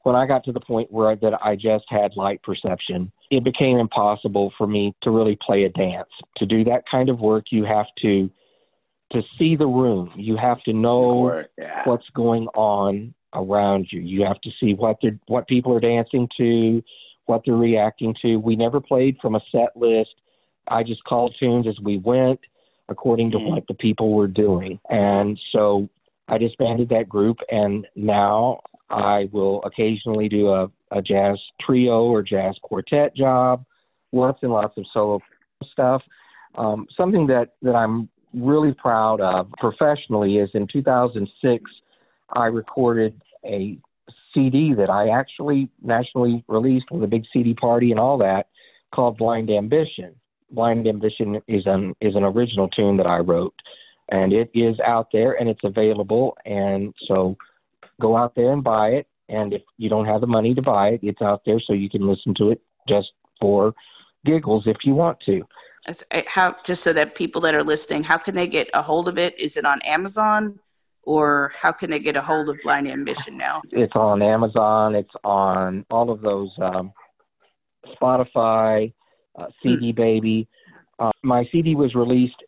when 0.04 0.16
I 0.16 0.28
got 0.28 0.44
to 0.44 0.52
the 0.52 0.60
point 0.60 0.92
where 0.92 1.16
that 1.16 1.34
I 1.44 1.56
just 1.56 1.86
had 1.90 2.16
light 2.16 2.42
perception, 2.44 3.12
it 3.32 3.44
became 3.44 3.78
impossible 3.78 4.54
for 4.58 4.68
me 4.68 4.94
to 5.02 5.12
really 5.12 5.38
play 5.46 5.64
a 5.64 5.70
dance. 5.70 6.10
To 6.38 6.46
do 6.46 6.64
that 6.66 6.84
kind 6.90 7.10
of 7.10 7.20
work, 7.20 7.46
you 7.50 7.64
have 7.66 7.88
to 8.02 8.30
to 9.12 9.22
see 9.38 9.56
the 9.56 9.68
room. 9.68 10.12
You 10.16 10.36
have 10.36 10.62
to 10.64 10.74
know 10.74 11.44
yeah. 11.58 11.82
what's 11.86 12.10
going 12.16 12.48
on 12.56 13.14
around 13.34 13.88
you. 13.92 14.02
You 14.02 14.24
have 14.28 14.42
to 14.42 14.50
see 14.60 14.74
what 14.74 14.98
they're 15.02 15.20
what 15.28 15.48
people 15.48 15.74
are 15.76 15.80
dancing 15.80 16.28
to, 16.38 16.84
what 17.26 17.44
they're 17.46 17.56
reacting 17.56 18.16
to. 18.22 18.38
We 18.38 18.56
never 18.56 18.82
played 18.82 19.18
from 19.22 19.36
a 19.36 19.42
set 19.52 19.76
list. 19.76 20.16
I 20.68 20.84
just 20.84 21.04
called 21.04 21.36
tunes 21.40 21.68
as 21.68 21.80
we 21.80 21.98
went 21.98 22.40
according 22.90 23.32
to 23.32 23.38
Mhm. 23.38 23.50
what 23.50 23.68
the 23.68 23.74
people 23.74 24.14
were 24.14 24.28
doing. 24.28 24.80
And 24.90 25.40
so 25.52 25.90
I 26.28 26.38
disbanded 26.38 26.90
that 26.90 27.10
group 27.10 27.40
and 27.52 27.88
now 27.96 28.62
I 28.90 29.30
will 29.32 29.62
occasionally 29.64 30.30
do 30.30 30.50
a, 30.50 30.70
a 30.96 31.02
jazz 31.02 31.38
trio 31.62 32.06
or 32.06 32.24
jazz 32.24 32.56
quartet 32.62 33.16
job, 33.16 33.66
lots 34.12 34.40
and 34.42 34.52
lots 34.52 34.78
of 34.78 34.86
solo 34.94 35.20
stuff. 35.72 36.02
Um, 36.56 36.88
something 36.96 37.28
that, 37.28 37.56
that 37.62 37.76
I'm 37.76 38.10
really 38.34 38.74
proud 38.74 39.22
of 39.22 39.52
professionally 39.60 40.38
is 40.38 40.50
in 40.54 40.68
2006, 40.72 41.64
I 42.34 42.46
recorded 42.46 43.22
a 43.46 43.78
CD 44.34 44.74
that 44.74 44.90
I 44.90 45.10
actually 45.10 45.70
nationally 45.82 46.44
released 46.48 46.92
with 46.92 47.04
a 47.04 47.08
big 47.08 47.24
CD 47.32 47.54
party 47.54 47.92
and 47.92 48.00
all 48.00 48.18
that 48.20 48.48
called 48.94 49.18
Blind 49.18 49.50
Ambition. 49.50 50.16
Blind 50.52 50.88
Ambition 50.88 51.42
is 51.48 51.64
an 51.66 51.96
is 52.02 52.16
an 52.16 52.24
original 52.24 52.68
tune 52.70 52.98
that 52.98 53.08
I 53.08 53.20
wrote, 53.20 53.56
and 54.10 54.32
it 54.32 54.50
is 54.54 54.80
out 54.86 55.08
there 55.12 55.34
and 55.34 55.50
it's 55.50 55.64
available. 55.64 56.38
And 56.46 56.94
so, 57.08 57.36
go 58.00 58.16
out 58.16 58.36
there 58.36 58.52
and 58.52 58.64
buy 58.64 58.90
it. 58.90 59.08
And 59.30 59.54
if 59.54 59.62
you 59.78 59.90
don't 59.90 60.06
have 60.06 60.22
the 60.22 60.28
money 60.28 60.54
to 60.54 60.62
buy 60.62 60.90
it, 60.90 61.00
it's 61.04 61.22
out 61.22 61.42
there 61.46 61.60
so 61.60 61.74
you 61.74 61.90
can 61.90 62.08
listen 62.08 62.34
to 62.36 62.52
it 62.52 62.62
just 62.88 63.12
for 63.42 63.74
giggles 64.26 64.64
if 64.66 64.78
you 64.84 64.94
want 64.94 65.18
to. 65.26 65.42
Uh, 65.88 66.22
How 66.28 66.56
just 66.64 66.84
so 66.84 66.94
that 66.94 67.16
people 67.16 67.42
that 67.42 67.54
are 67.54 67.64
listening, 67.64 68.04
how 68.04 68.18
can 68.18 68.36
they 68.36 68.48
get 68.48 68.70
a 68.74 68.82
hold 68.82 69.08
of 69.08 69.18
it? 69.18 69.40
Is 69.40 69.56
it 69.58 69.66
on 69.66 69.82
Amazon, 69.84 70.60
or 71.04 71.52
how 71.60 71.72
can 71.72 71.90
they 71.90 72.00
get 72.00 72.16
a 72.16 72.22
hold 72.22 72.50
of 72.50 72.58
Blind 72.64 72.88
Ambition 72.88 73.38
now? 73.38 73.62
It's 73.72 73.96
on 73.96 74.22
Amazon. 74.22 74.96
It's 74.96 75.14
on 75.24 75.86
all 75.92 76.10
of 76.10 76.22
those 76.22 76.50
um, 76.60 76.92
Spotify, 78.02 78.94
uh, 79.36 79.48
CD 79.62 79.92
Baby. 79.92 80.48
Uh, 80.98 81.12
my 81.24 81.48
CD 81.52 81.76
was 81.76 81.94
released 81.94 82.42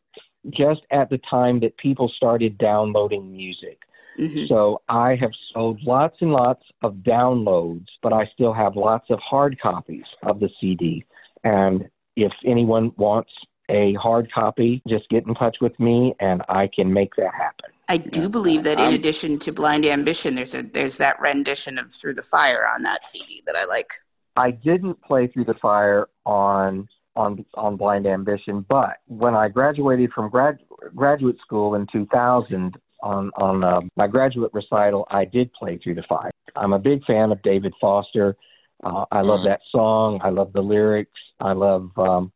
just 0.49 0.82
at 0.91 1.09
the 1.09 1.19
time 1.30 1.59
that 1.59 1.78
people 1.78 2.11
started 2.15 2.57
downloading 2.57 3.32
music. 3.32 3.80
Hmm 4.18 4.45
So 4.47 4.82
I 4.89 5.15
have 5.15 5.32
sold 5.53 5.80
lots 5.84 6.18
and 6.22 6.32
lots 6.32 6.63
of 6.82 6.95
downloads, 6.95 7.88
but 8.01 8.13
I 8.13 8.30
still 8.34 8.53
have 8.53 8.76
lots 8.76 9.09
of 9.09 9.20
hard 9.20 9.59
copies 9.61 10.05
of 10.24 10.39
the 10.39 10.49
CD. 10.59 11.05
And 11.43 11.88
if 12.15 12.32
anyone 12.45 12.91
wants 12.97 13.32
a 13.70 13.93
hard 13.93 14.32
copy, 14.32 14.82
just 14.88 15.07
get 15.09 15.28
in 15.28 15.36
touch 15.36 15.57
with 15.61 15.78
me 15.80 16.15
and 16.20 16.41
I 16.49 16.70
can 16.74 16.91
make 16.91 17.15
that 17.15 17.34
happen. 17.34 17.72
I 17.89 17.97
do 17.97 18.28
believe 18.28 18.63
that 18.63 18.80
in 18.80 18.88
Um, 18.88 18.93
addition 18.93 19.39
to 19.39 19.51
Blind 19.51 19.86
Ambition, 19.86 20.36
there's 20.36 20.53
a 20.55 20.61
there's 20.61 20.97
that 20.97 21.20
rendition 21.22 21.78
of 21.78 21.93
Through 21.93 22.15
the 22.15 22.24
Fire 22.24 22.68
on 22.74 22.84
that 22.84 23.05
CD 23.05 23.43
that 23.45 23.55
I 23.55 23.65
like. 23.65 23.93
I 24.36 24.51
didn't 24.51 25.01
play 25.01 25.28
through 25.28 25.45
the 25.45 25.53
fire 25.55 26.07
on 26.26 26.88
on 27.15 27.45
on 27.55 27.78
Blind 27.78 28.05
Ambition, 28.05 28.65
but 28.68 28.97
when 29.07 29.36
I 29.36 29.47
graduated 29.47 30.11
from 30.11 30.30
grad, 30.30 30.59
graduate 30.95 31.39
school 31.39 31.76
in 31.76 31.88
2000 31.88 32.78
on 33.02 33.32
on 33.38 33.64
uh, 33.64 33.82
my 33.95 34.08
graduate 34.08 34.52
recital, 34.54 35.08
I 35.10 35.26
did 35.26 35.52
play 35.54 35.78
through 35.78 35.95
the 35.95 36.04
fire. 36.04 36.32
I'm 36.56 36.74
a 36.74 36.80
big 36.80 37.04
fan 37.06 37.32
of 37.32 37.41
David 37.41 37.74
Foster. 37.80 38.36
Uh, 38.84 39.06
I 39.12 39.22
love 39.22 39.41
Mhm. 39.41 39.45
that 39.45 39.62
song. 39.72 40.20
I 40.24 40.30
love 40.30 40.54
the 40.54 40.62
lyrics. 40.62 41.20
I 41.39 41.54
love 41.54 41.91
um, 41.98 42.32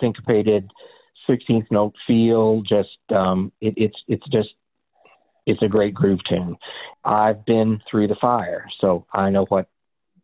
syncopated 0.00 0.70
16th 1.28 1.66
note 1.70 1.94
feel. 2.06 2.62
Just 2.62 2.98
um, 3.10 3.52
it, 3.60 3.74
it's 3.76 3.96
it's 4.08 4.26
just 4.28 4.50
it's 5.46 5.62
a 5.62 5.68
great 5.68 5.94
groove 5.94 6.20
tune. 6.28 6.56
I've 7.04 7.44
been 7.46 7.80
through 7.90 8.08
the 8.08 8.16
fire, 8.16 8.66
so 8.80 9.06
I 9.12 9.30
know 9.30 9.44
what 9.46 9.68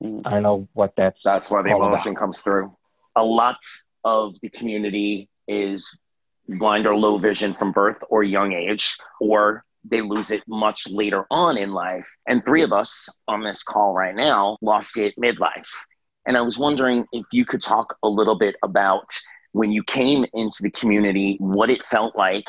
Mm. 0.02 0.22
I 0.24 0.40
know 0.40 0.68
what 0.72 0.94
that's 0.96 1.18
That's 1.24 1.48
why 1.50 1.62
the 1.62 1.70
emotion 1.70 2.10
about. 2.12 2.18
comes 2.18 2.40
through. 2.40 2.76
A 3.14 3.24
lot 3.24 3.58
of 4.04 4.34
the 4.40 4.48
community 4.48 5.28
is 5.46 6.00
blind 6.48 6.86
or 6.86 6.96
low 6.96 7.18
vision 7.18 7.54
from 7.54 7.70
birth 7.70 8.02
or 8.10 8.24
young 8.24 8.52
age, 8.52 8.96
or 9.20 9.64
they 9.84 10.00
lose 10.00 10.30
it 10.30 10.42
much 10.46 10.88
later 10.88 11.26
on 11.30 11.56
in 11.56 11.72
life. 11.72 12.08
And 12.28 12.44
three 12.44 12.62
of 12.62 12.72
us 12.72 13.08
on 13.26 13.42
this 13.42 13.62
call 13.62 13.92
right 13.94 14.14
now 14.14 14.58
lost 14.62 14.96
it 14.96 15.14
midlife. 15.16 15.86
And 16.26 16.36
I 16.36 16.40
was 16.40 16.58
wondering 16.58 17.04
if 17.12 17.24
you 17.32 17.44
could 17.44 17.62
talk 17.62 17.96
a 18.02 18.08
little 18.08 18.36
bit 18.36 18.54
about 18.62 19.10
when 19.52 19.72
you 19.72 19.82
came 19.82 20.24
into 20.34 20.58
the 20.62 20.70
community, 20.70 21.36
what 21.40 21.70
it 21.70 21.84
felt 21.84 22.16
like 22.16 22.46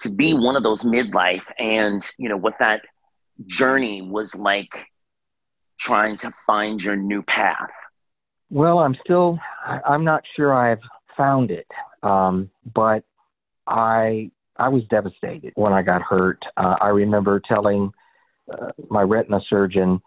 to 0.00 0.10
be 0.10 0.34
one 0.34 0.56
of 0.56 0.62
those 0.62 0.82
midlife 0.82 1.50
and, 1.58 2.06
you 2.18 2.28
know, 2.28 2.36
what 2.36 2.58
that 2.60 2.82
journey 3.46 4.02
was 4.02 4.34
like 4.34 4.86
trying 5.78 6.16
to 6.16 6.30
find 6.46 6.82
your 6.82 6.96
new 6.96 7.22
path. 7.22 7.70
Well, 8.50 8.78
I'm 8.78 8.96
still, 9.02 9.38
I'm 9.64 10.04
not 10.04 10.22
sure 10.36 10.54
I've 10.54 10.82
found 11.16 11.50
it, 11.50 11.66
um, 12.02 12.50
but 12.74 13.02
I, 13.66 14.30
I 14.58 14.68
was 14.68 14.84
devastated 14.84 15.52
when 15.54 15.72
I 15.72 15.82
got 15.82 16.02
hurt. 16.02 16.42
Uh, 16.56 16.76
I 16.80 16.90
remember 16.90 17.40
telling 17.40 17.92
uh, 18.50 18.72
my 18.88 19.02
retina 19.02 19.40
surgeon, 19.48 20.00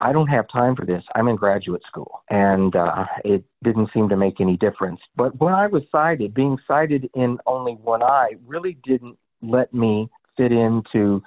I 0.00 0.12
don't 0.12 0.28
have 0.28 0.48
time 0.48 0.76
for 0.76 0.84
this. 0.86 1.02
I'm 1.14 1.28
in 1.28 1.36
graduate 1.36 1.82
school. 1.86 2.22
And 2.30 2.74
uh, 2.74 3.06
it 3.24 3.44
didn't 3.62 3.90
seem 3.92 4.08
to 4.08 4.16
make 4.16 4.40
any 4.40 4.56
difference. 4.56 5.00
But 5.16 5.38
when 5.40 5.54
I 5.54 5.66
was 5.66 5.82
sighted, 5.92 6.34
being 6.34 6.58
sighted 6.66 7.08
in 7.14 7.38
only 7.46 7.74
one 7.74 8.02
eye 8.02 8.32
really 8.46 8.78
didn't 8.84 9.18
let 9.42 9.72
me 9.72 10.10
fit 10.36 10.52
into 10.52 11.22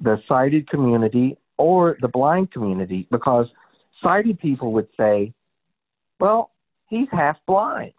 the 0.00 0.20
sighted 0.28 0.68
community 0.68 1.36
or 1.56 1.96
the 2.00 2.08
blind 2.08 2.50
community 2.50 3.06
because 3.10 3.46
sighted 4.02 4.38
people 4.38 4.72
would 4.72 4.88
say, 4.96 5.32
well, 6.18 6.50
he's 6.88 7.08
half 7.10 7.36
blind. 7.46 7.92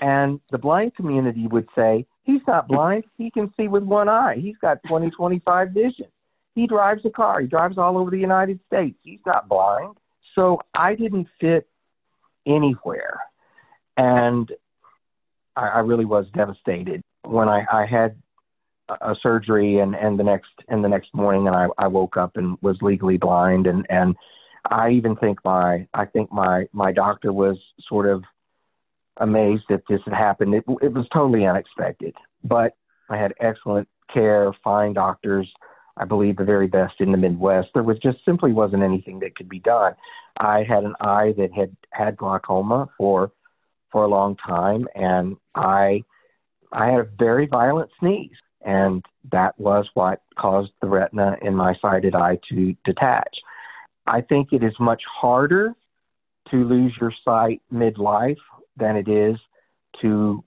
And 0.00 0.40
the 0.50 0.58
blind 0.58 0.94
community 0.96 1.46
would 1.46 1.68
say, 1.76 2.06
he's 2.24 2.40
not 2.46 2.68
blind. 2.68 3.04
He 3.16 3.30
can 3.30 3.52
see 3.56 3.68
with 3.68 3.82
one 3.82 4.08
eye. 4.08 4.36
He's 4.36 4.56
got 4.58 4.82
20, 4.84 5.10
25 5.10 5.70
vision. 5.70 6.06
He 6.54 6.66
drives 6.66 7.04
a 7.04 7.10
car. 7.10 7.40
He 7.40 7.46
drives 7.46 7.78
all 7.78 7.96
over 7.96 8.10
the 8.10 8.18
United 8.18 8.60
States. 8.66 8.98
He's 9.02 9.20
not 9.26 9.48
blind. 9.48 9.96
So 10.34 10.60
I 10.74 10.94
didn't 10.94 11.28
fit 11.40 11.68
anywhere. 12.46 13.20
And 13.96 14.50
I, 15.56 15.68
I 15.68 15.78
really 15.80 16.04
was 16.04 16.26
devastated 16.34 17.02
when 17.22 17.48
I, 17.48 17.64
I 17.72 17.86
had 17.86 18.16
a, 18.88 19.12
a 19.12 19.16
surgery 19.22 19.78
and, 19.78 19.94
and 19.94 20.18
the 20.18 20.24
next 20.24 20.50
and 20.68 20.82
the 20.82 20.88
next 20.88 21.14
morning 21.14 21.46
and 21.46 21.56
I, 21.56 21.68
I 21.78 21.86
woke 21.86 22.16
up 22.16 22.36
and 22.36 22.56
was 22.62 22.76
legally 22.80 23.18
blind 23.18 23.66
and, 23.66 23.86
and 23.88 24.16
I 24.70 24.90
even 24.90 25.16
think 25.16 25.38
my 25.44 25.86
I 25.92 26.04
think 26.06 26.32
my 26.32 26.66
my 26.72 26.92
doctor 26.92 27.32
was 27.32 27.58
sort 27.88 28.06
of 28.06 28.24
amazed 29.18 29.64
that 29.68 29.82
this 29.88 30.00
had 30.04 30.14
happened. 30.14 30.54
It, 30.54 30.64
it 30.80 30.92
was 30.92 31.06
totally 31.12 31.46
unexpected, 31.46 32.14
but 32.44 32.76
I 33.08 33.16
had 33.16 33.34
excellent 33.40 33.88
care, 34.12 34.52
fine 34.64 34.92
doctors. 34.92 35.48
I 35.96 36.04
believe 36.04 36.36
the 36.36 36.44
very 36.44 36.66
best 36.66 36.94
in 37.00 37.12
the 37.12 37.18
Midwest. 37.18 37.68
There 37.74 37.82
was 37.82 37.98
just 37.98 38.18
simply 38.24 38.52
wasn't 38.52 38.82
anything 38.82 39.20
that 39.20 39.36
could 39.36 39.48
be 39.48 39.58
done. 39.60 39.94
I 40.38 40.62
had 40.62 40.84
an 40.84 40.94
eye 41.00 41.34
that 41.36 41.52
had 41.52 41.76
had 41.90 42.16
glaucoma 42.16 42.88
for 42.96 43.30
for 43.90 44.04
a 44.04 44.08
long 44.08 44.36
time, 44.36 44.88
and 44.94 45.36
I 45.54 46.02
I 46.72 46.86
had 46.86 47.00
a 47.00 47.08
very 47.18 47.46
violent 47.46 47.90
sneeze, 48.00 48.30
and 48.64 49.04
that 49.30 49.58
was 49.60 49.86
what 49.92 50.22
caused 50.38 50.72
the 50.80 50.88
retina 50.88 51.36
in 51.42 51.54
my 51.54 51.74
sighted 51.82 52.14
eye 52.14 52.38
to 52.48 52.74
detach. 52.84 53.36
I 54.06 54.22
think 54.22 54.52
it 54.52 54.64
is 54.64 54.72
much 54.80 55.02
harder 55.06 55.74
to 56.50 56.56
lose 56.56 56.96
your 56.98 57.12
sight 57.24 57.60
midlife 57.72 58.38
than 58.76 58.96
it 58.96 59.08
is 59.08 59.36
to 60.00 60.42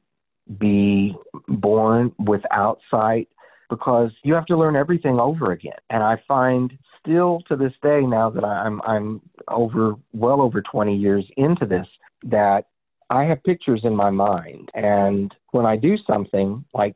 be 0.58 1.16
born 1.48 2.14
without 2.20 2.80
sight. 2.92 3.28
because 3.68 4.12
you 4.24 4.36
have 4.36 4.46
to 4.46 4.56
learn 4.56 4.76
everything 4.76 5.20
over 5.20 5.52
again. 5.52 5.74
And 5.90 6.04
I 6.04 6.22
find 6.28 6.78
still 7.02 7.42
to 7.48 7.56
this 7.56 7.74
day, 7.82 8.02
now 8.02 8.30
that 8.30 8.44
I'm 8.44 8.82
I'm 8.84 9.22
over 9.48 9.96
well 10.14 10.42
over 10.42 10.62
20 10.62 10.96
years 10.96 11.26
into 11.36 11.66
this, 11.66 11.88
that 12.24 12.68
I 13.10 13.24
have 13.26 13.44
pictures 13.44 13.82
in 13.84 13.96
my 13.96 14.10
mind, 14.10 14.70
and 14.74 15.34
when 15.52 15.66
I 15.66 15.78
do 15.78 15.98
something 16.06 16.66
like 16.74 16.96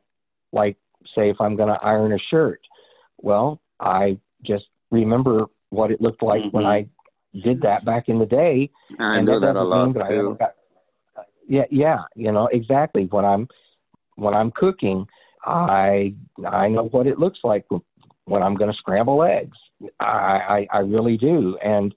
like 0.52 0.76
say 1.14 1.30
if 1.30 1.40
I'm 1.40 1.56
going 1.56 1.68
to 1.68 1.84
iron 1.84 2.12
a 2.12 2.18
shirt, 2.18 2.60
well, 3.18 3.60
I 3.78 4.18
just 4.42 4.66
remember 4.90 5.46
what 5.70 5.90
it 5.90 6.00
looked 6.00 6.22
like 6.22 6.42
mm-hmm. 6.42 6.56
when 6.56 6.66
I 6.66 6.88
did 7.32 7.62
that 7.62 7.84
back 7.84 8.08
in 8.08 8.18
the 8.18 8.26
day. 8.26 8.70
I 8.98 9.18
and 9.18 9.26
do 9.26 9.34
that, 9.34 9.40
that 9.40 9.56
a 9.56 9.62
lot 9.62 9.94
too. 10.08 10.36
Got, 10.38 10.54
yeah, 11.50 11.64
yeah, 11.68 12.04
you 12.14 12.30
know 12.30 12.46
exactly 12.46 13.06
when 13.06 13.24
I'm 13.24 13.48
when 14.14 14.34
I'm 14.34 14.52
cooking. 14.52 15.06
I 15.44 16.14
I 16.46 16.68
know 16.68 16.84
what 16.84 17.08
it 17.08 17.18
looks 17.18 17.40
like 17.42 17.66
when 18.24 18.42
I'm 18.42 18.54
going 18.54 18.70
to 18.70 18.78
scramble 18.78 19.24
eggs. 19.24 19.58
I, 19.98 20.06
I 20.06 20.68
I 20.70 20.78
really 20.78 21.16
do, 21.16 21.58
and 21.58 21.92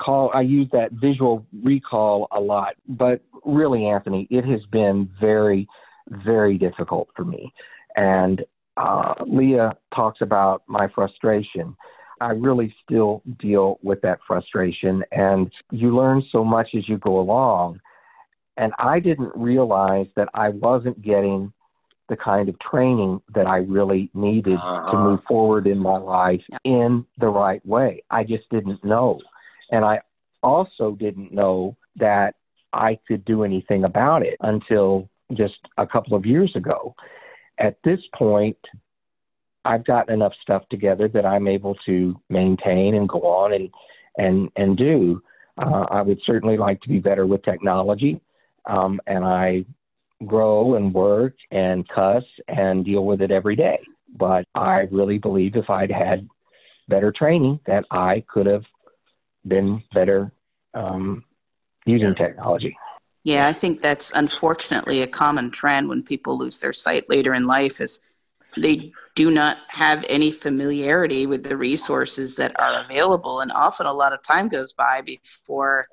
call 0.00 0.30
I 0.32 0.42
use 0.42 0.68
that 0.70 0.92
visual 0.92 1.44
recall 1.64 2.28
a 2.30 2.38
lot. 2.38 2.76
But 2.88 3.22
really, 3.44 3.86
Anthony, 3.86 4.28
it 4.30 4.44
has 4.44 4.64
been 4.70 5.10
very 5.20 5.66
very 6.08 6.56
difficult 6.56 7.08
for 7.16 7.24
me, 7.24 7.52
and 7.96 8.44
uh, 8.76 9.14
Leah 9.26 9.76
talks 9.92 10.20
about 10.20 10.62
my 10.68 10.86
frustration. 10.94 11.76
I 12.20 12.30
really 12.30 12.72
still 12.84 13.20
deal 13.40 13.80
with 13.82 14.00
that 14.02 14.20
frustration, 14.28 15.02
and 15.10 15.52
you 15.72 15.96
learn 15.96 16.22
so 16.30 16.44
much 16.44 16.68
as 16.76 16.88
you 16.88 16.98
go 16.98 17.18
along. 17.18 17.80
And 18.56 18.72
I 18.78 19.00
didn't 19.00 19.32
realize 19.34 20.06
that 20.16 20.28
I 20.34 20.50
wasn't 20.50 21.00
getting 21.02 21.52
the 22.08 22.16
kind 22.16 22.48
of 22.48 22.58
training 22.58 23.22
that 23.34 23.46
I 23.46 23.58
really 23.58 24.10
needed 24.12 24.58
uh-huh. 24.58 24.90
to 24.90 24.98
move 24.98 25.24
forward 25.24 25.66
in 25.66 25.78
my 25.78 25.96
life 25.96 26.42
in 26.64 27.06
the 27.18 27.28
right 27.28 27.64
way. 27.64 28.02
I 28.10 28.24
just 28.24 28.48
didn't 28.50 28.84
know. 28.84 29.20
And 29.70 29.84
I 29.84 30.00
also 30.42 30.92
didn't 30.92 31.32
know 31.32 31.76
that 31.96 32.34
I 32.72 32.98
could 33.06 33.24
do 33.24 33.44
anything 33.44 33.84
about 33.84 34.22
it 34.22 34.36
until 34.40 35.08
just 35.34 35.58
a 35.78 35.86
couple 35.86 36.16
of 36.16 36.26
years 36.26 36.52
ago. 36.56 36.94
At 37.58 37.76
this 37.84 38.00
point, 38.14 38.58
I've 39.64 39.84
gotten 39.84 40.14
enough 40.14 40.32
stuff 40.42 40.68
together 40.70 41.08
that 41.08 41.24
I'm 41.24 41.46
able 41.46 41.76
to 41.86 42.20
maintain 42.28 42.94
and 42.94 43.08
go 43.08 43.22
on 43.22 43.52
and 43.52 43.70
and 44.18 44.50
and 44.56 44.76
do. 44.76 45.22
Uh, 45.58 45.86
I 45.90 46.02
would 46.02 46.20
certainly 46.24 46.56
like 46.56 46.80
to 46.82 46.88
be 46.88 46.98
better 46.98 47.26
with 47.26 47.42
technology, 47.42 48.20
um, 48.66 49.00
and 49.06 49.24
I 49.24 49.64
grow 50.26 50.74
and 50.74 50.94
work 50.94 51.34
and 51.50 51.88
cuss 51.88 52.24
and 52.48 52.84
deal 52.84 53.04
with 53.04 53.20
it 53.20 53.30
every 53.30 53.56
day. 53.56 53.80
But 54.14 54.46
I 54.54 54.88
really 54.90 55.18
believe 55.18 55.56
if 55.56 55.68
I'd 55.70 55.90
had 55.90 56.28
better 56.88 57.12
training, 57.12 57.60
that 57.66 57.84
I 57.90 58.24
could 58.28 58.46
have 58.46 58.64
been 59.46 59.82
better 59.92 60.32
um, 60.74 61.24
using 61.86 62.14
technology. 62.14 62.76
Yeah, 63.24 63.46
I 63.46 63.52
think 63.52 63.80
that's 63.80 64.12
unfortunately 64.14 65.02
a 65.02 65.06
common 65.06 65.50
trend 65.50 65.88
when 65.88 66.02
people 66.02 66.36
lose 66.36 66.58
their 66.58 66.72
sight 66.72 67.08
later 67.08 67.34
in 67.34 67.46
life 67.46 67.80
is 67.80 68.00
they 68.56 68.92
do 69.14 69.30
not 69.30 69.58
have 69.68 70.04
any 70.08 70.30
familiarity 70.30 71.26
with 71.26 71.44
the 71.44 71.56
resources 71.56 72.36
that 72.36 72.58
are 72.60 72.84
available 72.84 73.40
and 73.40 73.52
often 73.52 73.86
a 73.86 73.92
lot 73.92 74.12
of 74.12 74.22
time 74.22 74.48
goes 74.48 74.72
by 74.72 75.00
before 75.00 75.86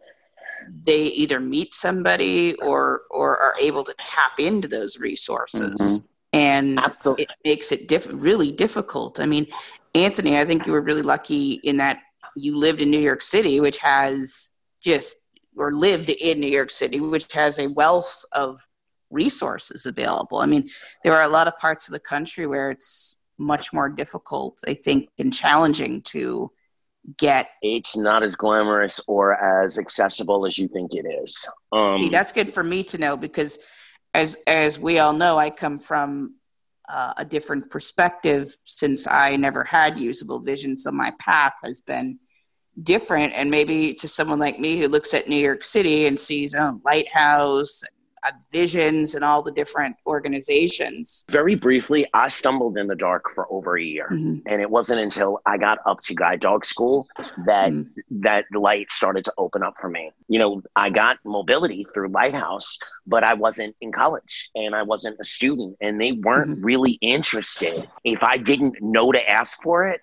they 0.85 1.03
either 1.03 1.39
meet 1.39 1.73
somebody 1.73 2.55
or 2.55 3.01
or 3.09 3.37
are 3.37 3.55
able 3.59 3.83
to 3.83 3.93
tap 4.05 4.39
into 4.39 4.67
those 4.67 4.99
resources 4.99 5.79
mm-hmm. 5.79 6.05
and 6.33 6.79
Absolutely. 6.79 7.23
it 7.23 7.29
makes 7.43 7.71
it 7.71 7.87
diff- 7.87 8.09
really 8.11 8.51
difficult 8.51 9.19
i 9.19 9.25
mean 9.25 9.47
anthony 9.95 10.37
i 10.37 10.45
think 10.45 10.65
you 10.65 10.73
were 10.73 10.81
really 10.81 11.01
lucky 11.01 11.53
in 11.63 11.77
that 11.77 11.99
you 12.35 12.55
lived 12.55 12.81
in 12.81 12.89
new 12.89 12.99
york 12.99 13.21
city 13.21 13.59
which 13.59 13.77
has 13.79 14.49
just 14.83 15.17
or 15.57 15.73
lived 15.73 16.09
in 16.09 16.39
new 16.39 16.47
york 16.47 16.71
city 16.71 16.99
which 16.99 17.31
has 17.33 17.59
a 17.59 17.67
wealth 17.67 18.23
of 18.31 18.59
resources 19.09 19.85
available 19.85 20.37
i 20.37 20.45
mean 20.45 20.69
there 21.03 21.15
are 21.15 21.23
a 21.23 21.27
lot 21.27 21.47
of 21.47 21.57
parts 21.57 21.87
of 21.87 21.93
the 21.93 21.99
country 21.99 22.45
where 22.45 22.69
it's 22.69 23.17
much 23.37 23.73
more 23.73 23.89
difficult 23.89 24.59
i 24.67 24.73
think 24.73 25.09
and 25.17 25.33
challenging 25.33 26.01
to 26.01 26.51
get 27.17 27.49
it's 27.61 27.95
not 27.95 28.23
as 28.23 28.35
glamorous 28.35 28.99
or 29.07 29.33
as 29.33 29.77
accessible 29.77 30.45
as 30.45 30.57
you 30.57 30.67
think 30.67 30.93
it 30.93 31.05
is. 31.23 31.47
Um, 31.71 31.99
see 31.99 32.09
that's 32.09 32.31
good 32.31 32.53
for 32.53 32.63
me 32.63 32.83
to 32.85 32.97
know 32.97 33.17
because 33.17 33.57
as 34.13 34.37
as 34.47 34.79
we 34.79 34.99
all 34.99 35.13
know 35.13 35.37
i 35.37 35.49
come 35.49 35.79
from 35.79 36.35
uh, 36.89 37.13
a 37.17 37.25
different 37.25 37.69
perspective 37.69 38.55
since 38.65 39.07
i 39.07 39.35
never 39.35 39.63
had 39.63 39.99
usable 39.99 40.39
vision. 40.39 40.77
So 40.77 40.91
my 40.91 41.13
path 41.19 41.53
has 41.63 41.81
been 41.81 42.19
different. 42.83 43.33
And 43.33 43.51
maybe 43.51 43.93
to 43.95 44.07
someone 44.07 44.39
like 44.39 44.59
me 44.59 44.79
who 44.79 44.87
looks 44.87 45.13
at 45.13 45.27
new 45.27 45.35
york 45.35 45.63
city 45.63 46.05
and 46.07 46.19
sees 46.19 46.53
a 46.53 46.69
oh, 46.69 46.81
lighthouse 46.85 47.83
visions 48.51 49.15
and 49.15 49.23
all 49.23 49.41
the 49.41 49.51
different 49.51 49.95
organizations. 50.05 51.25
Very 51.29 51.55
briefly, 51.55 52.07
I 52.13 52.27
stumbled 52.27 52.77
in 52.77 52.87
the 52.87 52.95
dark 52.95 53.29
for 53.29 53.51
over 53.51 53.77
a 53.77 53.83
year, 53.83 54.09
mm-hmm. 54.11 54.39
and 54.47 54.61
it 54.61 54.69
wasn't 54.69 55.01
until 55.01 55.41
I 55.45 55.57
got 55.57 55.79
up 55.85 55.99
to 56.01 56.15
guide 56.15 56.39
dog 56.39 56.65
school 56.65 57.07
that 57.45 57.71
mm-hmm. 57.71 58.21
that 58.21 58.45
light 58.53 58.91
started 58.91 59.25
to 59.25 59.33
open 59.37 59.63
up 59.63 59.77
for 59.79 59.89
me. 59.89 60.11
You 60.27 60.39
know, 60.39 60.61
I 60.75 60.89
got 60.89 61.17
mobility 61.23 61.85
through 61.93 62.09
Lighthouse, 62.09 62.77
but 63.05 63.23
I 63.23 63.33
wasn't 63.33 63.75
in 63.81 63.91
college 63.91 64.49
and 64.55 64.75
I 64.75 64.83
wasn't 64.83 65.17
a 65.19 65.23
student, 65.23 65.77
and 65.81 65.99
they 65.99 66.13
weren't 66.13 66.57
mm-hmm. 66.57 66.65
really 66.65 66.93
interested. 67.01 67.87
If 68.03 68.23
I 68.23 68.37
didn't 68.37 68.81
know 68.81 69.11
to 69.11 69.29
ask 69.29 69.61
for 69.61 69.87
it, 69.87 70.01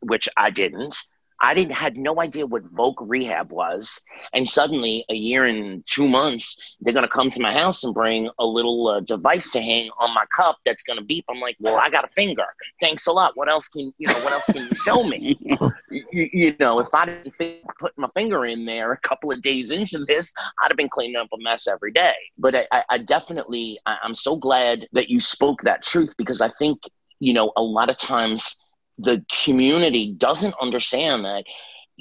which 0.00 0.28
I 0.36 0.50
didn't, 0.50 0.96
I 1.40 1.54
didn't 1.54 1.72
had 1.72 1.96
no 1.96 2.20
idea 2.20 2.46
what 2.46 2.64
Voc 2.74 2.94
Rehab 3.00 3.52
was, 3.52 4.02
and 4.32 4.48
suddenly 4.48 5.04
a 5.08 5.14
year 5.14 5.44
and 5.44 5.84
two 5.86 6.08
months 6.08 6.60
they're 6.80 6.94
gonna 6.94 7.08
come 7.08 7.30
to 7.30 7.40
my 7.40 7.52
house 7.52 7.82
and 7.84 7.94
bring 7.94 8.28
a 8.38 8.44
little 8.44 8.88
uh, 8.88 9.00
device 9.00 9.50
to 9.52 9.60
hang 9.60 9.90
on 9.98 10.14
my 10.14 10.24
cup 10.34 10.58
that's 10.64 10.82
gonna 10.82 11.02
beep. 11.02 11.24
I'm 11.28 11.40
like, 11.40 11.56
well, 11.60 11.76
I 11.76 11.90
got 11.90 12.04
a 12.04 12.08
finger. 12.08 12.44
Thanks 12.80 13.06
a 13.06 13.12
lot. 13.12 13.32
What 13.36 13.48
else 13.48 13.68
can 13.68 13.92
you 13.98 14.08
know? 14.08 14.22
What 14.22 14.32
else 14.32 14.44
can 14.46 14.66
you 14.68 14.74
show 14.74 15.02
me? 15.02 15.36
you, 15.90 16.28
you, 16.32 16.56
know, 16.60 16.80
if 16.80 16.92
I 16.94 17.06
didn't 17.06 17.32
think, 17.32 17.64
put 17.78 17.96
my 17.96 18.08
finger 18.14 18.44
in 18.44 18.64
there 18.64 18.92
a 18.92 18.98
couple 18.98 19.32
of 19.32 19.42
days 19.42 19.70
into 19.70 20.04
this, 20.04 20.32
I'd 20.62 20.70
have 20.70 20.76
been 20.76 20.88
cleaning 20.88 21.16
up 21.16 21.28
a 21.32 21.38
mess 21.38 21.66
every 21.66 21.92
day. 21.92 22.14
But 22.38 22.68
I, 22.70 22.84
I 22.88 22.98
definitely, 22.98 23.78
I, 23.86 23.96
I'm 24.02 24.14
so 24.14 24.36
glad 24.36 24.86
that 24.92 25.08
you 25.08 25.20
spoke 25.20 25.62
that 25.62 25.82
truth 25.82 26.14
because 26.16 26.40
I 26.40 26.50
think 26.58 26.80
you 27.18 27.32
know 27.32 27.52
a 27.56 27.62
lot 27.62 27.90
of 27.90 27.96
times 27.96 28.56
the 29.02 29.24
community 29.44 30.12
doesn't 30.12 30.54
understand 30.60 31.24
that 31.24 31.44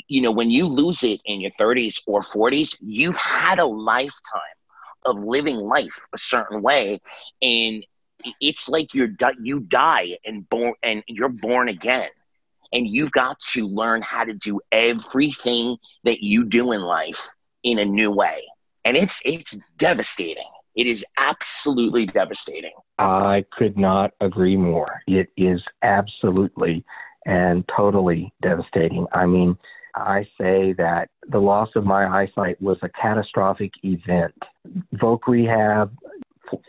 you 0.07 0.21
know 0.21 0.31
when 0.31 0.49
you 0.49 0.65
lose 0.65 1.03
it 1.03 1.19
in 1.25 1.41
your 1.41 1.51
30s 1.51 2.01
or 2.07 2.21
40s 2.21 2.77
you've 2.81 3.17
had 3.17 3.59
a 3.59 3.65
lifetime 3.65 4.59
of 5.05 5.17
living 5.23 5.55
life 5.55 5.99
a 6.13 6.17
certain 6.17 6.61
way. 6.61 6.99
And 7.41 7.85
it's 8.41 8.67
like 8.67 8.93
you're 8.93 9.09
you 9.41 9.61
die 9.61 10.17
and 10.25 10.47
born 10.49 10.73
and 10.83 11.03
you're 11.07 11.29
born 11.29 11.69
again. 11.69 12.09
And 12.71 12.87
you've 12.87 13.11
got 13.11 13.39
to 13.53 13.65
learn 13.67 14.01
how 14.03 14.23
to 14.23 14.33
do 14.33 14.59
everything 14.71 15.77
that 16.03 16.21
you 16.21 16.45
do 16.45 16.71
in 16.71 16.81
life 16.81 17.29
in 17.63 17.79
a 17.79 17.85
new 17.85 18.11
way. 18.11 18.43
And 18.85 18.95
it's 18.95 19.21
it's 19.25 19.57
devastating. 19.77 20.49
It 20.75 20.85
is 20.87 21.05
absolutely 21.17 22.05
devastating. 22.05 22.73
I 22.99 23.45
could 23.57 23.77
not 23.77 24.11
agree 24.19 24.57
more. 24.57 25.01
It 25.07 25.29
is 25.37 25.61
absolutely 25.81 26.83
and 27.25 27.63
totally 27.75 28.33
devastating. 28.41 29.07
I 29.13 29.25
mean, 29.25 29.57
I 29.95 30.27
say 30.39 30.73
that 30.73 31.09
the 31.27 31.39
loss 31.39 31.69
of 31.75 31.85
my 31.85 32.05
eyesight 32.05 32.61
was 32.61 32.77
a 32.81 32.89
catastrophic 32.89 33.71
event. 33.83 34.35
Voc 34.95 35.19
rehab 35.27 35.95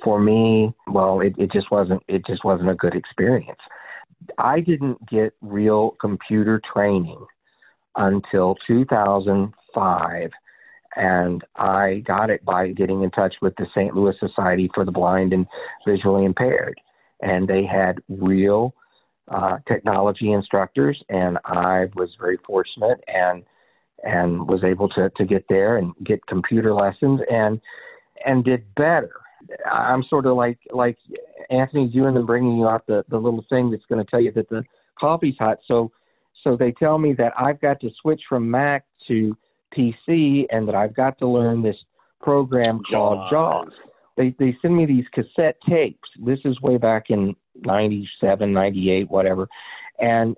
for 0.04 0.20
me, 0.20 0.72
well, 0.86 1.20
it, 1.20 1.34
it 1.38 1.50
just 1.52 1.70
wasn't 1.70 2.02
it 2.06 2.24
just 2.26 2.44
wasn't 2.44 2.70
a 2.70 2.74
good 2.74 2.94
experience. 2.94 3.60
I 4.38 4.60
didn't 4.60 5.04
get 5.08 5.32
real 5.40 5.96
computer 6.00 6.60
training 6.72 7.24
until 7.96 8.56
2005 8.66 10.30
and 10.96 11.42
I 11.56 12.02
got 12.06 12.30
it 12.30 12.44
by 12.44 12.68
getting 12.68 13.02
in 13.02 13.10
touch 13.10 13.34
with 13.40 13.54
the 13.56 13.66
St. 13.74 13.94
Louis 13.94 14.14
Society 14.18 14.70
for 14.74 14.84
the 14.84 14.90
Blind 14.90 15.32
and 15.32 15.46
Visually 15.86 16.24
Impaired. 16.24 16.80
And 17.22 17.46
they 17.46 17.64
had 17.64 17.98
real 18.08 18.74
uh, 19.28 19.58
technology 19.68 20.32
instructors, 20.32 21.00
and 21.08 21.38
I 21.44 21.86
was 21.94 22.10
very 22.18 22.38
fortunate 22.46 23.02
and 23.06 23.44
and 24.02 24.48
was 24.48 24.64
able 24.64 24.88
to, 24.88 25.10
to 25.14 25.24
get 25.26 25.44
there 25.50 25.76
and 25.76 25.92
get 26.04 26.26
computer 26.26 26.74
lessons 26.74 27.20
and 27.30 27.60
and 28.24 28.44
did 28.44 28.64
better. 28.74 29.12
I'm 29.70 30.02
sort 30.08 30.26
of 30.26 30.36
like 30.36 30.58
like 30.72 30.96
Anthony 31.50 31.88
doing 31.88 32.16
and 32.16 32.26
bringing 32.26 32.56
you 32.56 32.68
out 32.68 32.86
the, 32.86 33.04
the 33.08 33.18
little 33.18 33.44
thing 33.48 33.70
that's 33.70 33.84
going 33.88 34.04
to 34.04 34.10
tell 34.10 34.20
you 34.20 34.32
that 34.32 34.48
the 34.48 34.64
coffee's 34.98 35.36
hot. 35.38 35.58
So 35.66 35.92
so 36.42 36.56
they 36.56 36.72
tell 36.72 36.98
me 36.98 37.12
that 37.14 37.32
I've 37.38 37.60
got 37.60 37.80
to 37.80 37.90
switch 38.00 38.22
from 38.28 38.50
Mac 38.50 38.84
to 39.08 39.36
PC 39.76 40.46
and 40.50 40.66
that 40.68 40.74
I've 40.74 40.94
got 40.94 41.18
to 41.18 41.26
learn 41.26 41.62
this 41.62 41.76
program 42.20 42.82
called 42.82 43.30
JAWS. 43.30 43.90
they 44.16 44.34
they 44.38 44.56
send 44.60 44.76
me 44.76 44.86
these 44.86 45.06
cassette 45.12 45.56
tapes. 45.68 46.08
This 46.24 46.38
is 46.44 46.60
way 46.60 46.76
back 46.76 47.10
in 47.10 47.34
97, 47.64 48.52
98, 48.52 49.10
whatever. 49.10 49.48
And 49.98 50.36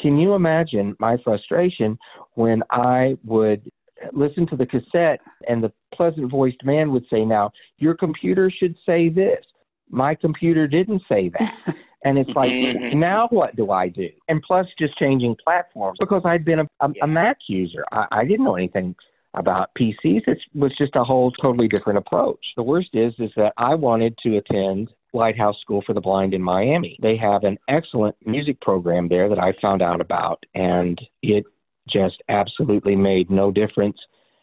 can 0.00 0.18
you 0.18 0.34
imagine 0.34 0.96
my 0.98 1.16
frustration 1.24 1.98
when 2.34 2.62
I 2.70 3.16
would 3.24 3.70
listen 4.12 4.46
to 4.48 4.56
the 4.56 4.66
cassette 4.66 5.20
and 5.48 5.62
the 5.62 5.72
pleasant 5.94 6.30
voiced 6.30 6.64
man 6.64 6.92
would 6.92 7.04
say, 7.10 7.24
Now, 7.24 7.50
your 7.78 7.94
computer 7.94 8.50
should 8.50 8.76
say 8.86 9.08
this. 9.08 9.44
My 9.88 10.14
computer 10.14 10.66
didn't 10.66 11.02
say 11.08 11.30
that. 11.38 11.76
And 12.04 12.18
it's 12.18 12.30
like, 12.30 12.50
Mhm. 12.50 12.94
now 12.94 13.28
what 13.28 13.56
do 13.56 13.70
I 13.70 13.88
do? 13.88 14.08
And 14.28 14.42
plus, 14.42 14.66
just 14.78 14.96
changing 14.98 15.36
platforms 15.36 15.98
because 15.98 16.22
I'd 16.24 16.44
been 16.44 16.60
a, 16.60 16.68
a, 16.80 16.92
a 17.02 17.06
Mac 17.06 17.38
user. 17.46 17.84
I, 17.92 18.06
I 18.10 18.24
didn't 18.24 18.44
know 18.44 18.56
anything 18.56 18.94
about 19.34 19.70
PCs. 19.78 20.26
It 20.26 20.38
was 20.54 20.76
just 20.76 20.96
a 20.96 21.04
whole 21.04 21.30
totally 21.30 21.68
different 21.68 21.98
approach. 21.98 22.44
The 22.56 22.62
worst 22.62 22.90
is, 22.94 23.12
is 23.18 23.30
that 23.36 23.52
I 23.58 23.74
wanted 23.74 24.16
to 24.24 24.38
attend 24.38 24.90
Lighthouse 25.12 25.56
School 25.60 25.82
for 25.86 25.92
the 25.92 26.00
Blind 26.00 26.34
in 26.34 26.42
Miami. 26.42 26.98
They 27.02 27.16
have 27.16 27.44
an 27.44 27.58
excellent 27.68 28.16
music 28.24 28.60
program 28.60 29.08
there 29.08 29.28
that 29.28 29.38
I 29.38 29.52
found 29.60 29.82
out 29.82 30.00
about, 30.00 30.44
and 30.54 31.00
it 31.22 31.44
just 31.88 32.22
absolutely 32.28 32.96
made 32.96 33.30
no 33.30 33.50
difference 33.50 33.98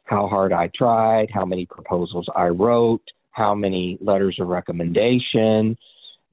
how 0.05 0.27
hard 0.27 0.53
I 0.53 0.69
tried, 0.75 1.29
how 1.33 1.45
many 1.45 1.65
proposals 1.65 2.27
I 2.35 2.47
wrote, 2.47 3.03
how 3.31 3.53
many 3.55 3.97
letters 4.01 4.37
of 4.39 4.47
recommendation. 4.47 5.77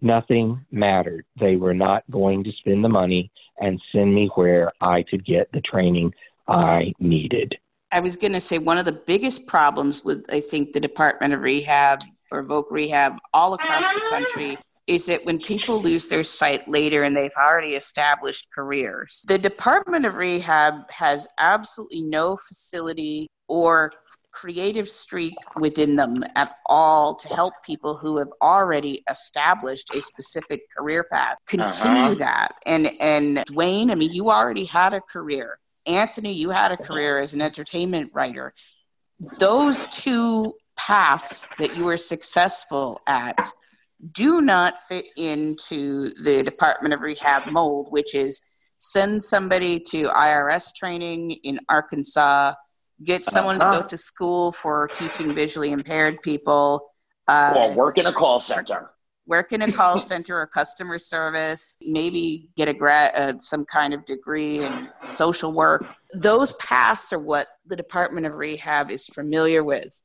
Nothing 0.05 0.65
mattered. 0.71 1.25
They 1.41 1.57
were 1.57 1.73
not 1.73 2.05
going 2.11 2.45
to 2.45 2.53
spend 2.53 2.85
the 2.85 2.91
money 2.91 3.33
and 3.59 3.81
send 3.91 4.15
me 4.15 4.31
where 4.35 4.71
I 4.83 5.03
could 5.03 5.25
get 5.25 5.51
the 5.53 5.63
training 5.63 6.13
I 6.47 6.93
needed. 6.99 7.57
I 7.91 8.01
was 8.01 8.15
going 8.15 8.35
to 8.35 8.41
say 8.41 8.59
one 8.59 8.77
of 8.77 8.85
the 8.85 8.93
biggest 8.93 9.47
problems 9.47 10.05
with, 10.05 10.27
I 10.29 10.41
think, 10.41 10.75
the 10.75 10.81
Department 10.81 11.33
of 11.33 11.41
Rehab 11.41 12.01
or 12.31 12.45
Voc 12.45 12.65
Rehab 12.71 13.17
all 13.33 13.55
across 13.55 13.87
the 13.95 14.03
country 14.11 14.59
is 14.87 15.07
that 15.07 15.25
when 15.25 15.39
people 15.39 15.81
lose 15.81 16.09
their 16.09 16.23
sight 16.23 16.69
later 16.69 17.05
and 17.05 17.17
they've 17.17 17.33
already 17.39 17.75
established 17.75 18.49
careers, 18.55 19.25
the 19.27 19.39
Department 19.39 20.05
of 20.05 20.17
Rehab 20.17 20.91
has 20.91 21.27
absolutely 21.39 22.03
no 22.03 22.37
facility 22.37 23.27
or 23.49 23.91
creative 24.35 24.89
streak 24.89 25.35
within 25.57 25.97
them 25.97 26.23
at 26.35 26.57
all 26.67 27.15
to 27.15 27.29
help 27.29 27.55
people 27.65 27.97
who 27.97 28.17
have 28.19 28.29
already 28.43 29.03
established 29.09 29.89
a 29.95 30.01
specific 30.03 30.61
career 30.77 31.05
path. 31.11 31.37
Continue 31.47 32.03
Uh-huh. 32.03 32.15
that. 32.15 32.55
And 32.67 32.91
and 33.01 33.39
Dwayne 33.47 33.91
I 33.91 33.95
mean 33.95 34.13
you 34.13 34.31
already 34.31 34.65
had 34.65 34.93
a 34.95 35.01
career. 35.01 35.59
Anthony 35.87 36.33
you 36.33 36.51
had 36.51 36.73
a 36.73 36.77
career 36.77 37.19
as 37.21 37.35
an 37.35 37.43
entertainment 37.43 38.11
writer. 38.13 38.53
Those 39.39 39.87
two 39.89 40.55
paths 40.77 41.47
that 41.59 41.77
you 41.77 41.85
were 41.85 41.97
successful 41.97 43.01
at 43.07 43.39
do 44.13 44.41
not 44.41 44.75
fit 44.89 45.07
into 45.17 46.11
the 46.25 46.43
Department 46.43 46.93
of 46.93 47.01
Rehab 47.01 47.43
mold, 47.51 47.87
which 47.91 48.15
is 48.15 48.43
send 48.79 49.23
somebody 49.23 49.81
to 49.81 50.09
IRS 50.09 50.75
training 50.75 51.31
in 51.45 51.59
Arkansas, 51.69 52.53
get 53.05 53.25
someone 53.25 53.59
to 53.59 53.65
Uh-huh. 53.65 53.83
go 53.83 53.89
to 53.89 53.97
school 53.97 54.53
for 54.53 54.89
teaching 54.95 55.35
visually 55.35 55.73
impaired 55.73 56.21
people, 56.23 56.91
uh, 57.29 57.55
or 57.57 57.75
work 57.75 57.99
in 57.99 58.07
a 58.07 58.13
call 58.13 58.41
center. 58.41 58.91
work 59.27 59.53
in 59.53 59.63
a 59.63 59.73
call 59.73 59.99
center 59.99 60.39
or 60.39 60.47
customer 60.47 60.99
service, 60.99 61.77
maybe 61.81 62.51
get 62.57 62.69
a 62.69 62.75
grad, 62.75 63.15
uh, 63.17 63.39
some 63.39 63.65
kind 63.65 63.95
of 63.95 64.05
degree 64.05 64.65
in 64.65 64.89
social 65.07 65.51
work. 65.53 65.83
Those 66.13 66.53
paths 66.55 67.11
are 67.13 67.19
what 67.19 67.49
the 67.67 67.75
Department 67.75 68.27
of 68.27 68.35
Rehab 68.35 68.91
is 68.91 69.07
familiar 69.07 69.65
with. 69.65 70.03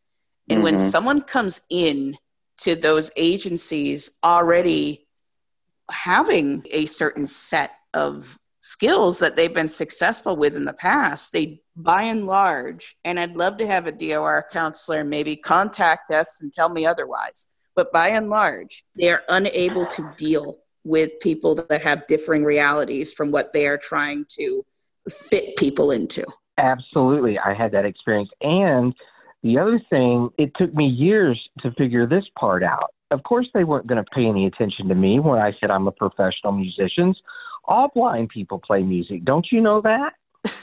And 0.50 0.64
when 0.64 0.76
Mhm. 0.78 0.92
someone 0.92 1.22
comes 1.22 1.62
in 1.70 2.18
to 2.60 2.76
those 2.76 3.12
agencies 3.18 4.18
already 4.24 5.08
having 5.92 6.66
a 6.72 6.86
certain 6.86 7.28
set 7.28 7.72
of 7.94 8.40
skills 8.60 9.20
that 9.20 9.36
they've 9.36 9.54
been 9.54 9.70
successful 9.70 10.36
with 10.36 10.56
in 10.56 10.66
the 10.66 10.74
past, 10.74 11.32
they 11.32 11.62
by 11.76 12.04
and 12.04 12.26
large, 12.26 12.98
and 13.06 13.20
I'd 13.20 13.38
love 13.38 13.58
to 13.58 13.68
have 13.68 13.88
a 13.88 13.92
DOR 13.92 14.48
counselor 14.52 15.04
maybe 15.04 15.38
contact 15.38 16.12
us 16.12 16.42
and 16.42 16.52
tell 16.52 16.70
me 16.70 16.86
otherwise, 16.86 17.48
but 17.76 17.94
by 17.94 18.10
and 18.10 18.30
large, 18.30 18.84
they 18.98 19.10
are 19.10 19.24
unable 19.30 19.86
to 19.86 20.14
deal 20.18 20.60
with 20.84 21.20
people 21.22 21.56
that 21.56 21.84
have 21.84 22.08
differing 22.08 22.44
realities 22.44 23.14
from 23.14 23.32
what 23.32 23.54
they 23.54 23.68
are 23.68 23.78
trying 23.78 24.26
to 24.30 24.66
fit 25.10 25.56
people 25.56 25.92
into. 25.92 26.26
Absolutely. 26.58 27.40
I 27.40 27.54
had 27.54 27.72
that 27.72 27.86
experience. 27.86 28.30
And 28.42 28.94
the 29.44 29.58
other 29.58 29.82
thing, 29.90 30.30
it 30.38 30.52
took 30.58 30.74
me 30.74 30.88
years 30.88 31.40
to 31.62 31.72
figure 31.72 32.06
this 32.06 32.26
part 32.38 32.64
out. 32.64 32.94
Of 33.12 33.24
course, 33.24 33.48
they 33.54 33.64
weren't 33.64 33.88
going 33.88 34.04
to 34.04 34.12
pay 34.12 34.26
any 34.26 34.46
attention 34.46 34.88
to 34.90 34.96
me 34.96 35.20
when 35.20 35.40
I 35.40 35.54
said 35.60 35.72
I'm 35.72 35.88
a 35.88 35.92
professional 35.92 36.52
musician. 36.52 37.16
All 37.66 37.90
blind 37.94 38.30
people 38.30 38.60
play 38.60 38.84
music. 38.84 39.24
Don't 39.24 39.48
you 39.52 39.62
know 39.62 39.82
that? 39.82 40.14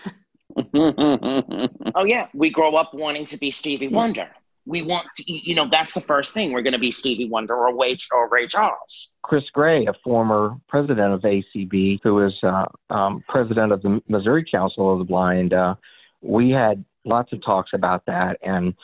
Oh 1.94 2.04
yeah, 2.04 2.28
we 2.32 2.50
grow 2.50 2.76
up 2.76 2.94
wanting 2.94 3.26
to 3.26 3.36
be 3.36 3.50
Stevie 3.50 3.88
Wonder. 3.88 4.28
We 4.64 4.82
want 4.82 5.06
to, 5.16 5.24
you 5.26 5.54
know, 5.54 5.66
that's 5.66 5.92
the 5.92 6.00
first 6.00 6.34
thing. 6.34 6.52
We're 6.52 6.62
going 6.62 6.72
to 6.72 6.78
be 6.78 6.90
Stevie 6.90 7.28
Wonder 7.28 7.54
or 7.54 7.78
Ray, 7.78 7.96
or 8.10 8.28
Ray 8.28 8.46
Charles. 8.46 9.14
Chris 9.22 9.44
Gray, 9.52 9.86
a 9.86 9.92
former 10.02 10.56
president 10.68 11.12
of 11.12 11.20
ACB, 11.20 12.00
who 12.02 12.26
is 12.26 12.32
uh, 12.42 12.64
um, 12.90 13.22
president 13.28 13.72
of 13.72 13.82
the 13.82 14.02
Missouri 14.08 14.44
Council 14.50 14.92
of 14.92 14.98
the 14.98 15.04
Blind, 15.04 15.52
uh, 15.52 15.76
we 16.20 16.50
had 16.50 16.84
lots 17.04 17.32
of 17.32 17.44
talks 17.44 17.70
about 17.74 18.04
that. 18.06 18.38
And 18.42 18.74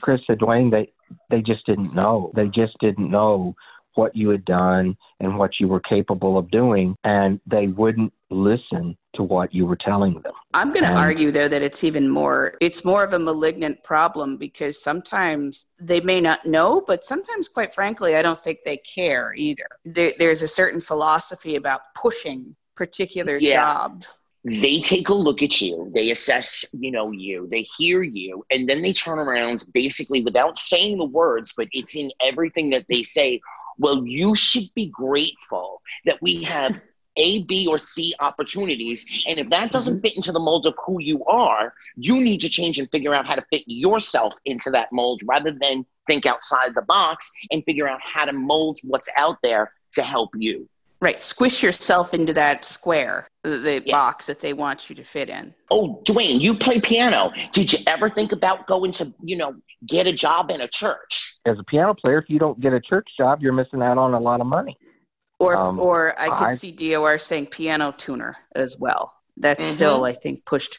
Chris 0.00 0.20
said, 0.26 0.38
Dwayne, 0.38 0.70
they 0.70 0.92
they 1.30 1.42
just 1.42 1.66
didn't 1.66 1.94
know. 1.94 2.32
They 2.34 2.48
just 2.48 2.78
didn't 2.80 3.10
know 3.10 3.54
what 3.94 4.14
you 4.16 4.28
had 4.30 4.44
done 4.44 4.96
and 5.20 5.38
what 5.38 5.60
you 5.60 5.68
were 5.68 5.80
capable 5.80 6.38
of 6.38 6.50
doing, 6.50 6.96
and 7.04 7.40
they 7.46 7.66
wouldn't 7.66 8.12
listen 8.30 8.96
to 9.14 9.22
what 9.22 9.54
you 9.54 9.66
were 9.66 9.76
telling 9.76 10.14
them. 10.22 10.32
I'm 10.54 10.72
going 10.72 10.84
to 10.84 10.92
Um, 10.92 10.96
argue 10.98 11.30
though 11.30 11.48
that 11.48 11.60
it's 11.62 11.84
even 11.84 12.08
more 12.08 12.54
it's 12.60 12.82
more 12.84 13.04
of 13.04 13.12
a 13.12 13.18
malignant 13.18 13.84
problem 13.84 14.38
because 14.38 14.82
sometimes 14.82 15.66
they 15.78 16.00
may 16.00 16.20
not 16.20 16.46
know 16.46 16.82
but 16.86 17.04
sometimes 17.04 17.46
quite 17.48 17.74
frankly 17.74 18.16
I 18.16 18.22
don't 18.22 18.38
think 18.38 18.60
they 18.64 18.78
care 18.78 19.34
either. 19.34 19.66
There, 19.84 20.12
there's 20.18 20.40
a 20.42 20.48
certain 20.48 20.80
philosophy 20.80 21.56
about 21.56 21.80
pushing 21.94 22.56
particular 22.74 23.36
Yeah. 23.38 23.56
jobs. 23.56 24.16
They 24.44 24.80
take 24.80 25.08
a 25.10 25.14
look 25.14 25.40
at 25.42 25.60
you, 25.60 25.88
they 25.94 26.10
assess, 26.10 26.64
you 26.72 26.90
know, 26.90 27.12
you, 27.12 27.46
they 27.48 27.62
hear 27.78 28.02
you, 28.02 28.44
and 28.50 28.68
then 28.68 28.80
they 28.80 28.92
turn 28.92 29.18
around 29.20 29.64
basically 29.72 30.20
without 30.22 30.58
saying 30.58 30.98
the 30.98 31.04
words, 31.04 31.52
but 31.56 31.68
it's 31.72 31.94
in 31.94 32.10
everything 32.20 32.70
that 32.70 32.86
they 32.88 33.02
say. 33.04 33.40
Well, 33.78 34.06
you 34.06 34.34
should 34.34 34.68
be 34.74 34.86
grateful 34.86 35.82
that 36.04 36.20
we 36.22 36.42
have 36.44 36.80
A, 37.16 37.44
B, 37.44 37.66
or 37.66 37.78
C 37.78 38.14
opportunities. 38.20 39.04
And 39.28 39.38
if 39.38 39.50
that 39.50 39.70
doesn't 39.70 39.94
mm-hmm. 39.94 40.00
fit 40.00 40.16
into 40.16 40.32
the 40.32 40.40
mold 40.40 40.66
of 40.66 40.74
who 40.86 41.00
you 41.00 41.24
are, 41.24 41.74
you 41.96 42.20
need 42.20 42.40
to 42.40 42.48
change 42.48 42.78
and 42.78 42.90
figure 42.90 43.14
out 43.14 43.26
how 43.26 43.34
to 43.34 43.44
fit 43.50 43.64
yourself 43.66 44.34
into 44.44 44.70
that 44.70 44.92
mold 44.92 45.20
rather 45.24 45.52
than 45.60 45.84
think 46.06 46.26
outside 46.26 46.74
the 46.74 46.82
box 46.82 47.30
and 47.50 47.64
figure 47.64 47.88
out 47.88 48.00
how 48.02 48.24
to 48.24 48.32
mold 48.32 48.78
what's 48.84 49.08
out 49.16 49.38
there 49.42 49.72
to 49.92 50.02
help 50.02 50.30
you. 50.34 50.68
Right, 51.02 51.20
squish 51.20 51.64
yourself 51.64 52.14
into 52.14 52.32
that 52.34 52.64
square, 52.64 53.26
the, 53.42 53.58
the 53.58 53.82
Yeah. 53.84 53.92
box 53.92 54.26
that 54.26 54.38
they 54.38 54.52
want 54.52 54.88
you 54.88 54.94
to 54.94 55.02
fit 55.02 55.28
in. 55.28 55.52
Oh, 55.68 56.00
Dwayne, 56.06 56.38
you 56.40 56.54
play 56.54 56.80
piano. 56.80 57.32
Did 57.50 57.72
you 57.72 57.80
ever 57.88 58.08
think 58.08 58.30
about 58.30 58.68
going 58.68 58.92
to, 58.92 59.12
you 59.20 59.36
know, 59.36 59.56
get 59.84 60.06
a 60.06 60.12
job 60.12 60.52
in 60.52 60.60
a 60.60 60.68
church? 60.68 61.34
As 61.44 61.58
a 61.58 61.64
piano 61.64 61.92
player, 61.92 62.18
if 62.18 62.30
you 62.30 62.38
don't 62.38 62.60
get 62.60 62.72
a 62.72 62.80
church 62.80 63.08
job, 63.18 63.42
you're 63.42 63.52
missing 63.52 63.82
out 63.82 63.98
on 63.98 64.14
a 64.14 64.20
lot 64.20 64.40
of 64.40 64.46
money. 64.46 64.76
Or, 65.40 65.56
Um, 65.56 65.80
or 65.80 66.14
I 66.16 66.28
could 66.28 66.48
I- 66.50 66.54
see 66.54 66.70
DOR 66.70 67.18
saying 67.18 67.46
piano 67.46 67.92
tuner 67.98 68.36
as 68.54 68.76
well. 68.78 69.12
That's 69.36 69.64
Mhm. 69.64 69.72
still, 69.72 70.04
I 70.04 70.12
think, 70.12 70.44
pushed. 70.44 70.78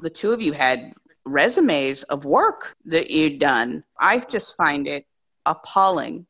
The 0.00 0.10
two 0.10 0.32
of 0.32 0.42
you 0.42 0.52
had 0.52 0.92
resumes 1.24 2.02
of 2.02 2.26
work 2.26 2.76
that 2.84 3.10
you'd 3.10 3.38
done. 3.38 3.84
I 3.98 4.18
just 4.18 4.54
find 4.54 4.86
it 4.86 5.06
appalling 5.46 6.26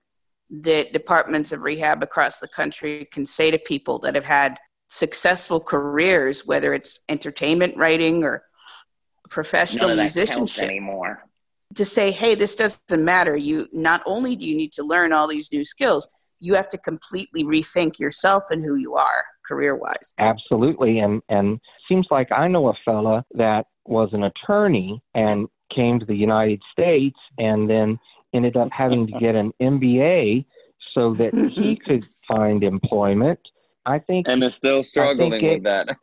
that 0.61 0.93
departments 0.93 1.51
of 1.53 1.63
rehab 1.63 2.03
across 2.03 2.39
the 2.39 2.49
country 2.49 3.09
can 3.11 3.25
say 3.25 3.51
to 3.51 3.59
people 3.59 3.99
that 4.01 4.15
have 4.15 4.25
had 4.25 4.59
successful 4.89 5.59
careers, 5.59 6.47
whether 6.47 6.75
it's 6.75 7.01
entertainment 7.09 7.77
writing 7.79 8.23
or 8.23 8.45
professional 9.31 9.89
None 9.89 9.93
of 9.93 9.97
that 9.97 10.03
musicianship, 10.03 10.65
anymore. 10.65 11.25
to 11.75 11.85
say, 11.87 12.11
hey, 12.11 12.35
this 12.35 12.55
doesn't 12.55 13.03
matter. 13.03 13.35
You 13.35 13.67
not 13.73 14.03
only 14.05 14.37
do 14.37 14.45
you 14.45 14.55
need 14.55 14.73
to 14.73 14.83
learn 14.83 15.15
all 15.15 15.27
these 15.27 15.51
new 15.51 15.65
skills, 15.65 16.07
you 16.39 16.55
have 16.55 16.69
to 16.69 16.79
completely 16.79 17.45
rethink 17.45 17.99
yourself 17.99 18.45
and 18.51 18.63
who 18.63 18.75
you 18.75 18.95
are 18.95 19.25
career 19.49 19.75
wise. 19.75 20.13
Absolutely, 20.19 20.99
and 20.99 21.23
and 21.31 21.59
seems 21.89 22.07
like 22.11 22.31
I 22.31 22.47
know 22.49 22.69
a 22.69 22.75
fella 22.85 23.25
that 23.35 23.67
was 23.87 24.11
an 24.13 24.25
attorney 24.25 25.03
and 25.15 25.49
came 25.75 25.99
to 25.99 26.07
the 26.07 26.15
United 26.15 26.61
States 26.71 27.19
and 27.39 27.69
then 27.69 27.99
ended 28.33 28.57
up 28.57 28.69
having 28.73 29.07
to 29.07 29.13
get 29.19 29.35
an 29.35 29.53
MBA 29.61 30.45
so 30.95 31.15
that 31.15 31.35
he 31.35 31.77
could 31.87 32.07
find 32.29 32.63
employment. 32.65 33.39
I 33.85 33.99
think 33.99 34.29
and 34.29 34.43
is 34.45 34.55
still 34.55 34.83
struggling 34.83 35.33
it- 35.45 35.53
with 35.55 35.63
that. 35.65 35.97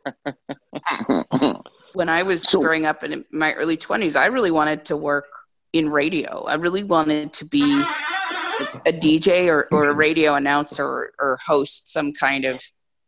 When 1.92 2.08
I 2.08 2.22
was 2.22 2.42
So- 2.42 2.60
growing 2.62 2.86
up 2.86 3.02
in 3.02 3.24
my 3.32 3.52
early 3.54 3.76
20s, 3.76 4.16
I 4.16 4.26
really 4.26 4.50
wanted 4.50 4.84
to 4.86 4.96
work 4.96 5.26
in 5.72 5.90
radio. 5.90 6.44
I 6.44 6.54
really 6.54 6.82
wanted 6.84 7.32
to 7.34 7.44
be 7.44 7.62
a 8.86 8.92
DJ 8.92 9.48
or, 9.48 9.66
or 9.72 9.88
a 9.88 9.94
radio 9.94 10.34
announcer 10.34 10.84
or, 10.84 11.12
or 11.18 11.38
host 11.44 11.90
some 11.92 12.12
kind 12.12 12.44
of 12.44 12.60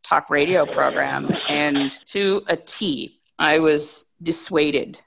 talk 0.05 0.31
radio 0.31 0.65
program. 0.67 1.31
And 1.49 1.93
to 2.07 2.43
a 2.49 2.57
T, 2.57 3.21
I 3.39 3.59
was 3.59 4.05
dissuaded 4.23 4.99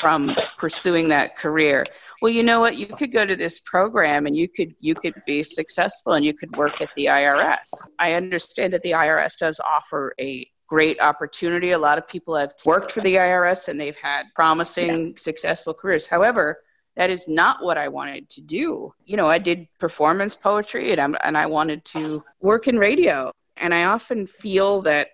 from 0.00 0.34
pursuing 0.58 1.08
that 1.08 1.36
career. 1.36 1.84
Well, 2.22 2.30
you 2.30 2.44
know 2.44 2.60
what? 2.60 2.76
You 2.76 2.86
could 2.86 3.12
go 3.12 3.26
to 3.26 3.34
this 3.34 3.58
program 3.58 4.26
and 4.26 4.36
you 4.36 4.48
could 4.48 4.76
you 4.78 4.94
could 4.94 5.20
be 5.26 5.42
successful 5.42 6.12
and 6.12 6.24
you 6.24 6.32
could 6.32 6.56
work 6.56 6.80
at 6.80 6.88
the 6.94 7.06
IRS. 7.06 7.68
I 7.98 8.12
understand 8.12 8.72
that 8.74 8.82
the 8.82 8.92
IRS 8.92 9.36
does 9.38 9.58
offer 9.58 10.14
a 10.20 10.48
great 10.68 11.00
opportunity. 11.00 11.72
A 11.72 11.78
lot 11.78 11.98
of 11.98 12.06
people 12.06 12.36
have 12.36 12.54
worked 12.64 12.92
for 12.92 13.00
the 13.00 13.16
IRS 13.16 13.66
and 13.66 13.80
they've 13.80 13.96
had 13.96 14.26
promising, 14.36 15.08
yeah. 15.08 15.12
successful 15.18 15.74
careers. 15.74 16.06
However, 16.06 16.62
that 16.94 17.10
is 17.10 17.26
not 17.26 17.60
what 17.60 17.76
I 17.76 17.88
wanted 17.88 18.30
to 18.30 18.40
do. 18.40 18.94
You 19.04 19.16
know, 19.16 19.26
I 19.26 19.38
did 19.38 19.66
performance 19.80 20.36
poetry 20.36 20.92
and, 20.92 21.00
I'm, 21.00 21.16
and 21.24 21.36
I 21.36 21.46
wanted 21.46 21.84
to 21.86 22.22
work 22.40 22.68
in 22.68 22.78
radio. 22.78 23.32
And 23.56 23.74
I 23.74 23.84
often 23.84 24.28
feel 24.28 24.82
that 24.82 25.08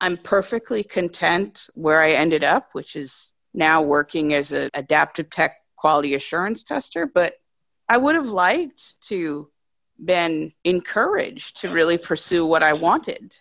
I'm 0.00 0.16
perfectly 0.16 0.82
content 0.82 1.68
where 1.74 2.02
I 2.02 2.12
ended 2.12 2.42
up, 2.42 2.70
which 2.72 2.96
is 2.96 3.32
now 3.54 3.80
working 3.80 4.34
as 4.34 4.50
an 4.50 4.70
adaptive 4.74 5.30
tech 5.30 5.58
quality 5.76 6.14
assurance 6.14 6.64
tester. 6.64 7.06
But 7.06 7.34
I 7.88 7.96
would 7.96 8.14
have 8.14 8.26
liked 8.26 9.00
to 9.08 9.50
been 10.02 10.52
encouraged 10.64 11.60
to 11.60 11.70
really 11.70 11.98
pursue 11.98 12.44
what 12.44 12.62
I 12.62 12.74
wanted. 12.74 13.36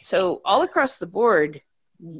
So 0.00 0.40
all 0.44 0.62
across 0.62 0.98
the 0.98 1.06
board, 1.06 1.60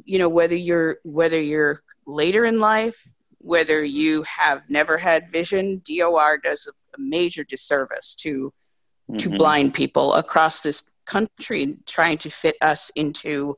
you 0.03 0.19
know, 0.19 0.29
whether 0.29 0.55
you're 0.55 0.97
whether 1.03 1.41
you're 1.41 1.81
later 2.05 2.45
in 2.45 2.59
life, 2.59 3.07
whether 3.37 3.83
you 3.83 4.23
have 4.23 4.69
never 4.69 4.97
had 4.97 5.31
vision, 5.31 5.81
DOR 5.85 6.37
does 6.37 6.67
a, 6.67 6.73
major 7.01 7.45
disservice 7.45 8.13
to 8.13 8.51
mm-hmm. 9.09 9.15
to 9.15 9.29
blind 9.29 9.73
people 9.73 10.13
across 10.15 10.61
this 10.61 10.83
country 11.05 11.77
trying 11.85 12.17
to 12.17 12.29
fit 12.29 12.57
us 12.61 12.91
into 12.93 13.57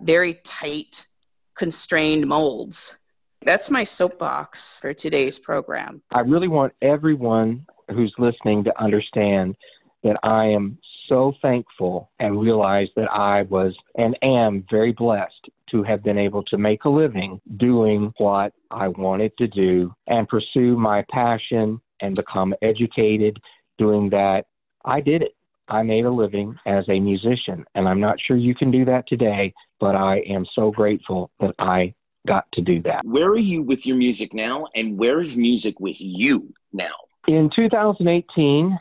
very 0.00 0.34
tight 0.42 1.06
constrained 1.54 2.26
molds. 2.26 2.98
That's 3.44 3.70
my 3.70 3.82
soapbox 3.82 4.78
for 4.80 4.94
today's 4.94 5.38
program. 5.38 6.02
I 6.12 6.20
really 6.20 6.48
want 6.48 6.74
everyone 6.80 7.66
who's 7.90 8.14
listening 8.18 8.62
to 8.64 8.82
understand 8.82 9.56
that 10.04 10.16
I 10.22 10.46
am 10.46 10.78
so 11.08 11.32
thankful 11.42 12.10
and 12.20 12.40
realize 12.40 12.88
that 12.94 13.10
I 13.10 13.42
was 13.42 13.74
and 13.96 14.16
am 14.22 14.64
very 14.70 14.92
blessed 14.92 15.48
to 15.72 15.82
have 15.82 16.04
been 16.04 16.18
able 16.18 16.44
to 16.44 16.56
make 16.56 16.84
a 16.84 16.88
living 16.88 17.40
doing 17.56 18.12
what 18.18 18.52
I 18.70 18.88
wanted 18.88 19.36
to 19.38 19.48
do 19.48 19.92
and 20.06 20.28
pursue 20.28 20.76
my 20.76 21.04
passion 21.10 21.80
and 22.00 22.14
become 22.14 22.54
educated 22.62 23.38
doing 23.76 24.10
that. 24.10 24.44
I 24.84 25.00
did 25.00 25.22
it. 25.22 25.32
I 25.68 25.82
made 25.82 26.04
a 26.04 26.10
living 26.10 26.56
as 26.66 26.84
a 26.88 27.00
musician, 27.00 27.64
and 27.74 27.88
I'm 27.88 28.00
not 28.00 28.20
sure 28.20 28.36
you 28.36 28.54
can 28.54 28.70
do 28.70 28.84
that 28.84 29.08
today, 29.08 29.52
but 29.80 29.94
I 29.94 30.18
am 30.28 30.44
so 30.54 30.70
grateful 30.70 31.30
that 31.40 31.54
I 31.58 31.94
got 32.26 32.46
to 32.52 32.60
do 32.60 32.80
that. 32.82 33.04
Where 33.04 33.28
are 33.28 33.38
you 33.38 33.62
with 33.62 33.86
your 33.86 33.96
music 33.96 34.32
now, 34.34 34.66
and 34.74 34.98
where 34.98 35.20
is 35.20 35.36
music 35.36 35.80
with 35.80 36.00
you 36.00 36.52
now? 36.72 36.90
In 37.28 37.50
2018, 37.54 38.78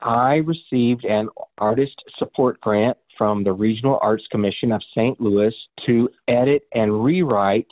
I 0.00 0.36
received 0.36 1.04
an 1.04 1.28
artist 1.58 2.02
support 2.18 2.60
grant 2.60 2.96
from 3.16 3.44
the 3.44 3.52
Regional 3.52 3.98
Arts 4.02 4.24
Commission 4.30 4.72
of 4.72 4.82
St. 4.94 5.20
Louis 5.20 5.54
to 5.86 6.08
edit 6.28 6.64
and 6.74 7.04
rewrite 7.04 7.70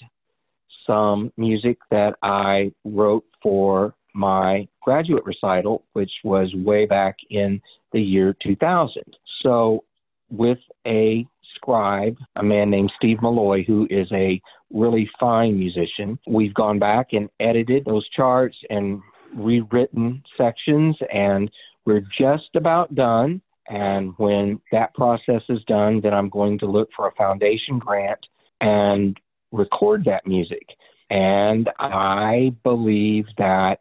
some 0.87 1.33
music 1.37 1.79
that 1.91 2.17
I 2.23 2.73
wrote 2.85 3.25
for 3.43 3.95
my 4.15 4.69
graduate 4.83 5.25
recital, 5.25 5.85
which 5.93 6.13
was 6.25 6.55
way 6.55 6.87
back 6.87 7.17
in 7.31 7.61
the 7.93 8.01
year 8.01 8.35
2000. 8.43 9.03
So, 9.41 9.85
with 10.31 10.59
a 10.87 11.27
scribe, 11.55 12.17
a 12.37 12.43
man 12.43 12.71
named 12.71 12.93
Steve 12.97 13.23
Malloy, 13.23 13.65
who 13.65 13.87
is 13.91 14.09
a 14.13 14.41
really 14.73 15.09
fine 15.21 15.59
musician, 15.59 16.19
we've 16.27 16.55
gone 16.55 16.79
back 16.79 17.09
and 17.13 17.29
edited 17.41 17.85
those 17.85 18.09
charts 18.11 18.57
and 18.71 19.01
rewritten 19.35 20.23
sections, 20.37 20.97
and 21.13 21.51
we're 21.85 22.05
just 22.19 22.55
about 22.55 22.95
done. 22.95 23.41
And 23.69 24.13
when 24.17 24.61
that 24.73 24.95
process 24.95 25.43
is 25.49 25.63
done, 25.67 26.01
then 26.01 26.13
I'm 26.13 26.29
going 26.29 26.59
to 26.61 26.67
look 26.67 26.89
for 26.97 27.07
a 27.07 27.15
foundation 27.15 27.79
grant 27.79 28.19
and 28.61 29.17
record 29.53 30.05
that 30.05 30.27
music. 30.27 30.67
And 31.11 31.69
I 31.79 32.55
believe 32.65 33.27
that 33.39 33.79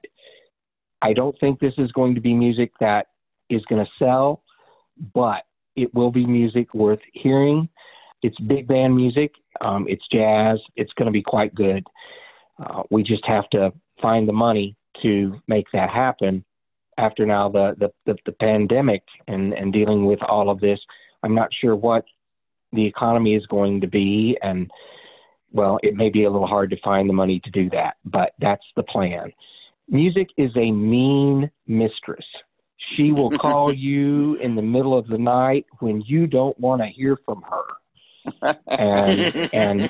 I 1.01 1.13
don't 1.13 1.37
think 1.39 1.59
this 1.59 1.73
is 1.77 1.91
going 1.93 2.15
to 2.15 2.21
be 2.21 2.33
music 2.33 2.71
that 2.79 3.07
is 3.49 3.63
going 3.65 3.83
to 3.83 3.91
sell, 3.97 4.43
but 5.13 5.43
it 5.81 5.93
will 5.93 6.11
be 6.11 6.25
music 6.25 6.73
worth 6.73 6.99
hearing. 7.13 7.67
It's 8.21 8.39
big 8.41 8.67
band 8.67 8.95
music, 8.95 9.33
um, 9.61 9.87
it's 9.89 10.07
jazz, 10.11 10.59
it's 10.75 10.93
going 10.93 11.07
to 11.07 11.11
be 11.11 11.23
quite 11.23 11.55
good. 11.55 11.85
Uh, 12.63 12.83
we 12.91 13.01
just 13.01 13.25
have 13.25 13.49
to 13.49 13.73
find 14.01 14.27
the 14.27 14.33
money 14.33 14.75
to 15.01 15.41
make 15.47 15.65
that 15.73 15.89
happen 15.89 16.45
after 16.97 17.25
now 17.25 17.49
the, 17.49 17.75
the, 17.79 17.91
the, 18.05 18.15
the 18.27 18.31
pandemic 18.33 19.01
and, 19.27 19.53
and 19.53 19.73
dealing 19.73 20.05
with 20.05 20.21
all 20.21 20.49
of 20.49 20.59
this. 20.59 20.79
I'm 21.23 21.33
not 21.33 21.49
sure 21.59 21.75
what 21.75 22.05
the 22.73 22.85
economy 22.85 23.35
is 23.35 23.45
going 23.47 23.81
to 23.81 23.87
be 23.87 24.37
and 24.43 24.69
well, 25.53 25.79
it 25.83 25.95
may 25.95 26.09
be 26.09 26.23
a 26.23 26.31
little 26.31 26.47
hard 26.47 26.69
to 26.69 26.79
find 26.81 27.09
the 27.09 27.13
money 27.13 27.41
to 27.43 27.49
do 27.51 27.69
that, 27.71 27.95
but 28.05 28.31
that's 28.39 28.63
the 28.75 28.83
plan. 28.83 29.33
Music 29.89 30.29
is 30.37 30.51
a 30.55 30.71
mean 30.71 31.51
mistress. 31.67 32.25
She 32.95 33.11
will 33.11 33.37
call 33.37 33.73
you 33.75 34.35
in 34.35 34.55
the 34.55 34.61
middle 34.61 34.97
of 34.97 35.07
the 35.07 35.17
night 35.17 35.65
when 35.79 36.01
you 36.05 36.27
don't 36.27 36.57
want 36.59 36.81
to 36.81 36.87
hear 36.87 37.17
from 37.25 37.43
her. 37.49 38.53
And 38.67 39.49
and 39.53 39.89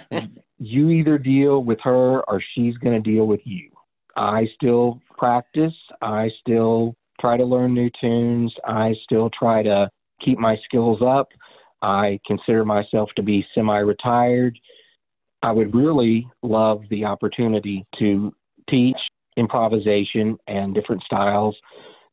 you 0.59 0.89
either 0.89 1.17
deal 1.17 1.63
with 1.63 1.79
her 1.83 2.21
or 2.29 2.41
she's 2.53 2.77
going 2.77 3.01
to 3.01 3.11
deal 3.11 3.25
with 3.25 3.41
you. 3.43 3.69
I 4.15 4.47
still 4.55 5.01
practice. 5.17 5.73
I 6.01 6.29
still 6.39 6.95
try 7.19 7.37
to 7.37 7.45
learn 7.45 7.73
new 7.73 7.89
tunes. 7.99 8.53
I 8.65 8.93
still 9.03 9.29
try 9.37 9.63
to 9.63 9.89
keep 10.23 10.37
my 10.37 10.57
skills 10.65 11.01
up. 11.01 11.29
I 11.81 12.19
consider 12.27 12.63
myself 12.63 13.09
to 13.15 13.23
be 13.23 13.45
semi 13.55 13.77
retired. 13.79 14.57
I 15.43 15.51
would 15.51 15.73
really 15.73 16.27
love 16.43 16.83
the 16.89 17.05
opportunity 17.05 17.85
to 17.97 18.33
teach 18.69 18.97
improvisation 19.37 20.37
and 20.47 20.75
different 20.75 21.01
styles 21.03 21.55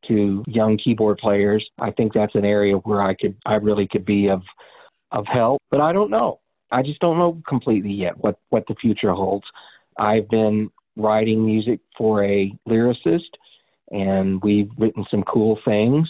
to 0.09 0.45
young 0.47 0.79
keyboard 0.79 1.19
players. 1.19 1.69
I 1.79 1.91
think 1.91 2.13
that's 2.13 2.35
an 2.35 2.45
area 2.45 2.75
where 2.77 3.03
I 3.03 3.15
could 3.15 3.37
I 3.47 3.55
really 3.55 3.87
could 3.87 4.05
be 4.05 4.29
of 4.29 4.43
of 5.11 5.27
help, 5.27 5.63
but 5.71 5.81
I 5.81 5.93
don't 5.93 6.11
know. 6.11 6.41
I 6.71 6.83
just 6.83 7.01
don't 7.01 7.19
know 7.19 7.41
completely 7.49 7.93
yet 7.93 8.19
what 8.19 8.39
what 8.51 8.65
the 8.69 8.75
future 8.81 9.13
holds. 9.13 9.47
I've 9.99 10.29
been 10.29 10.71
writing 10.97 11.45
music 11.45 11.81
for 11.97 12.25
a 12.25 12.53
lyricist 12.69 13.31
and 13.91 14.43
we've 14.43 14.71
written 14.79 15.07
some 15.11 15.23
cool 15.23 15.59
things. 15.65 16.09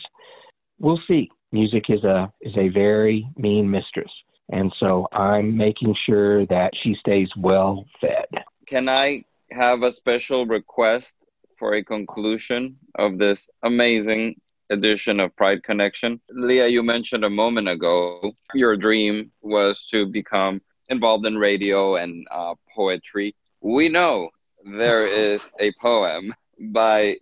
We'll 0.79 1.01
see. 1.07 1.31
Music 1.53 1.85
is 1.89 2.05
a 2.05 2.33
is 2.41 2.57
a 2.57 2.69
very 2.69 3.29
mean 3.37 3.71
mistress. 3.71 4.11
And 4.51 4.73
so 4.81 5.07
I'm 5.13 5.57
making 5.57 5.95
sure 6.07 6.47
that 6.47 6.73
she 6.83 6.97
stays 7.01 7.29
well 7.37 7.85
fed. 8.01 8.45
Can 8.67 8.89
I 8.89 9.25
have 9.51 9.83
a 9.83 9.93
special 9.93 10.47
request 10.47 11.15
for 11.59 11.75
a 11.75 11.85
conclusion 11.85 12.77
of 12.97 13.19
this 13.19 13.51
amazing 13.63 14.41
edition 14.71 15.21
of 15.21 15.35
Pride 15.37 15.63
Connection? 15.63 16.21
Leah, 16.31 16.69
you 16.69 16.83
mentioned 16.83 17.25
a 17.25 17.31
moment 17.31 17.69
ago 17.69 18.33
your 18.55 18.77
dream 18.77 19.33
was 19.43 19.87
to 19.87 20.07
become 20.07 20.61
involved 20.89 21.27
in 21.27 21.37
radio 21.37 21.97
and 21.97 22.27
uh, 22.31 22.55
poetry. 22.75 23.35
We 23.61 23.89
know 23.89 24.31
there 24.65 25.07
is 25.35 25.51
a 25.61 25.73
poem 25.81 26.35
by 26.59 27.17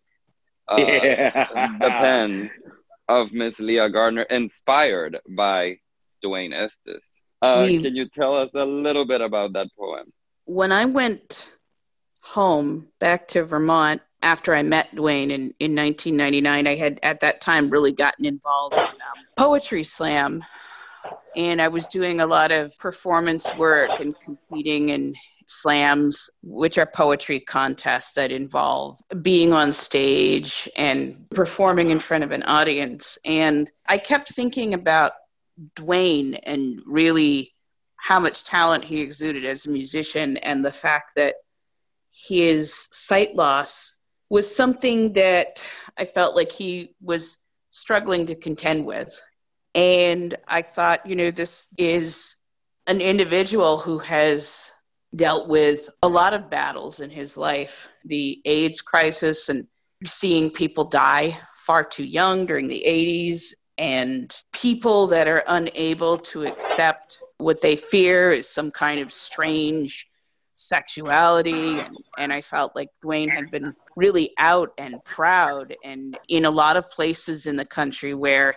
uh, 0.69 0.77
yeah. 0.79 1.49
the 1.81 1.89
pen 1.89 2.51
of 3.09 3.33
Miss 3.33 3.59
Leah 3.59 3.91
Gardner, 3.91 4.23
inspired 4.23 5.19
by 5.29 5.79
Dwayne 6.25 6.53
Estes. 6.53 7.05
Uh, 7.43 7.67
can 7.67 7.95
you 7.95 8.09
tell 8.09 8.35
us 8.35 8.51
a 8.55 8.65
little 8.65 9.05
bit 9.05 9.21
about 9.21 9.53
that 9.53 9.69
poem? 9.79 10.13
When 10.47 10.73
I 10.73 10.87
went 10.87 11.53
home 12.21 12.89
back 12.99 13.29
to 13.29 13.45
Vermont 13.45 14.03
after 14.23 14.55
I 14.55 14.63
met 14.63 14.91
Dwayne 14.93 15.31
in, 15.31 15.55
in 15.61 15.75
1999, 15.75 16.67
I 16.67 16.75
had 16.77 16.99
at 17.03 17.21
that 17.21 17.41
time 17.41 17.71
really 17.71 17.93
gotten 17.93 18.25
involved 18.25 18.75
in 18.75 18.81
um, 18.81 18.97
Poetry 19.37 19.85
Slam. 19.85 20.45
And 21.37 21.61
I 21.61 21.69
was 21.69 21.87
doing 21.89 22.21
a 22.21 22.27
lot 22.27 22.51
of 22.51 22.77
performance 22.79 23.47
work 23.57 24.01
and 24.01 24.15
competing 24.21 24.89
in 24.89 25.15
slams, 25.47 26.29
which 26.43 26.79
are 26.79 26.87
poetry 26.87 27.41
contests 27.41 28.15
that 28.15 28.33
involve 28.33 29.01
being 29.23 29.53
on 29.53 29.73
stage 29.73 30.69
and 30.77 31.27
performing 31.31 31.91
in 31.91 31.99
front 31.99 32.25
of 32.25 32.33
an 32.33 32.43
audience. 32.43 33.19
And 33.25 33.71
I 33.87 33.99
kept 33.99 34.33
thinking 34.33 34.75
about 34.75 35.13
Dwayne 35.77 36.39
and 36.43 36.83
really 36.87 37.55
how 37.97 38.21
much 38.21 38.45
talent 38.45 38.85
he 38.85 39.01
exuded 39.01 39.45
as 39.45 39.67
a 39.67 39.71
musician 39.71 40.37
and 40.39 40.65
the 40.65 40.73
fact 40.73 41.15
that 41.17 41.35
his 42.13 42.89
sight 42.93 43.35
loss 43.35 43.96
was 44.29 44.55
something 44.55 45.13
that 45.15 45.63
I 45.97 46.05
felt 46.05 46.35
like 46.37 46.53
he 46.53 46.95
was 47.01 47.39
struggling 47.71 48.27
to 48.27 48.35
contend 48.35 48.87
with. 48.87 49.21
And 49.75 50.37
I 50.49 50.63
thought, 50.63 51.07
you 51.07 51.15
know, 51.15 51.31
this 51.31 51.69
is 51.77 52.37
an 52.87 53.01
individual 53.01 53.79
who 53.79 53.99
has 53.99 54.73
dealt 55.15 55.49
with 55.49 55.89
a 56.03 56.09
lot 56.09 56.35
of 56.35 56.51
battles 56.51 57.01
in 57.01 57.11
his 57.11 57.37
life 57.37 57.89
the 58.05 58.41
AIDS 58.45 58.81
crisis 58.81 59.49
and 59.49 59.67
seeing 60.05 60.51
people 60.51 60.85
die 60.85 61.39
far 61.67 61.85
too 61.85 62.05
young 62.05 62.47
during 62.47 62.69
the 62.69 62.85
80s, 62.87 63.53
and 63.77 64.35
people 64.53 65.09
that 65.09 65.27
are 65.27 65.43
unable 65.49 66.19
to 66.19 66.47
accept 66.47 67.19
what 67.39 67.61
they 67.61 67.77
fear 67.77 68.31
is 68.31 68.49
some 68.49 68.71
kind 68.71 69.01
of 69.01 69.13
strange 69.13 70.09
sexuality 70.59 71.79
and, 71.81 71.97
and 72.19 72.33
i 72.33 72.41
felt 72.41 72.75
like 72.75 72.89
dwayne 73.05 73.31
had 73.31 73.51
been 73.51 73.75
really 73.95 74.33
out 74.39 74.73
and 74.79 75.03
proud 75.05 75.75
and 75.85 76.19
in 76.29 76.45
a 76.45 76.51
lot 76.51 76.77
of 76.77 76.91
places 76.91 77.47
in 77.47 77.57
the 77.57 77.65
country 77.65 78.15
where 78.15 78.55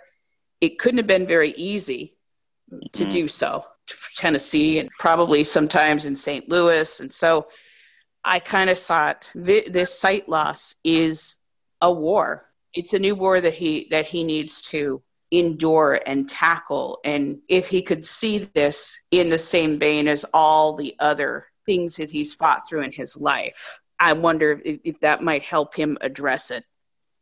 it 0.60 0.78
couldn't 0.78 0.98
have 0.98 1.06
been 1.06 1.26
very 1.26 1.50
easy 1.52 2.16
to 2.92 3.02
mm-hmm. 3.02 3.10
do 3.10 3.28
so 3.28 3.64
tennessee 4.16 4.78
and 4.78 4.88
probably 4.98 5.44
sometimes 5.44 6.04
in 6.04 6.14
st 6.16 6.48
louis. 6.48 7.00
And 7.00 7.12
so 7.12 7.48
i 8.24 8.38
kind 8.38 8.70
of 8.70 8.78
thought 8.78 9.30
this 9.34 9.98
sight 9.98 10.28
loss 10.28 10.74
is 10.84 11.36
a 11.80 11.92
war. 11.92 12.46
It's 12.74 12.94
a 12.94 12.98
new 12.98 13.14
war 13.14 13.40
that 13.40 13.54
he 13.54 13.88
that 13.90 14.06
he 14.06 14.24
needs 14.24 14.62
to 14.62 15.02
endure 15.30 16.00
and 16.06 16.28
tackle. 16.28 16.98
And 17.04 17.40
if 17.48 17.68
he 17.68 17.82
could 17.82 18.04
see 18.04 18.38
this 18.54 19.00
in 19.10 19.28
the 19.28 19.38
same 19.38 19.78
vein 19.78 20.08
as 20.08 20.24
all 20.34 20.76
the 20.76 20.94
other 20.98 21.46
things 21.70 21.94
that 21.94 22.10
he's 22.10 22.34
fought 22.34 22.66
through 22.68 22.82
in 22.82 22.90
his 22.90 23.16
life. 23.16 23.78
I 24.00 24.14
wonder 24.14 24.60
if, 24.64 24.80
if 24.82 25.00
that 25.00 25.22
might 25.22 25.44
help 25.44 25.76
him 25.76 25.96
address 26.00 26.50
it. 26.50 26.64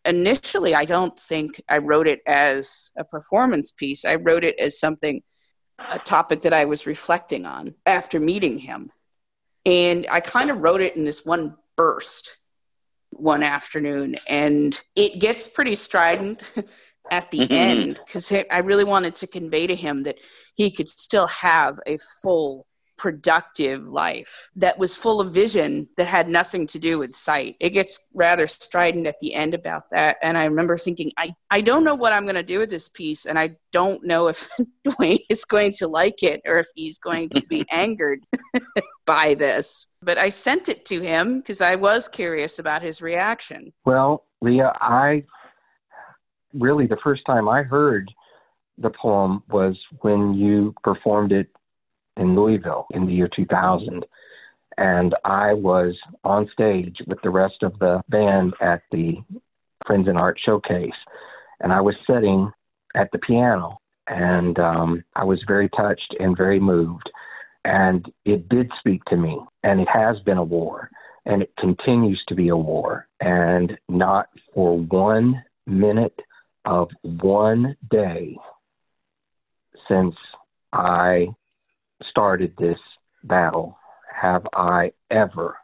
Initially 0.07 0.75
i 0.75 0.87
don't 0.87 1.19
think 1.21 1.61
i 1.69 1.77
wrote 1.77 2.07
it 2.07 2.21
as 2.27 2.91
a 2.97 3.05
performance 3.05 3.71
piece. 3.73 4.07
I 4.07 4.15
wrote 4.15 4.43
it 4.43 4.59
as 4.59 4.81
something 4.81 5.23
a 5.91 5.99
topic 5.99 6.43
that 6.43 6.55
i 6.55 6.65
was 6.65 6.87
reflecting 6.87 7.45
on 7.45 7.75
after 7.85 8.19
meeting 8.19 8.59
him. 8.59 8.91
And 9.67 10.07
i 10.11 10.21
kind 10.21 10.51
of 10.51 10.63
wrote 10.63 10.81
it 10.81 10.97
in 10.97 11.05
this 11.05 11.27
one 11.27 11.57
burst 11.77 12.39
one 13.11 13.43
afternoon 13.43 14.17
and 14.29 14.81
it 14.97 15.21
gets 15.21 15.47
pretty 15.47 15.75
strident 15.75 16.41
at 17.11 17.31
the 17.31 17.41
mm-hmm. 17.41 17.53
end 17.53 18.01
because 18.07 18.33
i 18.33 18.59
really 18.59 18.85
wanted 18.95 19.15
to 19.17 19.27
convey 19.27 19.67
to 19.67 19.75
him 19.75 20.05
that 20.05 20.19
he 20.55 20.71
could 20.71 20.89
still 20.89 21.27
have 21.27 21.79
a 21.87 21.99
full 22.23 22.68
productive 22.99 23.87
life 23.89 24.49
that 24.57 24.79
was 24.79 24.95
full 24.95 25.21
of 25.21 25.33
vision 25.33 25.89
that 25.97 26.07
had 26.07 26.29
nothing 26.29 26.67
to 26.67 26.79
do 26.79 26.99
with 26.99 27.15
sight. 27.15 27.57
It 27.61 27.71
gets 27.71 27.99
rather 28.13 28.47
strident 28.47 29.07
at 29.07 29.15
the 29.21 29.33
end 29.35 29.55
about 29.55 29.85
that. 29.93 30.19
And 30.21 30.37
I 30.37 30.45
remember 30.45 30.77
thinking, 30.77 31.13
I, 31.17 31.33
I 31.51 31.63
don't 31.63 31.85
know 31.85 31.95
what 31.95 32.13
I'm 32.13 32.25
going 32.25 32.35
to 32.35 32.43
do 32.43 32.59
with 32.59 32.69
this 32.69 32.89
piece. 32.89 33.25
And 33.25 33.39
I 33.39 33.57
don't 33.73 34.05
know 34.05 34.27
if 34.27 34.49
Duane 34.85 35.21
is 35.31 35.45
going 35.45 35.73
to 35.75 35.89
like 35.89 36.23
it 36.23 36.43
or 36.45 36.59
if 36.59 36.67
he's 36.75 36.99
going 36.99 37.31
to 37.31 37.43
be 37.49 37.65
angered 37.71 38.21
by 39.07 39.35
this. 39.35 39.87
But 40.03 40.19
I 40.19 40.29
sent 40.29 40.69
it 40.69 40.85
to 40.87 41.01
him 41.01 41.39
because 41.39 41.61
I 41.61 41.77
was 41.77 42.09
curious 42.09 42.59
about 42.59 42.83
his 42.83 43.01
reaction. 43.01 43.73
Well, 43.87 44.25
Leah, 44.43 44.73
I 44.81 45.25
really, 46.53 46.87
the 46.87 46.99
first 47.03 47.23
time 47.27 47.49
I 47.49 47.63
heard 47.63 48.11
the 48.77 48.91
poem 48.91 49.43
was 49.49 49.77
when 50.01 50.35
you 50.35 50.75
performed 50.83 51.33
it 51.33 51.49
in 52.19 52.35
Louisville 52.35 52.87
in 52.91 53.07
the 53.07 53.13
year 53.13 53.29
2000. 53.35 54.05
And 54.77 55.15
I 55.25 55.55
was 55.55 55.95
on 56.23 56.49
stage 56.53 56.97
with 57.07 57.19
the 57.23 57.31
rest 57.31 57.63
of 57.63 57.79
the 57.79 58.03
band 58.09 58.55
at 58.61 58.83
the 58.93 59.17
Friends 59.87 60.09
in 60.09 60.17
Art 60.17 60.39
Showcase. 60.45 60.91
And 61.61 61.73
I 61.73 61.81
was 61.81 61.95
sitting 62.07 62.53
at 62.95 63.11
the 63.13 63.19
piano 63.19 63.79
and 64.07 64.59
um, 64.59 65.05
I 65.15 65.25
was 65.25 65.43
very 65.47 65.69
touched 65.71 66.15
and 66.19 66.37
very 66.37 66.61
moved. 66.61 67.11
And 67.65 68.07
it 68.25 68.49
did 68.49 68.71
speak 68.79 69.05
to 69.07 69.17
me. 69.17 69.41
And 69.63 69.81
it 69.81 69.89
has 69.93 70.19
been 70.21 70.39
a 70.39 70.45
war. 70.45 70.91
And 71.27 71.43
it 71.43 71.53
continues 71.59 72.23
to 72.29 72.35
be 72.35 72.49
a 72.49 72.57
war. 72.57 73.09
And 73.21 73.77
not 73.89 74.29
for 74.55 74.79
one 74.79 75.43
minute 75.67 76.19
of 76.65 76.89
one 77.03 77.77
day 77.91 78.37
since 79.89 80.15
I 80.73 81.29
started 82.09 82.55
this 82.59 82.79
battle 83.25 83.79
have 84.15 84.47
I 84.53 84.93
ever 85.11 85.57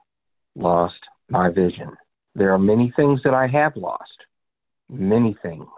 lost 0.55 1.01
my 1.29 1.51
vision. 1.51 1.97
There 2.35 2.53
are 2.53 2.59
many 2.59 2.93
things 2.97 3.21
that 3.25 3.35
I 3.35 3.47
have 3.49 3.77
lost, 3.77 4.25
many 4.89 5.37
things. 5.43 5.69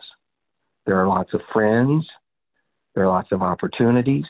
There 0.85 1.01
are 1.01 1.09
lots 1.09 1.35
of 1.35 1.41
friends, 1.53 2.07
there 2.95 3.05
are 3.05 3.09
lots 3.09 3.33
of 3.33 3.43
opportunities, 3.43 4.25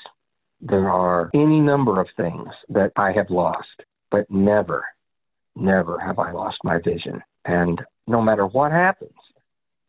there 0.60 0.90
are 0.90 1.30
any 1.34 1.60
number 1.60 2.00
of 2.00 2.08
things 2.16 2.48
that 2.70 2.92
I 2.96 3.12
have 3.12 3.30
lost, 3.30 3.82
but 4.10 4.30
never, 4.30 4.84
never 5.54 5.98
have 5.98 6.18
I 6.18 6.32
lost 6.32 6.58
my 6.64 6.78
vision. 6.78 7.22
And 7.44 7.80
no 8.06 8.22
matter 8.22 8.46
what 8.46 8.72
happens, 8.72 9.12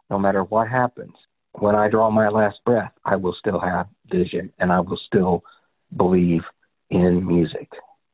no 0.10 0.20
matter 0.20 0.44
what 0.44 0.68
happens, 0.68 1.14
when 1.54 1.76
I 1.76 1.90
draw 1.90 2.10
my 2.12 2.30
last 2.30 2.58
breath, 2.66 2.92
I 3.04 3.16
will 3.16 3.36
still 3.40 3.60
have 3.60 3.88
vision 4.10 4.52
and 4.60 4.72
I 4.72 4.80
will 4.80 5.00
still 5.08 5.44
believe 5.96 6.44
in 6.90 7.26
music? 7.26 7.70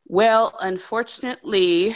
Well, 0.08 0.56
unfortunately, 0.60 1.96